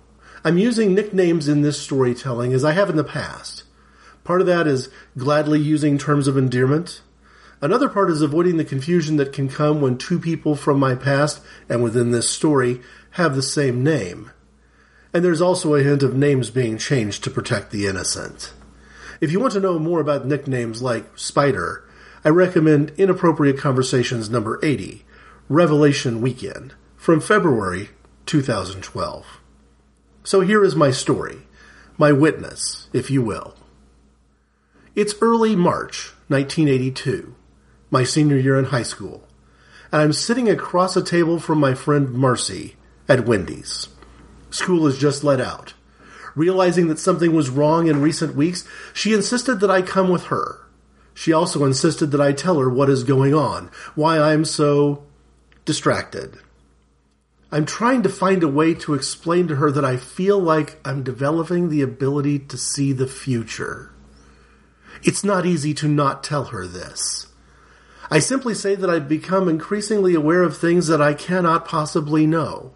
I'm 0.45 0.57
using 0.57 0.95
nicknames 0.95 1.49
in 1.49 1.61
this 1.61 1.81
storytelling 1.81 2.53
as 2.53 2.63
I 2.63 2.71
have 2.71 2.89
in 2.89 2.95
the 2.95 3.03
past. 3.03 3.63
Part 4.23 4.39
of 4.39 4.47
that 4.47 4.67
is 4.67 4.87
gladly 5.17 5.59
using 5.59 5.97
terms 5.97 6.27
of 6.29 6.37
endearment. 6.37 7.01
Another 7.61 7.89
part 7.89 8.09
is 8.09 8.21
avoiding 8.21 8.55
the 8.55 8.63
confusion 8.63 9.17
that 9.17 9.33
can 9.33 9.49
come 9.49 9.81
when 9.81 9.97
two 9.97 10.17
people 10.17 10.55
from 10.55 10.79
my 10.79 10.95
past 10.95 11.41
and 11.67 11.83
within 11.83 12.11
this 12.11 12.29
story 12.29 12.79
have 13.11 13.35
the 13.35 13.41
same 13.41 13.83
name. 13.83 14.31
And 15.13 15.23
there's 15.23 15.41
also 15.41 15.73
a 15.73 15.83
hint 15.83 16.03
of 16.03 16.15
names 16.15 16.49
being 16.49 16.77
changed 16.77 17.23
to 17.23 17.31
protect 17.31 17.71
the 17.71 17.87
innocent. 17.87 18.53
If 19.21 19.31
you 19.31 19.39
want 19.39 19.53
to 19.53 19.59
know 19.59 19.79
more 19.79 19.99
about 19.99 20.25
nicknames 20.25 20.81
like 20.81 21.17
Spider, 21.17 21.83
I 22.23 22.29
recommend 22.29 22.91
Inappropriate 22.97 23.57
Conversations 23.57 24.29
number 24.29 24.59
80, 24.63 25.03
Revelation 25.47 26.21
Weekend, 26.21 26.73
from 26.95 27.19
February 27.19 27.89
2012. 28.25 29.39
So 30.23 30.41
here 30.41 30.63
is 30.63 30.75
my 30.75 30.91
story, 30.91 31.47
my 31.97 32.11
witness, 32.11 32.87
if 32.93 33.09
you 33.09 33.21
will. 33.21 33.55
It's 34.95 35.15
early 35.21 35.55
March 35.55 36.13
1982, 36.27 37.35
my 37.89 38.03
senior 38.03 38.37
year 38.37 38.59
in 38.59 38.65
high 38.65 38.83
school, 38.83 39.27
and 39.91 40.01
I'm 40.01 40.13
sitting 40.13 40.49
across 40.49 40.95
a 40.95 41.03
table 41.03 41.39
from 41.39 41.59
my 41.59 41.73
friend 41.73 42.11
Marcy 42.13 42.75
at 43.09 43.25
Wendy's. 43.25 43.89
School 44.51 44.87
is 44.87 44.97
just 44.97 45.23
let 45.23 45.41
out. 45.41 45.73
Realizing 46.35 46.87
that 46.87 46.99
something 46.99 47.33
was 47.33 47.49
wrong 47.49 47.87
in 47.87 48.01
recent 48.01 48.35
weeks, 48.35 48.63
she 48.93 49.13
insisted 49.13 49.59
that 49.59 49.71
I 49.71 49.81
come 49.81 50.09
with 50.09 50.25
her. 50.25 50.67
She 51.13 51.33
also 51.33 51.65
insisted 51.65 52.11
that 52.11 52.21
I 52.21 52.31
tell 52.31 52.59
her 52.59 52.69
what 52.69 52.89
is 52.89 53.03
going 53.03 53.33
on, 53.33 53.69
why 53.95 54.19
I'm 54.19 54.45
so 54.45 55.03
distracted. 55.65 56.37
I'm 57.51 57.65
trying 57.65 58.03
to 58.03 58.09
find 58.09 58.43
a 58.43 58.47
way 58.47 58.75
to 58.75 58.93
explain 58.93 59.47
to 59.47 59.55
her 59.55 59.71
that 59.71 59.83
I 59.83 59.97
feel 59.97 60.39
like 60.39 60.79
I'm 60.85 61.03
developing 61.03 61.69
the 61.69 61.81
ability 61.81 62.39
to 62.39 62.57
see 62.57 62.93
the 62.93 63.07
future. 63.07 63.91
It's 65.03 65.23
not 65.23 65.47
easy 65.47 65.73
to 65.75 65.87
not 65.87 66.23
tell 66.23 66.45
her 66.45 66.67
this. 66.67 67.27
I 68.11 68.19
simply 68.19 68.53
say 68.53 68.75
that 68.75 68.89
I've 68.89 69.09
become 69.09 69.49
increasingly 69.49 70.15
aware 70.15 70.43
of 70.43 70.57
things 70.57 70.87
that 70.87 71.01
I 71.01 71.13
cannot 71.13 71.65
possibly 71.65 72.27
know. 72.27 72.73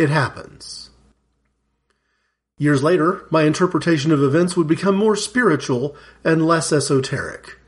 It 0.00 0.08
happens. 0.08 0.88
Years 2.56 2.82
later, 2.82 3.26
my 3.28 3.42
interpretation 3.42 4.12
of 4.12 4.22
events 4.22 4.56
would 4.56 4.66
become 4.66 4.96
more 4.96 5.14
spiritual 5.14 5.94
and 6.24 6.46
less 6.46 6.72
esoteric. 6.72 7.58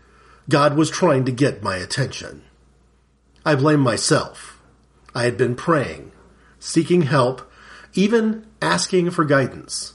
God 0.49 0.75
was 0.75 0.89
trying 0.89 1.27
to 1.27 1.31
get 1.31 1.63
my 1.63 1.77
attention. 1.77 2.43
I 3.45 3.55
blame 3.55 3.81
myself. 3.81 4.59
I 5.15 5.25
had 5.25 5.37
been 5.37 5.55
praying, 5.55 6.13
seeking 6.59 7.03
help, 7.03 7.53
even 7.93 8.47
asking 8.63 9.11
for 9.11 9.27
guidance. 9.27 9.93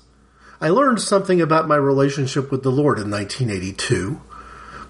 I 0.61 0.69
learned 0.69 1.01
something 1.01 1.41
about 1.41 1.67
my 1.67 1.75
relationship 1.75 2.51
with 2.51 2.61
the 2.61 2.71
Lord 2.71 2.99
in 2.99 3.09
1982. 3.09 4.21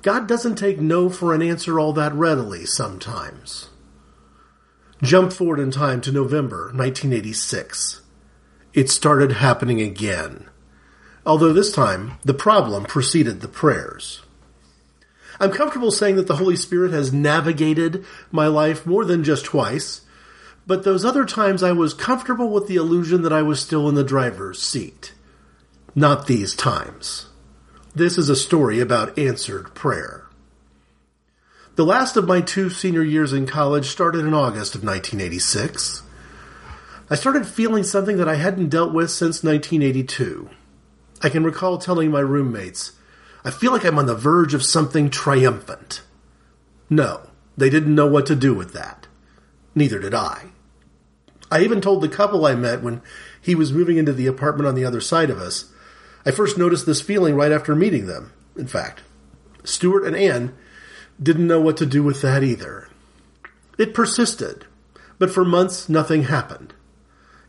God 0.02 0.28
doesn't 0.28 0.56
take 0.56 0.82
no 0.82 1.10
for 1.10 1.34
an 1.34 1.42
answer 1.42 1.80
all 1.80 1.94
that 1.94 2.14
readily 2.14 2.66
sometimes. 2.66 3.70
Jump 5.04 5.32
forward 5.32 5.60
in 5.60 5.70
time 5.70 6.02
to 6.02 6.12
November 6.12 6.72
1986. 6.74 8.02
It 8.74 8.90
started 8.90 9.34
happening 9.34 9.80
again. 9.80 10.50
Although 11.24 11.54
this 11.54 11.72
time, 11.72 12.14
the 12.26 12.34
problem 12.34 12.86
preceded 12.86 13.42
the 13.42 13.48
prayers. 13.48 14.24
I'm 15.40 15.52
comfortable 15.52 15.92
saying 15.92 16.16
that 16.16 16.26
the 16.26 16.38
Holy 16.38 16.56
Spirit 16.56 16.92
has 16.94 17.14
navigated 17.14 18.06
my 18.32 18.48
life 18.48 18.88
more 18.88 19.06
than 19.06 19.24
just 19.24 19.46
twice, 19.46 20.02
but 20.66 20.84
those 20.84 21.06
other 21.06 21.26
times 21.26 21.62
I 21.62 21.74
was 21.74 21.94
comfortable 21.94 22.50
with 22.50 22.68
the 22.68 22.78
illusion 22.78 23.22
that 23.22 23.34
I 23.34 23.44
was 23.44 23.60
still 23.60 23.88
in 23.88 23.94
the 23.94 24.04
driver's 24.04 24.60
seat. 24.60 25.14
Not 25.94 26.26
these 26.26 26.56
times. 26.56 27.28
This 27.94 28.18
is 28.18 28.30
a 28.30 28.36
story 28.36 28.80
about 28.80 29.18
answered 29.18 29.76
prayer. 29.76 30.27
The 31.78 31.86
last 31.86 32.18
of 32.18 32.28
my 32.28 32.42
two 32.42 32.72
senior 32.72 33.04
years 33.04 33.34
in 33.34 33.46
college 33.46 33.86
started 33.86 34.26
in 34.26 34.34
August 34.34 34.74
of 34.74 34.84
1986. 34.84 36.02
I 37.08 37.14
started 37.14 37.46
feeling 37.46 37.84
something 37.84 38.18
that 38.18 38.28
I 38.28 38.34
hadn't 38.34 38.70
dealt 38.70 38.96
with 38.96 39.12
since 39.12 39.44
1982. 39.44 40.50
I 41.22 41.30
can 41.30 41.44
recall 41.44 41.78
telling 41.78 42.10
my 42.10 42.22
roommates, 42.22 42.94
I 43.46 43.52
feel 43.52 43.72
like 43.72 43.86
I'm 43.86 44.00
on 44.00 44.08
the 44.08 44.16
verge 44.16 44.56
of 44.56 44.64
something 44.64 45.12
triumphant. 45.12 46.02
No, 46.90 47.30
they 47.56 47.70
didn't 47.70 47.94
know 47.94 48.08
what 48.08 48.26
to 48.26 48.36
do 48.36 48.56
with 48.56 48.74
that. 48.74 49.06
Neither 49.76 50.00
did 50.00 50.16
I. 50.16 50.46
I 51.52 51.62
even 51.62 51.80
told 51.80 52.02
the 52.02 52.10
couple 52.10 52.48
I 52.48 52.56
met 52.56 52.82
when 52.82 53.04
he 53.40 53.54
was 53.54 53.72
moving 53.72 53.98
into 53.98 54.14
the 54.14 54.26
apartment 54.26 54.68
on 54.68 54.74
the 54.74 54.86
other 54.86 55.00
side 55.00 55.30
of 55.30 55.38
us. 55.38 55.72
I 56.26 56.32
first 56.32 56.58
noticed 56.58 56.88
this 56.88 57.02
feeling 57.02 57.36
right 57.36 57.52
after 57.52 57.76
meeting 57.76 58.08
them, 58.08 58.34
in 58.56 58.66
fact. 58.66 59.04
Stuart 59.64 60.08
and 60.08 60.16
Anne 60.16 60.58
didn't 61.22 61.48
know 61.48 61.60
what 61.60 61.78
to 61.78 61.86
do 61.86 62.04
with 62.04 62.22
that 62.22 62.44
either. 62.44 62.88
It 63.78 63.94
persisted, 63.94 64.66
but 65.20 65.32
for 65.32 65.46
months 65.46 65.90
nothing 65.90 66.24
happened. 66.24 66.74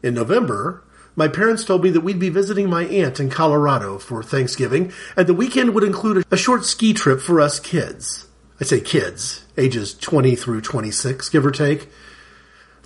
In 0.03 0.15
November, 0.15 0.85
my 1.17 1.27
parents 1.27 1.65
told 1.65 1.83
me 1.83 1.91
that 1.91 2.03
we'd 2.03 2.21
be 2.21 2.29
visiting 2.29 2.71
my 2.71 2.85
aunt 2.85 3.19
in 3.19 3.29
Colorado 3.29 3.99
for 3.99 4.23
Thanksgiving, 4.23 4.93
and 5.17 5.27
the 5.27 5.35
weekend 5.35 5.75
would 5.75 5.83
include 5.83 6.25
a 6.31 6.37
short 6.37 6.65
ski 6.65 6.93
trip 6.95 7.21
for 7.21 7.41
us 7.41 7.59
kids. 7.59 8.29
I 8.61 8.65
say 8.65 8.81
kids, 8.81 9.45
ages 9.57 9.95
20 9.95 10.37
through 10.37 10.61
26, 10.61 11.29
give 11.29 11.45
or 11.45 11.51
take. 11.51 11.89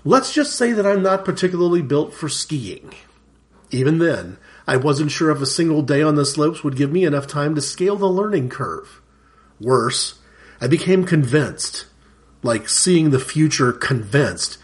Let's 0.04 0.32
just 0.32 0.56
say 0.56 0.72
that 0.72 0.86
I'm 0.86 1.02
not 1.02 1.24
particularly 1.24 1.82
built 1.82 2.14
for 2.14 2.28
skiing. 2.28 2.94
Even 3.70 3.98
then, 3.98 4.38
I 4.66 4.76
wasn't 4.76 5.10
sure 5.10 5.30
if 5.30 5.40
a 5.40 5.46
single 5.46 5.82
day 5.82 6.02
on 6.02 6.14
the 6.14 6.26
slopes 6.26 6.64
would 6.64 6.76
give 6.76 6.92
me 6.92 7.04
enough 7.04 7.26
time 7.26 7.54
to 7.54 7.60
scale 7.60 7.96
the 7.96 8.06
learning 8.06 8.48
curve. 8.48 9.00
Worse, 9.60 10.18
I 10.62 10.68
became 10.68 11.04
convinced, 11.04 11.86
like 12.44 12.68
seeing 12.68 13.10
the 13.10 13.18
future 13.18 13.72
convinced, 13.72 14.58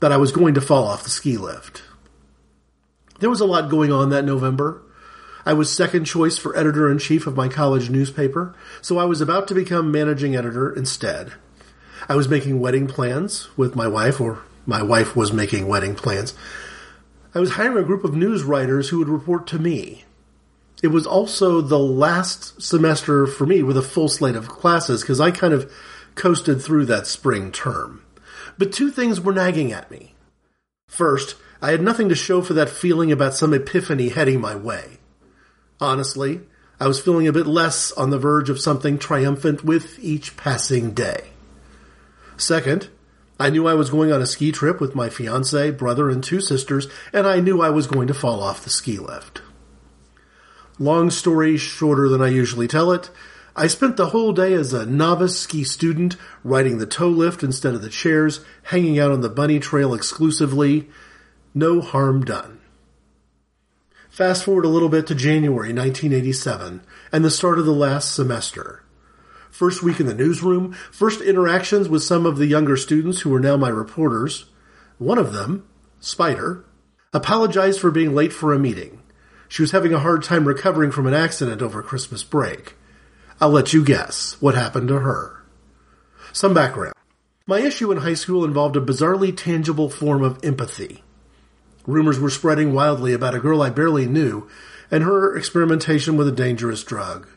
that 0.00 0.10
I 0.10 0.16
was 0.16 0.32
going 0.32 0.54
to 0.54 0.60
fall 0.60 0.82
off 0.82 1.04
the 1.04 1.10
ski 1.10 1.36
lift. 1.36 1.84
There 3.20 3.30
was 3.30 3.40
a 3.40 3.46
lot 3.46 3.70
going 3.70 3.92
on 3.92 4.10
that 4.10 4.24
November. 4.24 4.82
I 5.44 5.52
was 5.52 5.72
second 5.72 6.04
choice 6.04 6.36
for 6.36 6.58
editor 6.58 6.90
in 6.90 6.98
chief 6.98 7.28
of 7.28 7.36
my 7.36 7.46
college 7.46 7.90
newspaper, 7.90 8.56
so 8.82 8.98
I 8.98 9.04
was 9.04 9.20
about 9.20 9.46
to 9.46 9.54
become 9.54 9.92
managing 9.92 10.34
editor 10.34 10.74
instead. 10.74 11.34
I 12.08 12.16
was 12.16 12.28
making 12.28 12.58
wedding 12.58 12.88
plans 12.88 13.48
with 13.56 13.76
my 13.76 13.86
wife, 13.86 14.20
or 14.20 14.40
my 14.66 14.82
wife 14.82 15.14
was 15.14 15.32
making 15.32 15.68
wedding 15.68 15.94
plans. 15.94 16.34
I 17.36 17.38
was 17.38 17.52
hiring 17.52 17.84
a 17.84 17.86
group 17.86 18.02
of 18.02 18.16
news 18.16 18.42
writers 18.42 18.88
who 18.88 18.98
would 18.98 19.08
report 19.08 19.46
to 19.46 19.60
me. 19.60 20.05
It 20.82 20.88
was 20.88 21.06
also 21.06 21.60
the 21.60 21.78
last 21.78 22.60
semester 22.60 23.26
for 23.26 23.46
me 23.46 23.62
with 23.62 23.76
a 23.76 23.82
full 23.82 24.08
slate 24.08 24.36
of 24.36 24.48
classes 24.48 25.00
because 25.00 25.20
I 25.20 25.30
kind 25.30 25.54
of 25.54 25.72
coasted 26.14 26.60
through 26.60 26.86
that 26.86 27.06
spring 27.06 27.50
term. 27.50 28.02
But 28.58 28.72
two 28.72 28.90
things 28.90 29.20
were 29.20 29.32
nagging 29.32 29.72
at 29.72 29.90
me. 29.90 30.14
First, 30.88 31.36
I 31.62 31.70
had 31.70 31.82
nothing 31.82 32.08
to 32.10 32.14
show 32.14 32.42
for 32.42 32.54
that 32.54 32.68
feeling 32.68 33.10
about 33.10 33.34
some 33.34 33.54
epiphany 33.54 34.10
heading 34.10 34.40
my 34.40 34.54
way. 34.54 34.98
Honestly, 35.80 36.40
I 36.78 36.86
was 36.86 37.00
feeling 37.00 37.26
a 37.26 37.32
bit 37.32 37.46
less 37.46 37.92
on 37.92 38.10
the 38.10 38.18
verge 38.18 38.50
of 38.50 38.60
something 38.60 38.98
triumphant 38.98 39.64
with 39.64 39.98
each 39.98 40.36
passing 40.36 40.92
day. 40.92 41.30
Second, 42.36 42.88
I 43.40 43.50
knew 43.50 43.66
I 43.66 43.74
was 43.74 43.90
going 43.90 44.12
on 44.12 44.20
a 44.20 44.26
ski 44.26 44.52
trip 44.52 44.80
with 44.80 44.94
my 44.94 45.08
fiance, 45.08 45.70
brother, 45.70 46.10
and 46.10 46.22
two 46.22 46.40
sisters, 46.40 46.86
and 47.12 47.26
I 47.26 47.40
knew 47.40 47.62
I 47.62 47.70
was 47.70 47.86
going 47.86 48.08
to 48.08 48.14
fall 48.14 48.42
off 48.42 48.64
the 48.64 48.70
ski 48.70 48.98
lift. 48.98 49.40
Long 50.78 51.10
story 51.10 51.56
shorter 51.56 52.08
than 52.08 52.20
I 52.20 52.28
usually 52.28 52.68
tell 52.68 52.92
it, 52.92 53.10
I 53.58 53.66
spent 53.66 53.96
the 53.96 54.08
whole 54.08 54.32
day 54.32 54.52
as 54.52 54.74
a 54.74 54.84
novice 54.84 55.38
ski 55.38 55.64
student, 55.64 56.16
riding 56.44 56.76
the 56.76 56.84
tow 56.84 57.08
lift 57.08 57.42
instead 57.42 57.74
of 57.74 57.80
the 57.80 57.88
chairs, 57.88 58.44
hanging 58.64 58.98
out 58.98 59.10
on 59.10 59.22
the 59.22 59.30
bunny 59.30 59.58
trail 59.58 59.94
exclusively, 59.94 60.90
no 61.54 61.80
harm 61.80 62.22
done. 62.22 62.60
Fast 64.10 64.44
forward 64.44 64.66
a 64.66 64.68
little 64.68 64.90
bit 64.90 65.06
to 65.06 65.14
January 65.14 65.72
1987 65.72 66.82
and 67.10 67.24
the 67.24 67.30
start 67.30 67.58
of 67.58 67.64
the 67.64 67.72
last 67.72 68.14
semester. 68.14 68.82
First 69.50 69.82
week 69.82 70.00
in 70.00 70.06
the 70.06 70.14
newsroom, 70.14 70.74
first 70.92 71.22
interactions 71.22 71.88
with 71.88 72.02
some 72.02 72.26
of 72.26 72.36
the 72.36 72.46
younger 72.46 72.76
students 72.76 73.20
who 73.20 73.30
were 73.30 73.40
now 73.40 73.56
my 73.56 73.70
reporters. 73.70 74.50
One 74.98 75.16
of 75.16 75.32
them, 75.32 75.66
Spider, 75.98 76.66
apologized 77.14 77.80
for 77.80 77.90
being 77.90 78.14
late 78.14 78.34
for 78.34 78.52
a 78.52 78.58
meeting. 78.58 79.00
She 79.48 79.62
was 79.62 79.70
having 79.70 79.94
a 79.94 80.00
hard 80.00 80.22
time 80.22 80.46
recovering 80.46 80.90
from 80.90 81.06
an 81.06 81.14
accident 81.14 81.62
over 81.62 81.82
Christmas 81.82 82.22
break. 82.22 82.74
I'll 83.40 83.50
let 83.50 83.72
you 83.72 83.84
guess 83.84 84.36
what 84.40 84.54
happened 84.54 84.88
to 84.88 85.00
her. 85.00 85.44
Some 86.32 86.54
background. 86.54 86.94
My 87.46 87.60
issue 87.60 87.92
in 87.92 87.98
high 87.98 88.14
school 88.14 88.44
involved 88.44 88.76
a 88.76 88.80
bizarrely 88.80 89.36
tangible 89.36 89.88
form 89.88 90.22
of 90.22 90.42
empathy. 90.44 91.04
Rumors 91.86 92.18
were 92.18 92.30
spreading 92.30 92.72
wildly 92.72 93.12
about 93.12 93.34
a 93.34 93.40
girl 93.40 93.62
I 93.62 93.70
barely 93.70 94.06
knew 94.06 94.48
and 94.90 95.04
her 95.04 95.36
experimentation 95.36 96.16
with 96.16 96.28
a 96.28 96.32
dangerous 96.32 96.82
drug. 96.82 97.28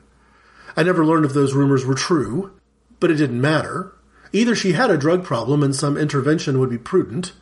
I 0.75 0.83
never 0.83 1.05
learned 1.05 1.25
if 1.25 1.33
those 1.33 1.53
rumors 1.53 1.85
were 1.85 1.95
true, 1.95 2.59
but 2.99 3.11
it 3.11 3.15
didn't 3.15 3.41
matter. 3.41 3.93
Either 4.31 4.55
she 4.55 4.73
had 4.73 4.89
a 4.89 4.97
drug 4.97 5.23
problem 5.23 5.63
and 5.63 5.75
some 5.75 5.97
intervention 5.97 6.59
would 6.59 6.69
be 6.69 6.77
prudent, 6.77 7.33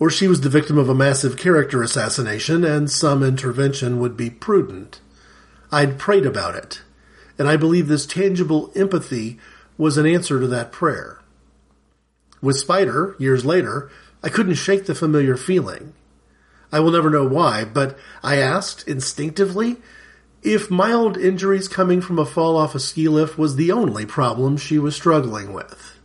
or 0.00 0.10
she 0.10 0.26
was 0.26 0.40
the 0.40 0.48
victim 0.48 0.78
of 0.78 0.88
a 0.88 0.94
massive 0.94 1.36
character 1.36 1.82
assassination 1.82 2.64
and 2.64 2.90
some 2.90 3.22
intervention 3.22 4.00
would 4.00 4.16
be 4.16 4.30
prudent. 4.30 4.98
I'd 5.70 5.98
prayed 5.98 6.26
about 6.26 6.56
it, 6.56 6.80
and 7.38 7.46
I 7.46 7.56
believe 7.56 7.86
this 7.86 8.06
tangible 8.06 8.72
empathy 8.74 9.38
was 9.76 9.98
an 9.98 10.06
answer 10.06 10.40
to 10.40 10.46
that 10.48 10.72
prayer. 10.72 11.20
With 12.42 12.56
Spider, 12.56 13.14
years 13.18 13.44
later, 13.44 13.90
I 14.22 14.30
couldn't 14.30 14.54
shake 14.54 14.86
the 14.86 14.94
familiar 14.94 15.36
feeling. 15.36 15.92
I 16.72 16.80
will 16.80 16.90
never 16.90 17.10
know 17.10 17.26
why, 17.26 17.64
but 17.64 17.98
I 18.22 18.36
asked 18.36 18.88
instinctively 18.88 19.76
if 20.42 20.70
mild 20.70 21.18
injuries 21.18 21.68
coming 21.68 22.00
from 22.00 22.18
a 22.18 22.24
fall 22.24 22.56
off 22.56 22.74
a 22.74 22.80
ski 22.80 23.08
lift 23.08 23.36
was 23.36 23.56
the 23.56 23.70
only 23.70 24.06
problem 24.06 24.56
she 24.56 24.78
was 24.78 24.96
struggling 24.96 25.52
with. 25.52 25.99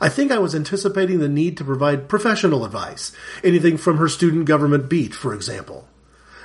I 0.00 0.08
think 0.08 0.32
I 0.32 0.38
was 0.38 0.54
anticipating 0.54 1.18
the 1.18 1.28
need 1.28 1.56
to 1.56 1.64
provide 1.64 2.08
professional 2.08 2.64
advice, 2.64 3.12
anything 3.42 3.76
from 3.76 3.98
her 3.98 4.08
student 4.08 4.46
government 4.46 4.88
beat, 4.88 5.14
for 5.14 5.34
example. 5.34 5.88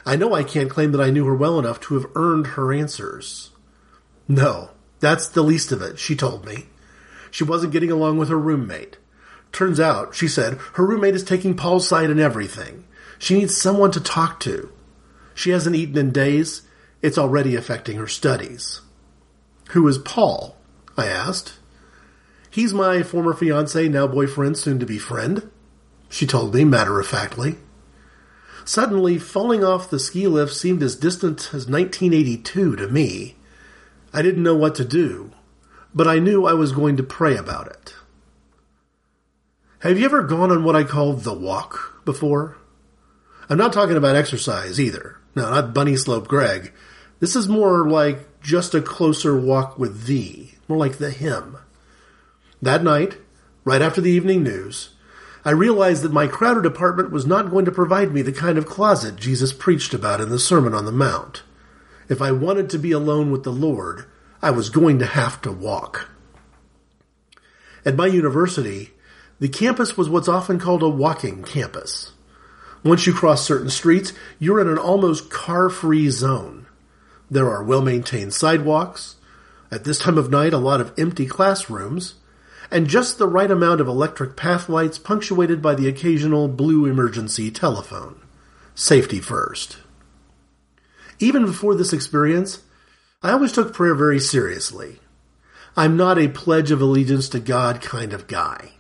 I 0.06 0.16
know 0.16 0.34
I 0.34 0.44
can't 0.44 0.70
claim 0.70 0.92
that 0.92 1.02
I 1.02 1.10
knew 1.10 1.26
her 1.26 1.36
well 1.36 1.60
enough 1.60 1.80
to 1.82 1.96
have 1.96 2.12
earned 2.16 2.48
her 2.48 2.74
answers. 2.74 3.52
No, 4.28 4.72
that's 5.00 5.28
the 5.28 5.44
least 5.44 5.72
of 5.72 5.82
it, 5.82 6.00
she 6.00 6.16
told 6.16 6.46
me. 6.46 6.68
She 7.32 7.44
wasn't 7.44 7.74
getting 7.74 7.92
along 7.92 8.18
with 8.18 8.30
her 8.30 8.40
roommate. 8.40 8.98
Turns 9.52 9.80
out, 9.80 10.16
she 10.16 10.28
said, 10.28 10.60
her 10.74 10.86
roommate 10.86 11.16
is 11.16 11.24
taking 11.24 11.56
Paul's 11.56 11.88
side 11.88 12.10
in 12.10 12.20
everything. 12.20 12.86
She 13.18 13.38
needs 13.38 13.58
someone 13.58 13.92
to 13.92 14.00
talk 14.00 14.40
to. 14.42 14.72
She 15.34 15.50
hasn't 15.52 15.76
eaten 15.76 15.98
in 15.98 16.12
days. 16.12 16.64
It's 17.02 17.18
already 17.18 17.56
affecting 17.56 17.98
her 17.98 18.08
studies. 18.08 18.82
Who 19.70 19.88
is 19.88 19.98
Paul? 19.98 20.58
I 20.98 21.08
asked. 21.08 21.59
He's 22.50 22.74
my 22.74 23.04
former 23.04 23.34
fiance, 23.34 23.88
now 23.88 24.08
boyfriend, 24.08 24.58
soon 24.58 24.80
to 24.80 24.86
be 24.86 24.98
friend. 24.98 25.50
she 26.10 26.26
told 26.26 26.54
me 26.56 26.66
matter 26.66 27.00
of 27.00 27.08
factly. 27.08 27.58
Suddenly, 28.66 29.18
falling 29.20 29.64
off 29.64 29.90
the 29.90 30.00
ski 30.00 30.28
lift 30.28 30.54
seemed 30.54 30.84
as 30.84 30.96
distant 30.96 31.54
as 31.54 31.68
1982 31.68 32.76
to 32.76 32.88
me. 32.88 33.36
I 34.14 34.22
didn't 34.22 34.44
know 34.44 34.56
what 34.56 34.76
to 34.76 34.86
do, 34.86 35.32
but 35.94 36.08
I 36.08 36.20
knew 36.20 36.46
I 36.46 36.54
was 36.54 36.72
going 36.72 36.98
to 36.98 37.04
pray 37.04 37.36
about 37.36 37.68
it. 37.68 37.94
Have 39.80 39.98
you 39.98 40.06
ever 40.06 40.24
gone 40.24 40.52
on 40.52 40.64
what 40.64 40.76
I 40.76 40.84
call 40.84 41.14
the 41.14 41.34
walk 41.34 42.02
before? 42.04 42.58
I'm 43.50 43.58
not 43.58 43.72
talking 43.72 43.96
about 43.96 44.16
exercise 44.16 44.80
either. 44.80 45.18
No, 45.36 45.50
not 45.50 45.74
Bunny 45.74 45.96
Slope 45.96 46.28
Greg. 46.28 46.74
This 47.20 47.36
is 47.36 47.48
more 47.48 47.88
like 47.88 48.42
just 48.42 48.76
a 48.76 48.82
closer 48.82 49.40
walk 49.40 49.80
with 49.80 50.06
thee, 50.06 50.56
more 50.68 50.78
like 50.78 50.98
the 50.98 51.12
hymn. 51.12 51.59
That 52.62 52.84
night, 52.84 53.18
right 53.64 53.82
after 53.82 54.02
the 54.02 54.12
evening 54.12 54.44
news, 54.44 54.90
I 55.46 55.52
realized 55.52 56.04
that 56.04 56.12
my 56.12 56.28
crowded 56.28 56.66
apartment 56.66 57.12
was 57.12 57.26
not 57.26 57.50
going 57.50 57.66
to 57.66 57.72
provide 57.72 58.14
me 58.14 58.22
the 58.22 58.34
kind 58.34 58.58
of 58.58 58.66
closet 58.66 59.16
Jesus 59.16 59.54
preached 59.54 59.94
about 59.94 60.20
in 60.20 60.30
the 60.30 60.40
Sermon 60.40 60.74
on 60.74 60.86
the 60.86 60.92
Mount. 60.92 61.44
If 62.10 62.22
I 62.22 62.32
wanted 62.32 62.70
to 62.72 62.80
be 62.80 62.92
alone 62.92 63.32
with 63.32 63.44
the 63.44 63.52
Lord, 63.52 64.06
I 64.42 64.52
was 64.52 64.70
going 64.70 65.00
to 65.00 65.06
have 65.06 65.42
to 65.44 65.52
walk. 65.52 66.10
At 67.86 67.96
my 67.96 68.08
university, 68.08 68.92
the 69.40 69.48
campus 69.48 69.96
was 69.96 70.10
what's 70.10 70.28
often 70.28 70.60
called 70.60 70.84
a 70.84 70.90
walking 70.90 71.44
campus. 71.44 72.12
Once 72.84 73.08
you 73.08 73.14
cross 73.14 73.46
certain 73.46 73.70
streets, 73.70 74.12
you're 74.38 74.60
in 74.60 74.68
an 74.68 74.78
almost 74.78 75.30
car-free 75.30 76.10
zone. 76.10 76.66
There 77.32 77.50
are 77.50 77.64
well-maintained 77.64 78.34
sidewalks. 78.34 79.16
At 79.72 79.86
this 79.86 80.00
time 80.00 80.18
of 80.18 80.30
night, 80.30 80.54
a 80.54 80.58
lot 80.58 80.82
of 80.82 80.94
empty 80.98 81.26
classrooms 81.26 82.16
and 82.72 82.88
just 82.88 83.18
the 83.18 83.28
right 83.28 83.50
amount 83.50 83.82
of 83.82 83.88
electric 83.88 84.36
path 84.36 84.70
lights 84.70 84.98
punctuated 84.98 85.62
by 85.62 85.76
the 85.76 85.88
occasional 85.88 86.48
blue 86.48 86.86
emergency 86.86 87.50
telephone. 87.50 88.22
Safety 88.76 89.20
first. 89.20 89.78
Even 91.20 91.46
before 91.46 91.76
this 91.76 91.94
experience, 91.94 92.64
I 93.22 93.32
always 93.32 93.52
took 93.52 93.74
prayer 93.74 93.96
very 93.96 94.20
seriously. 94.20 95.00
I'm 95.76 95.98
not 95.98 96.18
a 96.18 96.30
pledge 96.30 96.72
of 96.72 96.82
allegiance 96.82 97.28
to 97.30 97.40
God 97.40 97.82
kind 97.82 98.14
of 98.14 98.28
guy. 98.28 98.72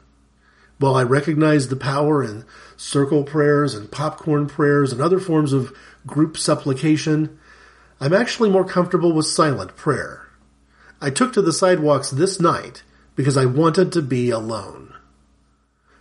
While 0.77 0.95
I 0.95 1.03
recognize 1.03 1.67
the 1.67 1.75
power 1.75 2.23
in 2.23 2.45
circle 2.77 3.23
prayers 3.23 3.73
and 3.73 3.91
popcorn 3.91 4.47
prayers 4.47 4.93
and 4.93 5.01
other 5.01 5.19
forms 5.19 5.51
of 5.51 5.75
group 6.07 6.37
supplication, 6.37 7.37
I'm 7.99 8.13
actually 8.13 8.49
more 8.49 8.63
comfortable 8.63 9.11
with 9.11 9.25
silent 9.25 9.75
prayer. 9.75 10.29
I 11.01 11.09
took 11.09 11.33
to 11.33 11.41
the 11.41 11.51
sidewalks 11.51 12.09
this 12.11 12.39
night 12.39 12.83
because 13.19 13.35
I 13.35 13.43
wanted 13.43 13.91
to 13.91 14.01
be 14.01 14.29
alone. 14.29 14.93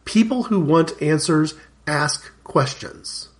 People 0.04 0.44
who 0.44 0.60
want 0.60 1.02
answers 1.02 1.56
ask 1.84 2.30
questions. 2.44 3.30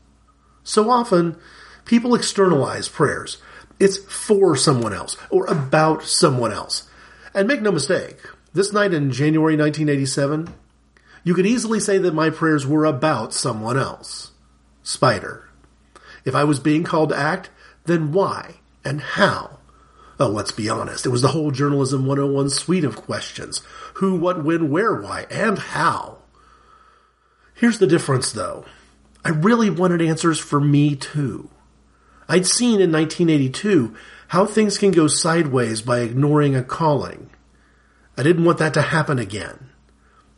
So 0.65 0.91
often, 0.91 1.37
people 1.85 2.17
externalize 2.17 2.89
prayers. 2.89 3.41
It's 3.79 3.99
for 3.99 4.57
someone 4.57 4.93
else 4.93 5.17
or 5.31 5.47
about 5.47 6.03
someone 6.03 6.51
else. 6.51 6.91
And 7.33 7.47
make 7.47 7.63
no 7.63 7.71
mistake, 7.71 8.17
this 8.53 8.73
night 8.73 8.93
in 8.93 9.13
January 9.13 9.57
1987, 9.57 10.53
you 11.23 11.35
could 11.35 11.47
easily 11.47 11.79
say 11.79 11.99
that 11.99 12.13
my 12.13 12.31
prayers 12.31 12.67
were 12.67 12.85
about 12.85 13.33
someone 13.33 13.79
else. 13.79 14.33
Spider. 14.83 15.49
If 16.25 16.35
I 16.35 16.43
was 16.43 16.59
being 16.59 16.83
called 16.83 17.11
to 17.11 17.17
act, 17.17 17.51
then 17.85 18.11
why 18.11 18.57
and 18.85 19.01
how 19.01 19.61
Oh, 20.21 20.29
let's 20.29 20.53
be 20.53 20.69
honest. 20.69 21.07
It 21.07 21.11
was 21.11 21.23
the 21.23 21.29
whole 21.29 21.51
Journalism 21.51 22.05
101 22.07 22.51
suite 22.51 22.85
of 22.85 22.97
questions. 22.97 23.63
Who, 23.95 24.17
what, 24.17 24.45
when, 24.45 24.71
where, 24.71 24.95
why, 24.95 25.27
and 25.31 25.59
how. 25.59 26.19
Here's 27.55 27.79
the 27.79 27.87
difference 27.87 28.33
though. 28.33 28.65
I 29.25 29.31
really 29.31 29.71
wanted 29.71 30.01
answers 30.01 30.39
for 30.39 30.61
me 30.61 30.97
too. 30.97 31.51
I'd 32.29 32.47
seen 32.47 32.81
in 32.81 32.93
1982 32.93 33.95
how 34.29 34.45
things 34.45 34.79
can 34.79 34.91
go 34.91 35.07
sideways 35.07 35.83
by 35.83 36.01
ignoring 36.01 36.55
a 36.55 36.63
calling. 36.63 37.31
I 38.17 38.23
didn't 38.23 38.45
want 38.45 38.59
that 38.59 38.75
to 38.75 38.83
happen 38.83 39.19
again. 39.19 39.71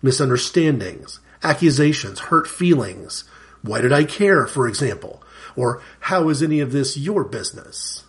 Misunderstandings, 0.03 1.21
accusations, 1.43 2.21
hurt 2.21 2.47
feelings. 2.47 3.25
Why 3.62 3.81
did 3.81 3.93
I 3.93 4.05
care, 4.05 4.47
for 4.47 4.69
example? 4.69 5.23
Or 5.57 5.83
how 6.01 6.29
is 6.29 6.43
any 6.43 6.61
of 6.61 6.73
this 6.73 6.97
your 6.97 7.25
business? 7.25 8.05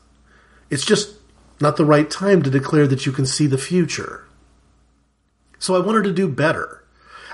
It's 0.70 0.86
just 0.86 1.16
not 1.62 1.78
the 1.78 1.86
right 1.86 2.10
time 2.10 2.42
to 2.44 2.50
declare 2.50 2.88
that 2.88 3.06
you 3.06 3.12
can 3.12 3.26
see 3.26 3.48
the 3.48 3.58
future. 3.58 4.26
So 5.60 5.76
I 5.76 5.80
wanted 5.80 6.04
to 6.06 6.14
do 6.14 6.28
better. 6.28 6.84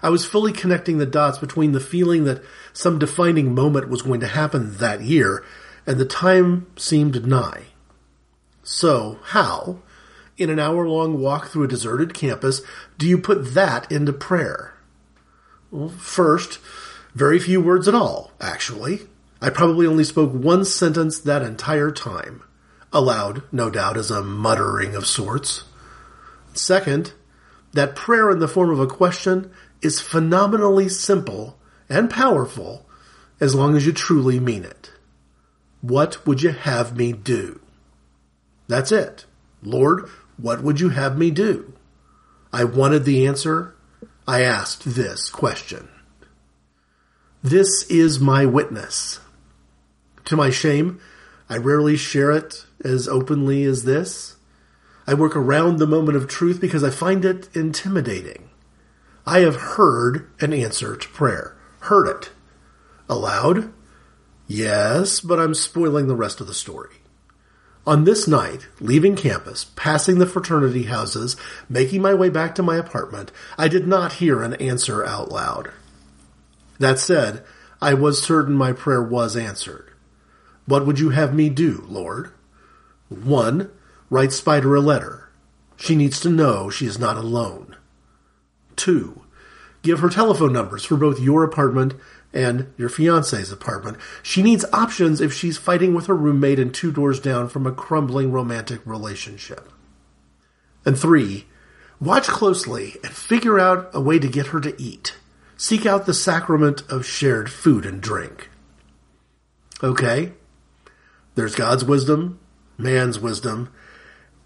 I 0.04 0.10
was 0.10 0.26
fully 0.26 0.52
connecting 0.52 0.98
the 0.98 1.06
dots 1.06 1.38
between 1.38 1.72
the 1.72 1.80
feeling 1.80 2.26
that 2.26 2.44
some 2.74 3.00
defining 3.00 3.56
moment 3.56 3.90
was 3.90 4.02
going 4.02 4.20
to 4.20 4.28
happen 4.28 4.78
that 4.78 5.02
year 5.02 5.44
and 5.86 5.98
the 5.98 6.06
time 6.06 6.68
seemed 6.76 7.26
nigh. 7.26 7.64
So, 8.62 9.20
how, 9.24 9.80
in 10.38 10.50
an 10.50 10.60
hour 10.60 10.88
long 10.88 11.20
walk 11.22 11.48
through 11.48 11.64
a 11.64 11.70
deserted 11.70 12.14
campus, 12.14 12.62
do 12.98 13.08
you 13.08 13.18
put 13.18 13.54
that 13.54 13.90
into 13.90 14.12
prayer? 14.12 14.74
Well, 15.72 15.90
first, 15.90 16.60
very 17.16 17.40
few 17.40 17.62
words 17.62 17.88
at 17.88 17.96
all, 17.96 18.32
actually. 18.42 19.08
I 19.42 19.50
probably 19.50 19.88
only 19.88 20.04
spoke 20.04 20.34
one 20.34 20.66
sentence 20.66 21.20
that 21.20 21.42
entire 21.42 21.92
time 21.92 22.44
aloud, 22.94 23.44
no 23.52 23.70
doubt, 23.70 23.98
as 23.98 24.12
a 24.12 24.24
muttering 24.24 24.96
of 24.96 25.06
sorts. 25.06 25.64
Second, 26.54 27.14
that 27.74 27.96
prayer 27.96 28.32
in 28.32 28.40
the 28.40 28.48
form 28.48 28.70
of 28.70 28.80
a 28.80 28.88
question 28.88 29.52
is 29.82 30.02
phenomenally 30.02 30.90
simple 30.90 31.60
and 31.90 32.10
powerful 32.10 32.88
as 33.40 33.54
long 33.54 33.76
as 33.76 33.86
you 33.86 33.92
truly 33.92 34.40
mean 34.40 34.64
it. 34.64 34.92
What 35.82 36.26
would 36.26 36.42
you 36.42 36.50
have 36.50 36.98
me 36.98 37.14
do? 37.14 37.60
That's 38.68 38.92
it. 38.92 39.26
Lord, 39.62 40.10
what 40.38 40.64
would 40.64 40.80
you 40.80 40.90
have 40.90 41.18
me 41.18 41.32
do? 41.32 41.74
I 42.52 42.64
wanted 42.64 43.06
the 43.06 43.28
answer. 43.28 43.76
I 44.28 44.42
asked 44.42 44.84
this 44.96 45.30
question. 45.30 45.90
This 47.44 47.84
is 47.90 48.20
my 48.20 48.46
witness. 48.46 49.20
To 50.26 50.36
my 50.36 50.50
shame, 50.50 51.00
I 51.50 51.58
rarely 51.58 51.98
share 51.98 52.32
it 52.32 52.66
as 52.84 53.08
openly 53.08 53.64
as 53.64 53.84
this. 53.84 54.36
I 55.06 55.14
work 55.14 55.36
around 55.36 55.78
the 55.78 55.88
moment 55.88 56.18
of 56.18 56.28
truth 56.28 56.60
because 56.60 56.84
I 56.84 56.90
find 56.90 57.24
it 57.24 57.50
intimidating. 57.56 58.50
I 59.26 59.40
have 59.40 59.56
heard 59.56 60.30
an 60.40 60.54
answer 60.54 60.96
to 60.96 61.10
prayer. 61.10 61.56
Heard 61.82 62.08
it. 62.08 62.32
Aloud? 63.10 63.72
Yes, 64.48 65.20
but 65.20 65.40
I'm 65.40 65.54
spoiling 65.54 66.08
the 66.08 66.16
rest 66.16 66.42
of 66.42 66.48
the 66.48 66.54
story. 66.54 66.96
On 67.86 68.04
this 68.04 68.28
night, 68.28 68.68
leaving 68.82 69.16
campus, 69.16 69.66
passing 69.78 70.20
the 70.20 70.26
fraternity 70.26 70.84
houses, 70.84 71.38
making 71.70 72.02
my 72.02 72.14
way 72.14 72.30
back 72.30 72.54
to 72.56 72.64
my 72.64 72.76
apartment, 72.76 73.32
I 73.58 73.70
did 73.70 73.88
not 73.88 74.14
hear 74.14 74.44
an 74.44 74.56
answer 74.56 75.06
out 75.06 75.32
loud. 75.32 75.72
That 76.80 77.00
said, 77.00 77.46
I 77.82 77.94
was 77.94 78.22
certain 78.22 78.56
my 78.56 78.74
prayer 78.74 79.02
was 79.02 79.38
answered. 79.38 79.87
What 80.68 80.86
would 80.86 81.00
you 81.00 81.10
have 81.10 81.34
me 81.34 81.50
do, 81.50 81.84
Lord? 81.88 82.32
One, 83.10 83.72
write 84.10 84.34
Spider 84.34 84.76
a 84.76 84.82
letter. 84.82 85.30
She 85.78 85.96
needs 85.96 86.20
to 86.20 86.30
know 86.30 86.70
she 86.70 86.86
is 86.86 87.00
not 87.00 87.18
alone. 87.18 87.78
Two, 88.76 89.22
give 89.82 90.00
her 90.00 90.10
telephone 90.10 90.52
numbers 90.52 90.84
for 90.84 90.98
both 90.98 91.22
your 91.22 91.44
apartment 91.44 91.94
and 92.34 92.72
your 92.78 92.90
fiance's 92.90 93.52
apartment. 93.52 93.98
She 94.22 94.44
needs 94.44 94.66
options 94.74 95.22
if 95.22 95.34
she's 95.34 95.58
fighting 95.58 95.94
with 95.94 96.08
her 96.08 96.16
roommate 96.16 96.60
and 96.60 96.74
two 96.74 96.92
doors 96.92 97.22
down 97.22 97.48
from 97.48 97.66
a 97.66 97.72
crumbling 97.72 98.32
romantic 98.34 98.82
relationship. 98.86 99.72
And 100.86 101.00
three, 101.00 101.48
watch 102.02 102.28
closely 102.28 102.98
and 103.04 103.14
figure 103.14 103.58
out 103.58 103.90
a 103.94 104.02
way 104.02 104.20
to 104.20 104.28
get 104.28 104.48
her 104.48 104.60
to 104.60 104.80
eat. 104.82 105.16
Seek 105.56 105.86
out 105.86 106.06
the 106.06 106.14
sacrament 106.14 106.84
of 106.90 107.06
shared 107.06 107.50
food 107.50 107.86
and 107.86 108.02
drink. 108.02 108.50
Okay? 109.82 110.34
There's 111.38 111.54
God's 111.54 111.84
wisdom, 111.86 112.40
man's 112.80 113.20
wisdom, 113.20 113.70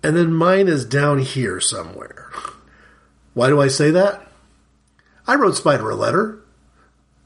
and 0.03 0.17
then 0.17 0.33
mine 0.33 0.67
is 0.67 0.83
down 0.83 1.19
here 1.19 1.61
somewhere. 1.61 2.29
Why 3.33 3.47
do 3.47 3.61
I 3.61 3.69
say 3.69 3.91
that? 3.91 4.29
I 5.25 5.35
wrote 5.35 5.55
Spider 5.55 5.89
a 5.89 5.95
letter, 5.95 6.43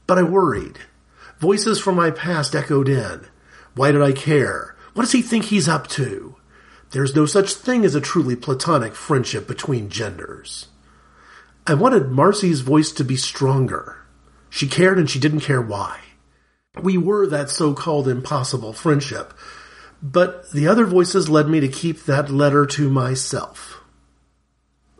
but 0.06 0.18
I 0.18 0.22
worried. 0.22 0.78
Voices 1.40 1.80
from 1.80 1.96
my 1.96 2.12
past 2.12 2.54
echoed 2.54 2.88
in. 2.88 3.26
Why 3.74 3.90
did 3.90 4.02
I 4.02 4.12
care? 4.12 4.76
What 4.94 5.02
does 5.02 5.10
he 5.10 5.20
think 5.20 5.46
he's 5.46 5.68
up 5.68 5.88
to? 5.88 6.36
There's 6.92 7.16
no 7.16 7.26
such 7.26 7.52
thing 7.52 7.84
as 7.84 7.96
a 7.96 8.00
truly 8.00 8.36
platonic 8.36 8.94
friendship 8.94 9.48
between 9.48 9.90
genders. 9.90 10.68
I 11.66 11.74
wanted 11.74 12.12
Marcy's 12.12 12.60
voice 12.60 12.92
to 12.92 13.02
be 13.02 13.16
stronger. 13.16 13.96
She 14.48 14.68
cared 14.68 14.96
and 14.96 15.10
she 15.10 15.18
didn't 15.18 15.40
care 15.40 15.60
why. 15.60 15.98
We 16.82 16.98
were 16.98 17.26
that 17.26 17.50
so-called 17.50 18.06
impossible 18.06 18.72
friendship, 18.72 19.32
but 20.02 20.50
the 20.52 20.68
other 20.68 20.84
voices 20.84 21.28
led 21.28 21.48
me 21.48 21.60
to 21.60 21.68
keep 21.68 22.04
that 22.04 22.30
letter 22.30 22.66
to 22.66 22.90
myself. 22.90 23.82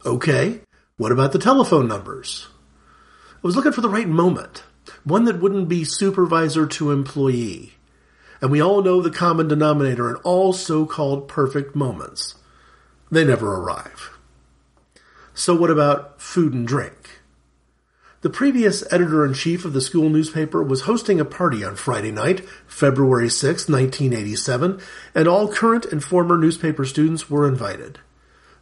Okay, 0.05 0.61
what 0.97 1.13
about 1.13 1.33
the 1.33 1.39
telephone 1.39 1.87
numbers? 1.87 2.49
I 3.35 3.39
was 3.43 3.57
looking 3.57 3.73
for 3.73 3.83
the 3.83 3.89
right 3.89 4.09
moment. 4.09 4.63
One 5.05 5.25
that 5.25 5.41
wouldn't 5.41 5.69
be 5.69 5.85
supervisor 5.85 6.67
to 6.67 6.91
employee. 6.91 7.75
And 8.41 8.51
we 8.51 8.63
all 8.63 8.83
know 8.83 9.01
the 9.01 9.11
common 9.11 9.49
denominator 9.49 10.09
in 10.09 10.17
all 10.17 10.53
so-called 10.53 11.29
perfect 11.29 11.75
moments. 11.75 12.37
They 13.11 13.25
never 13.25 13.55
arrive. 13.55 14.11
So 15.35 15.55
what 15.55 15.71
about 15.71 16.21
food 16.21 16.55
and 16.55 16.67
drink? 16.67 17.06
The 18.23 18.31
previous 18.31 18.83
editor-in-chief 18.91 19.67
of 19.67 19.75
the 19.75 19.83
school 19.83 20.09
newspaper 20.09 20.63
was 20.63 20.83
hosting 20.83 21.21
a 21.21 21.25
party 21.25 21.63
on 21.63 21.77
Friday 21.77 22.11
night, 22.11 22.49
February 22.67 23.29
6, 23.29 23.69
1987, 23.69 24.81
and 25.15 25.29
all 25.29 25.53
current 25.53 25.85
and 25.85 26.03
former 26.03 26.39
newspaper 26.39 26.87
students 26.87 27.29
were 27.29 27.47
invited. 27.47 27.99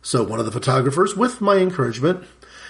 So 0.02 0.24
one 0.24 0.40
of 0.40 0.44
the 0.44 0.52
photographers, 0.52 1.16
with 1.16 1.40
my 1.40 1.58
encouragement, 1.58 2.24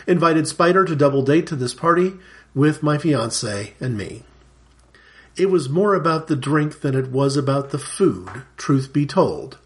invited 0.07 0.47
Spider 0.47 0.85
to 0.85 0.95
double 0.95 1.23
date 1.23 1.47
to 1.47 1.57
this 1.57 1.73
party 1.73 2.15
with 2.55 2.83
my 2.83 2.99
fiance 2.99 3.73
and 3.81 3.97
me. 3.97 4.23
It 5.37 5.51
was 5.51 5.71
more 5.71 5.95
about 5.95 6.27
the 6.27 6.37
drink 6.37 6.83
than 6.83 6.95
it 6.95 7.11
was 7.11 7.37
about 7.39 7.71
the 7.71 7.79
food, 7.79 8.29
truth 8.59 8.93
be 8.93 9.07
told. 9.07 9.57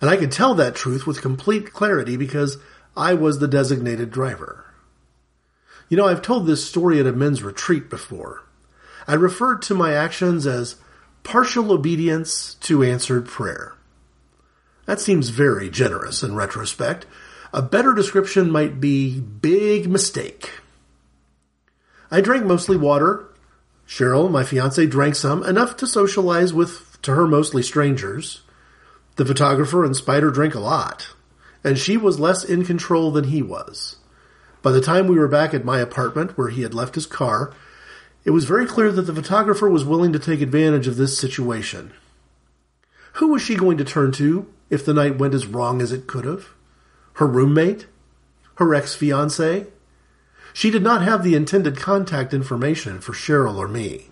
And 0.00 0.10
I 0.10 0.16
could 0.18 0.30
tell 0.30 0.54
that 0.54 0.74
truth 0.74 1.06
with 1.06 1.22
complete 1.22 1.72
clarity 1.72 2.18
because 2.18 2.58
I 2.94 3.14
was 3.14 3.38
the 3.38 3.48
designated 3.48 4.10
driver. 4.10 4.66
You 5.90 5.96
know, 5.96 6.06
I've 6.06 6.22
told 6.22 6.46
this 6.46 6.66
story 6.66 7.00
at 7.00 7.06
a 7.06 7.12
men's 7.12 7.42
retreat 7.42 7.90
before. 7.90 8.44
I 9.08 9.14
referred 9.14 9.60
to 9.62 9.74
my 9.74 9.92
actions 9.92 10.46
as 10.46 10.76
partial 11.24 11.72
obedience 11.72 12.54
to 12.60 12.84
answered 12.84 13.26
prayer. 13.26 13.74
That 14.86 15.00
seems 15.00 15.30
very 15.30 15.68
generous 15.68 16.22
in 16.22 16.36
retrospect. 16.36 17.06
A 17.52 17.60
better 17.60 17.92
description 17.92 18.52
might 18.52 18.80
be 18.80 19.18
big 19.18 19.90
mistake. 19.90 20.52
I 22.08 22.20
drank 22.20 22.46
mostly 22.46 22.76
water. 22.76 23.26
Cheryl, 23.86 24.30
my 24.30 24.44
fiance, 24.44 24.86
drank 24.86 25.16
some, 25.16 25.42
enough 25.42 25.76
to 25.78 25.88
socialize 25.88 26.54
with, 26.54 27.02
to 27.02 27.16
her, 27.16 27.26
mostly 27.26 27.64
strangers. 27.64 28.42
The 29.16 29.26
photographer 29.26 29.84
and 29.84 29.96
Spider 29.96 30.30
drank 30.30 30.54
a 30.54 30.60
lot, 30.60 31.08
and 31.64 31.76
she 31.76 31.96
was 31.96 32.20
less 32.20 32.44
in 32.44 32.64
control 32.64 33.10
than 33.10 33.24
he 33.24 33.42
was. 33.42 33.96
By 34.62 34.72
the 34.72 34.80
time 34.80 35.06
we 35.06 35.18
were 35.18 35.28
back 35.28 35.54
at 35.54 35.64
my 35.64 35.78
apartment 35.78 36.36
where 36.36 36.48
he 36.48 36.62
had 36.62 36.74
left 36.74 36.94
his 36.94 37.06
car, 37.06 37.52
it 38.24 38.30
was 38.30 38.44
very 38.44 38.66
clear 38.66 38.92
that 38.92 39.02
the 39.02 39.14
photographer 39.14 39.68
was 39.68 39.84
willing 39.84 40.12
to 40.12 40.18
take 40.18 40.40
advantage 40.40 40.86
of 40.86 40.96
this 40.96 41.16
situation. 41.16 41.92
Who 43.14 43.28
was 43.28 43.42
she 43.42 43.56
going 43.56 43.78
to 43.78 43.84
turn 43.84 44.12
to 44.12 44.52
if 44.68 44.84
the 44.84 44.94
night 44.94 45.18
went 45.18 45.34
as 45.34 45.46
wrong 45.46 45.80
as 45.80 45.92
it 45.92 46.06
could 46.06 46.24
have? 46.24 46.48
Her 47.14 47.26
roommate? 47.26 47.86
Her 48.56 48.74
ex-fiancé? 48.74 49.68
She 50.52 50.70
did 50.70 50.82
not 50.82 51.02
have 51.02 51.22
the 51.22 51.34
intended 51.34 51.76
contact 51.76 52.34
information 52.34 53.00
for 53.00 53.12
Cheryl 53.12 53.56
or 53.56 53.68
me. 53.68 54.08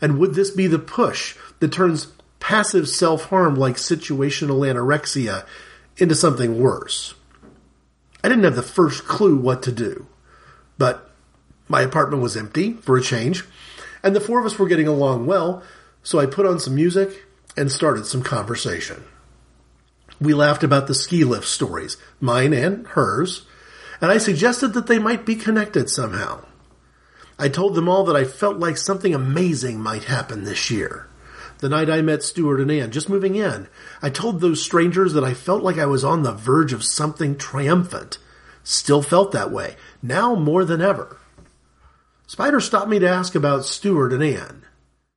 And 0.00 0.18
would 0.18 0.34
this 0.34 0.50
be 0.50 0.66
the 0.66 0.78
push 0.78 1.36
that 1.60 1.72
turns 1.72 2.08
passive 2.40 2.88
self-harm 2.88 3.54
like 3.54 3.76
situational 3.76 4.66
anorexia 4.66 5.46
into 5.96 6.14
something 6.14 6.60
worse? 6.60 7.14
I 8.26 8.28
didn't 8.28 8.42
have 8.42 8.56
the 8.56 8.62
first 8.62 9.04
clue 9.04 9.36
what 9.36 9.62
to 9.62 9.70
do. 9.70 10.08
But 10.78 11.12
my 11.68 11.82
apartment 11.82 12.24
was 12.24 12.36
empty, 12.36 12.72
for 12.72 12.96
a 12.96 13.00
change, 13.00 13.44
and 14.02 14.16
the 14.16 14.20
four 14.20 14.40
of 14.40 14.46
us 14.46 14.58
were 14.58 14.66
getting 14.66 14.88
along 14.88 15.26
well, 15.26 15.62
so 16.02 16.18
I 16.18 16.26
put 16.26 16.44
on 16.44 16.58
some 16.58 16.74
music 16.74 17.24
and 17.56 17.70
started 17.70 18.04
some 18.04 18.24
conversation. 18.24 19.04
We 20.20 20.34
laughed 20.34 20.64
about 20.64 20.88
the 20.88 20.94
ski 20.94 21.22
lift 21.22 21.46
stories, 21.46 21.98
mine 22.20 22.52
and 22.52 22.84
hers, 22.88 23.46
and 24.00 24.10
I 24.10 24.18
suggested 24.18 24.74
that 24.74 24.88
they 24.88 24.98
might 24.98 25.24
be 25.24 25.36
connected 25.36 25.88
somehow. 25.88 26.44
I 27.38 27.48
told 27.48 27.76
them 27.76 27.88
all 27.88 28.02
that 28.06 28.16
I 28.16 28.24
felt 28.24 28.56
like 28.56 28.76
something 28.76 29.14
amazing 29.14 29.80
might 29.80 30.02
happen 30.02 30.42
this 30.42 30.68
year. 30.68 31.06
The 31.58 31.68
night 31.68 31.88
I 31.88 32.02
met 32.02 32.22
Stuart 32.22 32.60
and 32.60 32.70
Anne, 32.70 32.90
just 32.90 33.08
moving 33.08 33.34
in, 33.34 33.68
I 34.02 34.10
told 34.10 34.40
those 34.40 34.62
strangers 34.62 35.14
that 35.14 35.24
I 35.24 35.32
felt 35.32 35.62
like 35.62 35.78
I 35.78 35.86
was 35.86 36.04
on 36.04 36.22
the 36.22 36.32
verge 36.32 36.72
of 36.72 36.84
something 36.84 37.36
triumphant. 37.36 38.18
Still 38.62 39.02
felt 39.02 39.32
that 39.32 39.50
way, 39.50 39.76
now 40.02 40.34
more 40.34 40.64
than 40.64 40.82
ever. 40.82 41.16
Spider 42.26 42.60
stopped 42.60 42.88
me 42.88 42.98
to 42.98 43.08
ask 43.08 43.34
about 43.34 43.64
Stuart 43.64 44.12
and 44.12 44.22
Anne. 44.22 44.64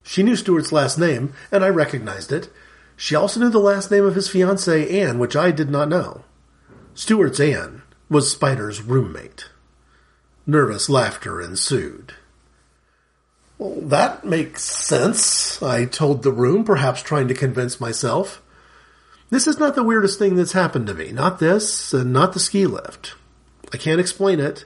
She 0.03 0.23
knew 0.23 0.35
Stuart's 0.35 0.71
last 0.71 0.97
name, 0.97 1.33
and 1.51 1.63
I 1.63 1.69
recognized 1.69 2.31
it. 2.31 2.49
She 2.95 3.15
also 3.15 3.39
knew 3.39 3.49
the 3.49 3.59
last 3.59 3.91
name 3.91 4.05
of 4.05 4.15
his 4.15 4.29
fiancée, 4.29 4.91
Anne, 4.91 5.19
which 5.19 5.35
I 5.35 5.51
did 5.51 5.69
not 5.69 5.89
know. 5.89 6.23
Stuart's 6.93 7.39
Anne 7.39 7.81
was 8.09 8.31
Spider's 8.31 8.81
roommate. 8.81 9.49
Nervous 10.45 10.89
laughter 10.89 11.41
ensued. 11.41 12.13
Well, 13.59 13.81
that 13.89 14.23
makes 14.23 14.63
sense, 14.63 15.61
I 15.61 15.83
told 15.83 16.23
the 16.23 16.31
room, 16.31 16.63
perhaps 16.63 17.01
trying 17.01 17.27
to 17.27 17.33
convince 17.33 17.81
myself. 17.81 18.41
This 19.31 19.47
is 19.47 19.59
not 19.59 19.75
the 19.75 19.83
weirdest 19.83 20.17
thing 20.17 20.35
that's 20.35 20.53
happened 20.53 20.87
to 20.87 20.93
me. 20.93 21.11
Not 21.11 21.39
this, 21.39 21.93
and 21.93 22.13
not 22.13 22.31
the 22.31 22.39
ski 22.39 22.65
lift. 22.65 23.15
I 23.73 23.77
can't 23.77 23.99
explain 23.99 24.39
it, 24.39 24.63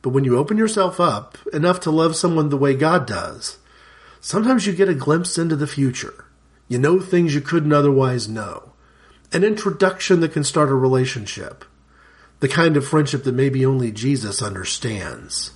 but 0.00 0.10
when 0.10 0.24
you 0.24 0.38
open 0.38 0.56
yourself 0.56 0.98
up 0.98 1.36
enough 1.52 1.80
to 1.80 1.90
love 1.90 2.16
someone 2.16 2.48
the 2.48 2.56
way 2.56 2.74
God 2.74 3.06
does, 3.06 3.58
sometimes 4.20 4.66
you 4.66 4.72
get 4.72 4.88
a 4.88 4.94
glimpse 4.94 5.36
into 5.36 5.54
the 5.54 5.66
future. 5.66 6.24
You 6.66 6.78
know 6.78 6.98
things 6.98 7.34
you 7.34 7.42
couldn't 7.42 7.74
otherwise 7.74 8.26
know. 8.26 8.72
An 9.34 9.44
introduction 9.44 10.20
that 10.20 10.32
can 10.32 10.44
start 10.44 10.70
a 10.70 10.74
relationship. 10.74 11.66
The 12.40 12.48
kind 12.48 12.78
of 12.78 12.88
friendship 12.88 13.24
that 13.24 13.34
maybe 13.34 13.66
only 13.66 13.92
Jesus 13.92 14.40
understands. 14.40 15.52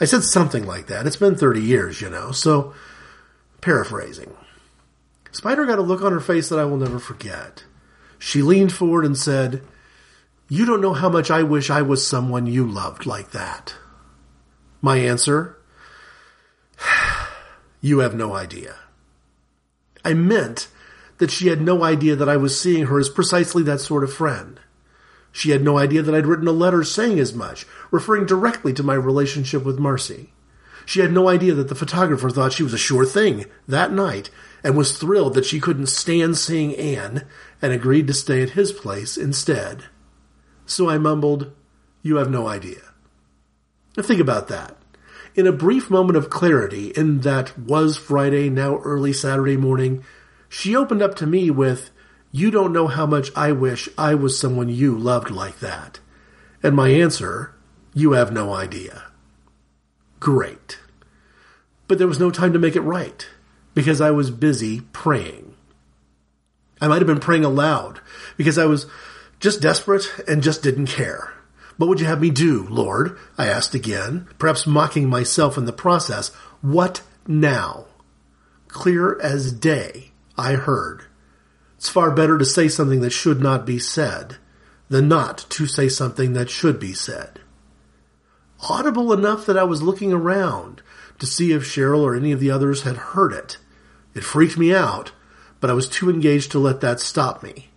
I 0.00 0.04
said 0.04 0.22
something 0.22 0.66
like 0.66 0.86
that. 0.86 1.06
It's 1.06 1.16
been 1.16 1.36
30 1.36 1.60
years, 1.60 2.00
you 2.00 2.10
know, 2.10 2.32
so 2.32 2.74
paraphrasing. 3.60 4.34
Spider 5.32 5.66
got 5.66 5.78
a 5.78 5.82
look 5.82 6.02
on 6.02 6.12
her 6.12 6.20
face 6.20 6.48
that 6.48 6.58
I 6.58 6.64
will 6.64 6.76
never 6.76 6.98
forget. 6.98 7.64
She 8.18 8.42
leaned 8.42 8.72
forward 8.72 9.04
and 9.04 9.16
said, 9.16 9.62
You 10.48 10.64
don't 10.64 10.80
know 10.80 10.94
how 10.94 11.08
much 11.08 11.30
I 11.30 11.42
wish 11.42 11.70
I 11.70 11.82
was 11.82 12.06
someone 12.06 12.46
you 12.46 12.66
loved 12.66 13.06
like 13.06 13.32
that. 13.32 13.74
My 14.80 14.98
answer, 14.98 15.58
You 17.80 17.98
have 17.98 18.14
no 18.14 18.34
idea. 18.34 18.76
I 20.04 20.14
meant 20.14 20.68
that 21.18 21.30
she 21.30 21.48
had 21.48 21.60
no 21.60 21.84
idea 21.84 22.16
that 22.16 22.28
I 22.28 22.36
was 22.36 22.58
seeing 22.58 22.86
her 22.86 22.98
as 22.98 23.08
precisely 23.08 23.62
that 23.64 23.80
sort 23.80 24.04
of 24.04 24.12
friend. 24.12 24.58
She 25.36 25.50
had 25.50 25.64
no 25.64 25.76
idea 25.76 26.00
that 26.00 26.14
I'd 26.14 26.28
written 26.28 26.46
a 26.46 26.52
letter 26.52 26.84
saying 26.84 27.18
as 27.18 27.34
much, 27.34 27.66
referring 27.90 28.24
directly 28.24 28.72
to 28.74 28.84
my 28.84 28.94
relationship 28.94 29.64
with 29.64 29.80
Marcy. 29.80 30.32
She 30.86 31.00
had 31.00 31.12
no 31.12 31.28
idea 31.28 31.54
that 31.54 31.66
the 31.66 31.74
photographer 31.74 32.30
thought 32.30 32.52
she 32.52 32.62
was 32.62 32.72
a 32.72 32.78
sure 32.78 33.04
thing 33.04 33.46
that 33.66 33.90
night 33.90 34.30
and 34.62 34.76
was 34.76 34.96
thrilled 34.96 35.34
that 35.34 35.44
she 35.44 35.58
couldn't 35.58 35.88
stand 35.88 36.38
seeing 36.38 36.76
Anne 36.76 37.26
and 37.60 37.72
agreed 37.72 38.06
to 38.06 38.14
stay 38.14 38.44
at 38.44 38.50
his 38.50 38.70
place 38.70 39.16
instead. 39.16 39.86
So 40.66 40.88
I 40.88 40.98
mumbled, 40.98 41.50
You 42.00 42.16
have 42.18 42.30
no 42.30 42.46
idea. 42.46 42.82
Now 43.96 44.04
think 44.04 44.20
about 44.20 44.46
that. 44.48 44.76
In 45.34 45.48
a 45.48 45.52
brief 45.52 45.90
moment 45.90 46.16
of 46.16 46.30
clarity 46.30 46.90
in 46.90 47.22
that 47.22 47.58
was 47.58 47.96
Friday, 47.96 48.48
now 48.50 48.78
early 48.84 49.12
Saturday 49.12 49.56
morning, 49.56 50.04
she 50.48 50.76
opened 50.76 51.02
up 51.02 51.16
to 51.16 51.26
me 51.26 51.50
with, 51.50 51.90
you 52.34 52.50
don't 52.50 52.72
know 52.72 52.88
how 52.88 53.06
much 53.06 53.30
I 53.36 53.52
wish 53.52 53.88
I 53.96 54.16
was 54.16 54.36
someone 54.36 54.68
you 54.68 54.98
loved 54.98 55.30
like 55.30 55.60
that. 55.60 56.00
And 56.64 56.74
my 56.74 56.88
answer, 56.88 57.54
you 57.94 58.10
have 58.14 58.32
no 58.32 58.52
idea. 58.52 59.04
Great. 60.18 60.80
But 61.86 61.98
there 61.98 62.08
was 62.08 62.18
no 62.18 62.32
time 62.32 62.52
to 62.52 62.58
make 62.58 62.74
it 62.74 62.80
right 62.80 63.24
because 63.72 64.00
I 64.00 64.10
was 64.10 64.32
busy 64.32 64.80
praying. 64.80 65.54
I 66.80 66.88
might 66.88 66.98
have 66.98 67.06
been 67.06 67.20
praying 67.20 67.44
aloud 67.44 68.00
because 68.36 68.58
I 68.58 68.66
was 68.66 68.86
just 69.38 69.62
desperate 69.62 70.12
and 70.26 70.42
just 70.42 70.60
didn't 70.60 70.88
care. 70.88 71.32
What 71.76 71.88
would 71.88 72.00
you 72.00 72.06
have 72.06 72.20
me 72.20 72.30
do, 72.30 72.66
Lord? 72.68 73.16
I 73.38 73.46
asked 73.46 73.76
again, 73.76 74.26
perhaps 74.40 74.66
mocking 74.66 75.08
myself 75.08 75.56
in 75.56 75.66
the 75.66 75.72
process. 75.72 76.30
What 76.62 77.00
now? 77.28 77.86
Clear 78.66 79.20
as 79.20 79.52
day, 79.52 80.10
I 80.36 80.54
heard. 80.54 81.04
It's 81.84 81.90
far 81.90 82.10
better 82.10 82.38
to 82.38 82.46
say 82.46 82.68
something 82.68 83.02
that 83.02 83.10
should 83.10 83.42
not 83.42 83.66
be 83.66 83.78
said 83.78 84.38
than 84.88 85.06
not 85.06 85.44
to 85.50 85.66
say 85.66 85.90
something 85.90 86.32
that 86.32 86.48
should 86.48 86.80
be 86.80 86.94
said. 86.94 87.40
Audible 88.70 89.12
enough 89.12 89.44
that 89.44 89.58
I 89.58 89.64
was 89.64 89.82
looking 89.82 90.10
around 90.10 90.80
to 91.18 91.26
see 91.26 91.52
if 91.52 91.64
Cheryl 91.64 92.00
or 92.00 92.14
any 92.14 92.32
of 92.32 92.40
the 92.40 92.50
others 92.50 92.84
had 92.84 92.96
heard 92.96 93.34
it. 93.34 93.58
It 94.14 94.24
freaked 94.24 94.56
me 94.56 94.74
out, 94.74 95.12
but 95.60 95.68
I 95.68 95.74
was 95.74 95.86
too 95.86 96.08
engaged 96.08 96.52
to 96.52 96.58
let 96.58 96.80
that 96.80 97.00
stop 97.00 97.42
me. 97.42 97.68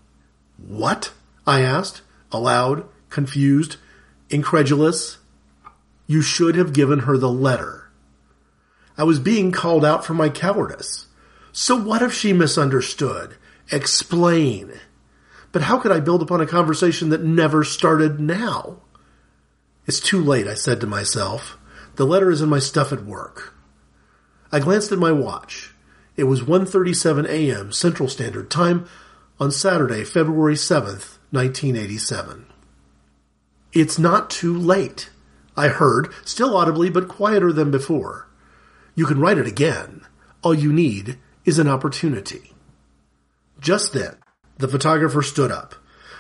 What? 0.56 1.12
I 1.46 1.60
asked, 1.60 2.02
aloud, 2.32 2.88
confused, 3.10 3.76
incredulous. 4.30 5.18
You 6.06 6.22
should 6.22 6.56
have 6.56 6.72
given 6.72 7.00
her 7.00 7.18
the 7.18 7.30
letter. 7.30 7.90
I 8.98 9.04
was 9.04 9.20
being 9.20 9.52
called 9.52 9.84
out 9.84 10.06
for 10.06 10.14
my 10.14 10.30
cowardice. 10.30 11.08
So 11.52 11.76
what 11.76 12.02
if 12.02 12.14
she 12.14 12.32
misunderstood? 12.32 13.36
Explain. 13.72 14.74
But 15.52 15.64
how 15.64 15.80
could 15.80 15.92
I 15.92 16.00
build 16.00 16.22
upon 16.22 16.42
a 16.42 16.46
conversation 16.46 17.10
that 17.10 17.24
never 17.24 17.64
started 17.64 18.20
now? 18.20 18.82
It's 19.86 20.00
too 20.00 20.22
late, 20.24 20.48
I 20.48 20.54
said 20.54 20.82
to 20.82 20.88
myself. 20.88 21.58
The 21.96 22.06
letter 22.06 22.30
is 22.30 22.42
in 22.42 22.50
my 22.50 22.60
stuff 22.60 22.92
at 22.92 23.06
work. 23.06 23.54
I 24.52 24.60
glanced 24.60 24.92
at 24.92 25.00
my 25.00 25.12
watch. 25.12 25.74
It 26.16 26.26
was 26.26 26.42
1:37 26.42 27.28
a.m. 27.28 27.72
Central 27.72 28.10
Standard 28.10 28.50
Time 28.50 28.86
on 29.40 29.52
Saturday, 29.52 30.04
February 30.04 30.56
7th, 30.56 31.18
1987. 31.32 32.46
It's 33.74 34.00
not 34.00 34.30
too 34.30 34.58
late, 34.58 35.10
I 35.56 35.68
heard, 35.68 36.14
still 36.26 36.56
audibly 36.56 36.90
but 36.90 37.08
quieter 37.08 37.52
than 37.52 37.72
before. 37.72 38.28
You 38.96 39.06
can 39.06 39.20
write 39.20 39.38
it 39.38 39.48
again. 39.48 40.02
All 40.42 40.54
you 40.54 40.72
need 40.74 41.18
is 41.46 41.60
an 41.60 41.68
opportunity. 41.68 42.54
Just 43.60 43.94
then, 43.94 44.18
the 44.58 44.68
photographer 44.68 45.22
stood 45.22 45.52
up, 45.52 45.76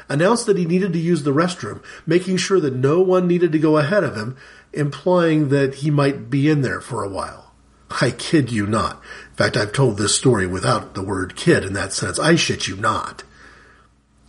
announced 0.10 0.46
that 0.46 0.58
he 0.58 0.66
needed 0.66 0.94
to 0.94 1.00
use 1.00 1.24
the 1.24 1.34
restroom, 1.34 1.84
making 2.06 2.38
sure 2.38 2.60
that 2.60 2.74
no 2.74 3.02
one 3.02 3.28
needed 3.28 3.52
to 3.52 3.60
go 3.60 3.78
ahead 3.78 4.04
of 4.04 4.16
him, 4.16 4.38
implying 4.74 5.50
that 5.50 5.76
he 5.76 5.92
might 5.92 6.30
be 6.30 6.50
in 6.50 6.62
there 6.62 6.82
for 6.82 7.04
a 7.04 7.10
while. 7.10 7.54
I 8.02 8.12
kid 8.12 8.52
you 8.52 8.68
not. 8.68 9.02
In 9.30 9.36
fact, 9.36 9.58
I've 9.58 9.72
told 9.72 9.98
this 9.98 10.16
story 10.16 10.46
without 10.46 10.94
the 10.94 11.04
word 11.04 11.36
kid 11.36 11.64
in 11.64 11.74
that 11.74 11.94
sense. 11.94 12.20
I 12.20 12.36
shit 12.36 12.68
you 12.68 12.76
not. 12.76 13.24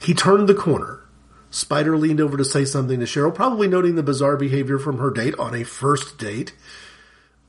He 0.00 0.14
turned 0.14 0.48
the 0.48 0.54
corner. 0.54 1.00
Spider 1.50 1.96
leaned 1.96 2.20
over 2.20 2.36
to 2.36 2.44
say 2.44 2.64
something 2.64 3.00
to 3.00 3.06
Cheryl, 3.06 3.34
probably 3.34 3.68
noting 3.68 3.94
the 3.94 4.02
bizarre 4.02 4.36
behavior 4.36 4.78
from 4.78 4.98
her 4.98 5.10
date 5.10 5.34
on 5.38 5.54
a 5.54 5.64
first 5.64 6.18
date. 6.18 6.52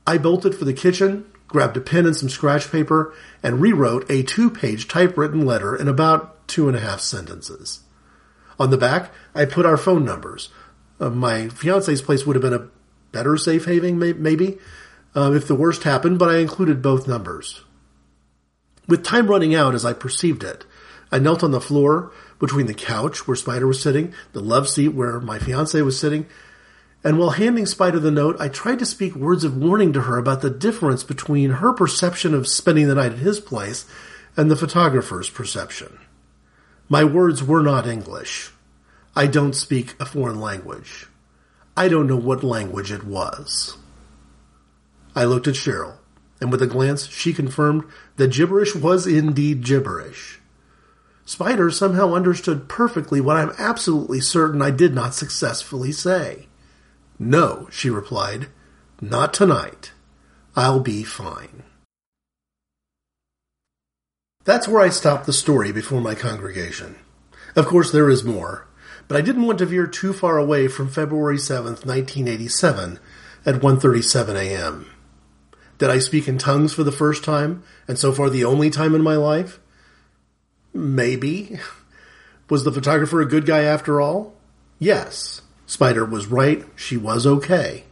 I 0.06 0.18
bolted 0.18 0.54
for 0.54 0.64
the 0.64 0.72
kitchen, 0.72 1.30
grabbed 1.50 1.76
a 1.76 1.80
pen 1.80 2.06
and 2.06 2.16
some 2.16 2.30
scratch 2.30 2.70
paper, 2.70 3.12
and 3.42 3.60
rewrote 3.60 4.08
a 4.08 4.22
two 4.22 4.48
page 4.48 4.88
typewritten 4.88 5.44
letter 5.44 5.76
in 5.76 5.88
about 5.88 6.48
two 6.48 6.68
and 6.68 6.76
a 6.76 6.80
half 6.80 7.00
sentences. 7.00 7.80
On 8.58 8.70
the 8.70 8.78
back, 8.78 9.12
I 9.34 9.44
put 9.44 9.66
our 9.66 9.76
phone 9.76 10.04
numbers. 10.04 10.48
Uh, 10.98 11.10
my 11.10 11.48
fiance's 11.48 12.02
place 12.02 12.24
would 12.24 12.36
have 12.36 12.42
been 12.42 12.54
a 12.54 12.68
better 13.12 13.36
safe 13.36 13.64
haven, 13.64 13.98
maybe, 13.98 14.58
uh, 15.14 15.32
if 15.34 15.46
the 15.48 15.54
worst 15.54 15.82
happened, 15.82 16.18
but 16.18 16.28
I 16.28 16.38
included 16.38 16.82
both 16.82 17.08
numbers. 17.08 17.62
With 18.86 19.04
time 19.04 19.26
running 19.26 19.54
out 19.54 19.74
as 19.74 19.84
I 19.84 19.92
perceived 19.92 20.44
it, 20.44 20.64
I 21.10 21.18
knelt 21.18 21.42
on 21.42 21.50
the 21.50 21.60
floor 21.60 22.12
between 22.38 22.66
the 22.66 22.74
couch 22.74 23.26
where 23.26 23.36
Spider 23.36 23.66
was 23.66 23.80
sitting, 23.80 24.14
the 24.32 24.40
love 24.40 24.68
seat 24.68 24.88
where 24.88 25.20
my 25.20 25.38
fiance 25.38 25.80
was 25.82 25.98
sitting, 25.98 26.26
and 27.02 27.18
while 27.18 27.30
handing 27.30 27.64
Spider 27.64 27.98
the 27.98 28.10
note, 28.10 28.36
I 28.38 28.48
tried 28.48 28.78
to 28.80 28.86
speak 28.86 29.14
words 29.14 29.42
of 29.42 29.56
warning 29.56 29.92
to 29.94 30.02
her 30.02 30.18
about 30.18 30.42
the 30.42 30.50
difference 30.50 31.02
between 31.02 31.50
her 31.50 31.72
perception 31.72 32.34
of 32.34 32.46
spending 32.46 32.88
the 32.88 32.94
night 32.94 33.12
at 33.12 33.18
his 33.18 33.40
place 33.40 33.86
and 34.36 34.50
the 34.50 34.56
photographer's 34.56 35.30
perception. 35.30 35.98
My 36.88 37.04
words 37.04 37.42
were 37.42 37.62
not 37.62 37.86
English. 37.86 38.50
I 39.16 39.26
don't 39.26 39.54
speak 39.54 39.94
a 39.98 40.04
foreign 40.04 40.40
language. 40.40 41.06
I 41.76 41.88
don't 41.88 42.06
know 42.06 42.16
what 42.16 42.44
language 42.44 42.92
it 42.92 43.04
was. 43.04 43.78
I 45.16 45.24
looked 45.24 45.48
at 45.48 45.54
Cheryl, 45.54 45.94
and 46.40 46.52
with 46.52 46.60
a 46.60 46.66
glance 46.66 47.06
she 47.06 47.32
confirmed 47.32 47.84
that 48.16 48.32
gibberish 48.32 48.74
was 48.74 49.06
indeed 49.06 49.64
gibberish. 49.64 50.40
Spider 51.24 51.70
somehow 51.70 52.12
understood 52.12 52.68
perfectly 52.68 53.20
what 53.20 53.36
I'm 53.36 53.52
absolutely 53.56 54.20
certain 54.20 54.60
I 54.60 54.70
did 54.70 54.94
not 54.94 55.14
successfully 55.14 55.92
say. 55.92 56.48
No, 57.22 57.68
she 57.70 57.90
replied, 57.90 58.48
not 58.98 59.34
tonight. 59.34 59.92
I'll 60.56 60.80
be 60.80 61.04
fine. 61.04 61.64
That's 64.44 64.66
where 64.66 64.80
I 64.80 64.88
stopped 64.88 65.26
the 65.26 65.34
story 65.34 65.70
before 65.70 66.00
my 66.00 66.14
congregation. 66.14 66.96
Of 67.54 67.66
course, 67.66 67.92
there 67.92 68.08
is 68.08 68.24
more, 68.24 68.66
but 69.06 69.18
I 69.18 69.20
didn't 69.20 69.44
want 69.44 69.58
to 69.58 69.66
veer 69.66 69.86
too 69.86 70.14
far 70.14 70.38
away 70.38 70.66
from 70.66 70.88
February 70.88 71.36
7th, 71.36 71.84
1987 71.84 72.98
at 73.44 73.56
1:37 73.56 74.36
a.m. 74.36 74.86
Did 75.76 75.90
I 75.90 75.98
speak 75.98 76.26
in 76.26 76.38
tongues 76.38 76.72
for 76.72 76.84
the 76.84 76.90
first 76.92 77.22
time 77.22 77.62
and 77.86 77.98
so 77.98 78.12
far 78.12 78.30
the 78.30 78.46
only 78.46 78.70
time 78.70 78.94
in 78.94 79.02
my 79.02 79.16
life? 79.16 79.60
Maybe. 80.72 81.60
Was 82.48 82.64
the 82.64 82.72
photographer 82.72 83.20
a 83.20 83.28
good 83.28 83.44
guy 83.44 83.60
after 83.60 84.00
all? 84.00 84.34
Yes. 84.78 85.42
Spider 85.70 86.04
was 86.04 86.26
right. 86.26 86.64
She 86.74 86.96
was 86.96 87.24
okay. 87.24 87.84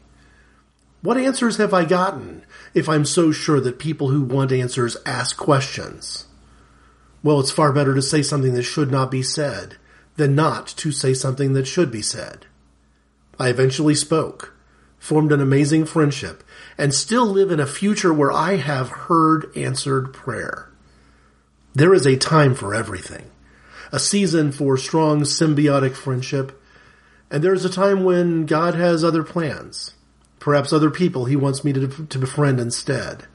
What 1.00 1.16
answers 1.16 1.58
have 1.58 1.72
I 1.72 1.84
gotten 1.84 2.44
if 2.74 2.88
I'm 2.88 3.04
so 3.04 3.30
sure 3.30 3.60
that 3.60 3.78
people 3.78 4.08
who 4.08 4.22
want 4.22 4.50
answers 4.50 4.96
ask 5.06 5.36
questions? 5.36 6.26
Well, 7.22 7.38
it's 7.38 7.52
far 7.52 7.72
better 7.72 7.94
to 7.94 8.02
say 8.02 8.20
something 8.20 8.54
that 8.54 8.64
should 8.64 8.90
not 8.90 9.12
be 9.12 9.22
said 9.22 9.76
than 10.16 10.34
not 10.34 10.66
to 10.78 10.90
say 10.90 11.14
something 11.14 11.52
that 11.52 11.68
should 11.68 11.92
be 11.92 12.02
said. 12.02 12.46
I 13.38 13.48
eventually 13.48 13.94
spoke, 13.94 14.56
formed 14.98 15.30
an 15.30 15.40
amazing 15.40 15.84
friendship, 15.84 16.42
and 16.76 16.92
still 16.92 17.26
live 17.26 17.52
in 17.52 17.60
a 17.60 17.66
future 17.66 18.12
where 18.12 18.32
I 18.32 18.56
have 18.56 18.88
heard 19.06 19.56
answered 19.56 20.12
prayer. 20.12 20.68
There 21.74 21.94
is 21.94 22.08
a 22.08 22.16
time 22.16 22.56
for 22.56 22.74
everything. 22.74 23.30
A 23.92 24.00
season 24.00 24.50
for 24.50 24.76
strong 24.76 25.20
symbiotic 25.20 25.94
friendship, 25.94 26.57
and 27.30 27.42
there 27.42 27.54
is 27.54 27.64
a 27.64 27.70
time 27.70 28.04
when 28.04 28.46
God 28.46 28.74
has 28.74 29.04
other 29.04 29.22
plans. 29.22 29.94
Perhaps 30.38 30.72
other 30.72 30.90
people 30.90 31.24
he 31.26 31.36
wants 31.36 31.64
me 31.64 31.72
to, 31.72 31.88
to 32.06 32.18
befriend 32.18 32.60
instead. 32.60 33.26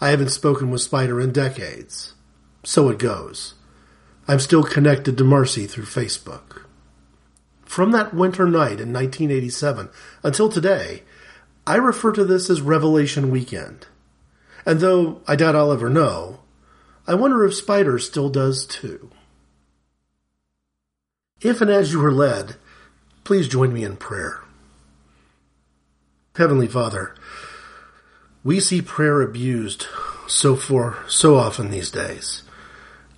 I 0.00 0.10
haven't 0.10 0.30
spoken 0.30 0.70
with 0.70 0.80
Spider 0.80 1.20
in 1.20 1.32
decades. 1.32 2.14
So 2.64 2.88
it 2.88 2.98
goes. 2.98 3.54
I'm 4.26 4.40
still 4.40 4.62
connected 4.62 5.18
to 5.18 5.24
Marcy 5.24 5.66
through 5.66 5.84
Facebook. 5.84 6.62
From 7.64 7.92
that 7.92 8.14
winter 8.14 8.46
night 8.46 8.80
in 8.80 8.92
1987 8.92 9.88
until 10.22 10.48
today, 10.48 11.02
I 11.66 11.76
refer 11.76 12.12
to 12.12 12.24
this 12.24 12.50
as 12.50 12.60
Revelation 12.60 13.30
Weekend. 13.30 13.86
And 14.66 14.80
though 14.80 15.22
I 15.26 15.36
doubt 15.36 15.56
I'll 15.56 15.72
ever 15.72 15.88
know, 15.88 16.40
I 17.06 17.14
wonder 17.14 17.44
if 17.44 17.54
Spider 17.54 17.98
still 17.98 18.28
does 18.28 18.66
too. 18.66 19.10
If 21.40 21.60
and 21.60 21.70
as 21.70 21.92
you 21.92 22.04
are 22.04 22.12
led, 22.12 22.56
Please 23.24 23.46
join 23.46 23.72
me 23.72 23.84
in 23.84 23.96
prayer. 23.96 24.40
Heavenly 26.34 26.66
Father, 26.66 27.14
we 28.42 28.58
see 28.58 28.82
prayer 28.82 29.22
abused 29.22 29.86
so 30.26 30.56
for 30.56 30.98
so 31.06 31.36
often 31.36 31.70
these 31.70 31.90
days, 31.90 32.42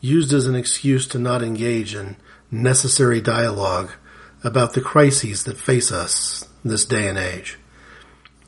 used 0.03 0.35
as 0.35 0.47
an 0.47 0.55
excuse 0.55 1.07
to 1.09 1.19
not 1.19 1.43
engage 1.43 1.95
in 1.95 2.17
necessary 2.51 3.23
dialogue 3.23 3.93
about 4.43 4.75
the 4.75 4.83
crises 4.83 5.45
that 5.45 5.57
face 5.57 5.91
us 5.91 6.47
this 6.63 6.85
day 6.85 7.09
and 7.09 7.17
age. 7.17 7.59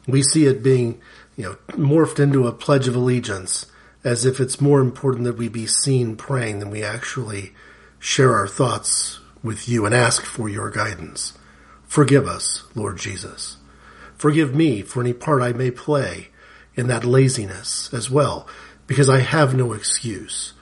We 0.07 0.23
see 0.23 0.45
it 0.45 0.63
being, 0.63 1.01
you 1.39 1.45
know, 1.45 1.57
morphed 1.69 2.21
into 2.21 2.47
a 2.47 2.53
pledge 2.53 2.87
of 2.87 2.95
allegiance 2.95 3.65
as 4.05 4.27
if 4.27 4.41
it's 4.41 4.61
more 4.61 4.81
important 4.81 5.25
that 5.25 5.39
we 5.39 5.49
be 5.49 5.67
seen 5.67 6.17
praying 6.17 6.59
than 6.59 6.71
we 6.71 6.83
actually 6.83 7.55
share 7.99 8.35
our 8.35 8.47
thoughts 8.47 9.21
with 9.43 9.67
you 9.69 9.87
and 9.87 9.95
ask 9.95 10.23
for 10.23 10.51
your 10.51 10.71
guidance. 10.71 11.33
Forgive 11.87 12.27
us, 12.27 12.65
Lord 12.75 12.99
Jesus. 12.99 13.57
Forgive 14.17 14.55
me 14.55 14.83
for 14.83 15.01
any 15.01 15.13
part 15.13 15.43
I 15.43 15.53
may 15.53 15.71
play 15.71 16.29
in 16.75 16.89
that 16.89 17.05
laziness 17.05 17.93
as 17.93 18.11
well, 18.11 18.47
because 18.87 19.09
I 19.09 19.21
have 19.21 19.55
no 19.55 19.73
excuse. 19.73 20.53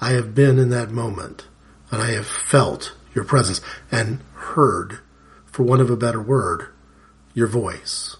I 0.00 0.10
have 0.10 0.34
been 0.34 0.58
in 0.58 0.70
that 0.70 0.90
moment 0.90 1.46
and 1.90 2.00
I 2.02 2.12
have 2.12 2.26
felt 2.26 2.94
your 3.14 3.24
presence 3.24 3.60
and 3.90 4.20
heard, 4.34 5.00
for 5.46 5.62
want 5.62 5.82
of 5.82 5.90
a 5.90 5.96
better 5.96 6.22
word, 6.22 6.68
your 7.34 7.46
voice. 7.46 8.16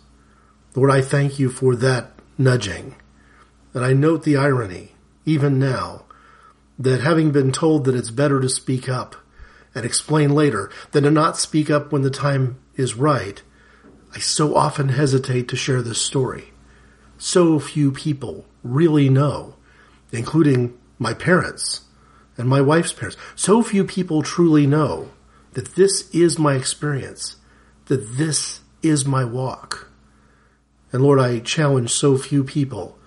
Lord, 0.75 0.91
I 0.91 1.01
thank 1.01 1.39
you 1.39 1.51
for 1.51 1.75
that 1.77 2.13
nudging. 2.37 2.97
And 3.75 3.85
I 3.85 3.93
note 3.93 4.25
the 4.25 4.37
irony, 4.37 4.93
even 5.25 5.59
now, 5.59 6.05
that 6.79 7.01
having 7.01 7.31
been 7.31 7.53
told 7.53 7.85
that 7.85 7.95
it's 7.95 8.11
better 8.11 8.41
to 8.41 8.49
speak 8.49 8.89
up 8.89 9.17
and 9.75 9.85
explain 9.85 10.35
later 10.35 10.71
than 10.93 11.05
to 11.05 11.11
not 11.11 11.37
speak 11.37 11.71
up 11.71 11.93
when 11.93 12.03
the 12.03 12.11
time 12.11 12.59
is 12.77 12.95
right, 12.95 13.43
I 14.14 14.18
so 14.18 14.57
often 14.57 14.91
hesitate 14.91 15.49
to 15.49 15.57
share 15.57 15.83
this 15.83 16.03
story. 16.03 16.53
So 17.18 17.59
few 17.59 17.93
people 17.93 18.47
really 18.62 19.09
know, 19.09 19.57
including 20.11 20.77
my 20.99 21.14
parents 21.14 21.83
and 22.37 22.49
my 22.49 22.61
wife's 22.61 22.93
parents. 22.93 23.16
So 23.37 23.62
few 23.62 23.85
people 23.85 24.23
truly 24.23 24.66
know 24.66 25.11
that 25.53 25.75
this 25.75 26.11
is 26.11 26.39
my 26.39 26.55
experience, 26.55 27.37
that 27.87 28.16
this 28.16 28.61
is 28.83 29.05
my 29.05 29.25
walk. 29.25 29.89
And 30.93 31.03
Lord, 31.03 31.21
I 31.21 31.39
challenge 31.39 31.91
so 31.91 32.16
few 32.16 32.43
people 32.43 32.99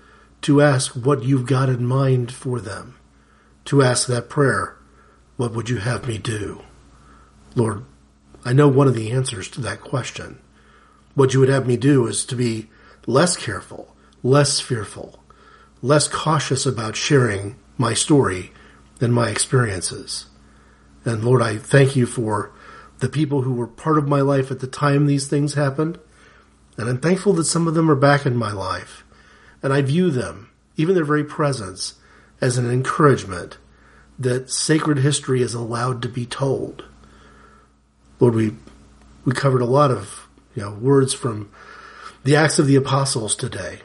to 0.44 0.62
ask 0.62 0.94
what 0.94 1.24
you've 1.24 1.46
got 1.46 1.70
in 1.70 1.86
mind 1.86 2.32
for 2.32 2.60
them, 2.60 2.96
to 3.66 3.82
ask 3.82 4.08
that 4.08 4.30
prayer 4.30 4.78
what 5.44 5.52
would 5.52 5.68
you 5.68 5.76
have 5.76 6.08
me 6.08 6.18
do? 6.18 6.62
Lord, 7.54 7.84
I 8.46 8.54
know 8.54 8.70
one 8.70 8.88
of 8.88 8.96
the 8.96 9.12
answers 9.12 9.50
to 9.50 9.60
that 9.60 9.82
question. 9.82 10.40
What 11.16 11.34
you 11.34 11.42
would 11.42 11.50
have 11.50 11.68
me 11.68 11.76
do 11.76 12.08
is 12.08 12.24
to 12.28 12.36
be 12.38 12.70
less 13.06 13.36
careful, 13.36 13.94
less 14.24 14.62
fearful, 14.62 15.22
less 15.82 16.08
cautious 16.08 16.66
about 16.66 16.96
sharing 16.96 17.58
my 17.78 17.94
story 17.94 18.54
and 19.02 19.14
my 19.14 19.28
experiences. 19.28 20.28
And 21.04 21.26
Lord, 21.26 21.42
I 21.42 21.58
thank 21.58 21.98
you 21.98 22.06
for 22.06 22.54
the 23.00 23.10
people 23.10 23.42
who 23.42 23.54
were 23.54 23.68
part 23.68 23.98
of 23.98 24.08
my 24.08 24.22
life 24.22 24.50
at 24.50 24.62
the 24.62 24.68
time 24.68 25.08
these 25.08 25.28
things 25.28 25.56
happened. 25.56 26.00
And 26.78 26.88
I'm 26.88 27.02
thankful 27.02 27.34
that 27.34 27.44
some 27.44 27.68
of 27.68 27.74
them 27.74 27.92
are 27.92 27.96
back 27.96 28.26
in 28.26 28.38
my 28.38 28.54
life 28.54 29.04
And 29.62 29.74
I 29.74 29.82
view 29.82 30.10
them, 30.10 30.52
even 30.78 30.96
their 30.96 31.04
very 31.04 31.26
presence, 31.26 31.96
as 32.40 32.58
an 32.58 32.72
encouragement 32.72 33.58
that 34.24 34.50
sacred 34.50 35.00
history 35.00 35.42
is 35.42 35.54
allowed 35.54 36.02
to 36.02 36.10
be 36.10 36.26
told. 36.26 36.86
Lord, 38.20 38.36
we, 38.36 38.56
we 39.26 39.34
covered 39.34 39.62
a 39.62 39.66
lot 39.66 39.92
of, 39.92 40.28
you 40.56 40.64
know, 40.64 40.72
words 40.72 41.14
from 41.14 41.52
the 42.24 42.36
Acts 42.36 42.60
of 42.60 42.68
the 42.68 42.76
Apostles 42.76 43.36
today 43.36 43.80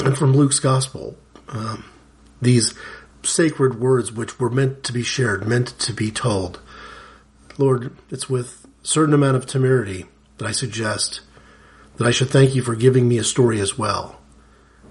and 0.00 0.16
from 0.16 0.32
Luke's 0.32 0.60
Gospel. 0.60 1.16
Um, 1.48 1.84
these 2.40 2.74
sacred 3.22 3.80
words 3.80 4.12
which 4.12 4.38
were 4.38 4.50
meant 4.50 4.84
to 4.84 4.92
be 4.92 5.02
shared, 5.02 5.46
meant 5.46 5.78
to 5.80 5.92
be 5.92 6.10
told. 6.10 6.60
Lord, 7.58 7.96
it's 8.10 8.28
with 8.28 8.66
a 8.82 8.86
certain 8.86 9.14
amount 9.14 9.36
of 9.36 9.46
temerity 9.46 10.06
that 10.38 10.46
I 10.46 10.52
suggest 10.52 11.20
that 11.96 12.06
I 12.06 12.10
should 12.10 12.30
thank 12.30 12.54
you 12.54 12.62
for 12.62 12.74
giving 12.74 13.08
me 13.08 13.18
a 13.18 13.24
story 13.24 13.60
as 13.60 13.78
well 13.78 14.20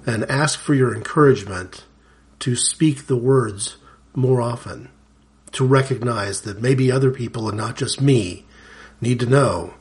and 0.06 0.24
ask 0.26 0.60
for 0.60 0.74
your 0.74 0.95
encouragement 0.95 1.86
to 2.39 2.56
speak 2.56 3.08
the 3.08 3.16
words 3.16 3.78
more 4.14 4.41
often, 4.41 4.89
to 5.51 5.66
recognize 5.66 6.41
that 6.41 6.62
maybe 6.62 6.91
other 6.91 7.12
people 7.12 7.47
and 7.47 7.57
not 7.57 7.76
just 7.76 8.01
me 8.01 8.45
need 8.99 9.20
to 9.20 9.26
know 9.26 9.74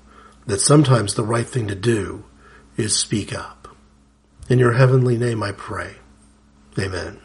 that 0.46 0.60
sometimes 0.60 1.14
the 1.14 1.22
right 1.22 1.46
thing 1.46 1.68
to 1.68 1.74
do 1.74 2.24
is 2.76 2.96
speak 2.96 3.32
up. 3.32 3.68
In 4.48 4.58
your 4.58 4.72
heavenly 4.72 5.16
name 5.16 5.42
I 5.42 5.52
pray. 5.52 5.96
Amen. 6.78 7.20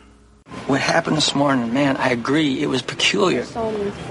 What 0.68 0.80
happened 0.80 1.18
this 1.18 1.34
morning, 1.34 1.74
man, 1.74 1.98
I 1.98 2.10
agree, 2.10 2.62
it 2.62 2.68
was 2.68 2.84
peculiar. 2.84 3.46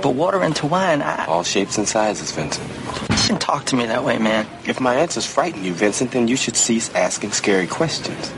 But 0.02 0.10
water 0.10 0.42
into 0.42 0.66
wine, 0.66 1.00
I... 1.00 1.26
All 1.26 1.44
shapes 1.44 1.78
and 1.78 1.88
sizes, 1.88 2.32
Vincent. 2.32 2.68
You 3.10 3.16
shouldn't 3.16 3.40
talk 3.40 3.66
to 3.66 3.76
me 3.76 3.86
that 3.86 4.02
way, 4.02 4.18
man. 4.18 4.46
If 4.66 4.80
my 4.80 4.96
answers 4.96 5.26
frighten 5.26 5.62
you, 5.62 5.72
Vincent, 5.74 6.10
then 6.10 6.26
you 6.26 6.36
should 6.36 6.56
cease 6.56 6.92
asking 6.94 7.32
scary 7.32 7.68
questions. 7.68 8.32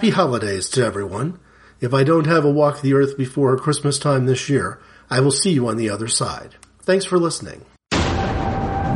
Happy 0.00 0.08
holidays 0.08 0.70
to 0.70 0.82
everyone. 0.82 1.38
If 1.78 1.92
I 1.92 2.04
don't 2.04 2.26
have 2.26 2.46
a 2.46 2.50
walk 2.50 2.80
the 2.80 2.94
earth 2.94 3.18
before 3.18 3.54
Christmas 3.58 3.98
time 3.98 4.24
this 4.24 4.48
year, 4.48 4.80
I 5.10 5.20
will 5.20 5.30
see 5.30 5.50
you 5.50 5.68
on 5.68 5.76
the 5.76 5.90
other 5.90 6.08
side. 6.08 6.54
Thanks 6.80 7.04
for 7.04 7.18
listening. 7.18 7.66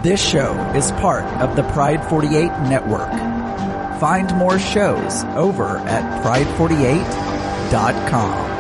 This 0.03 0.27
show 0.27 0.55
is 0.75 0.91
part 0.93 1.27
of 1.43 1.57
the 1.57 1.63
Pride 1.75 2.03
48 2.09 2.47
network. 2.71 3.11
Find 4.01 4.35
more 4.35 4.59
shows 4.59 5.25
over 5.35 5.77
at 5.77 6.25
pride48.com. 6.25 8.54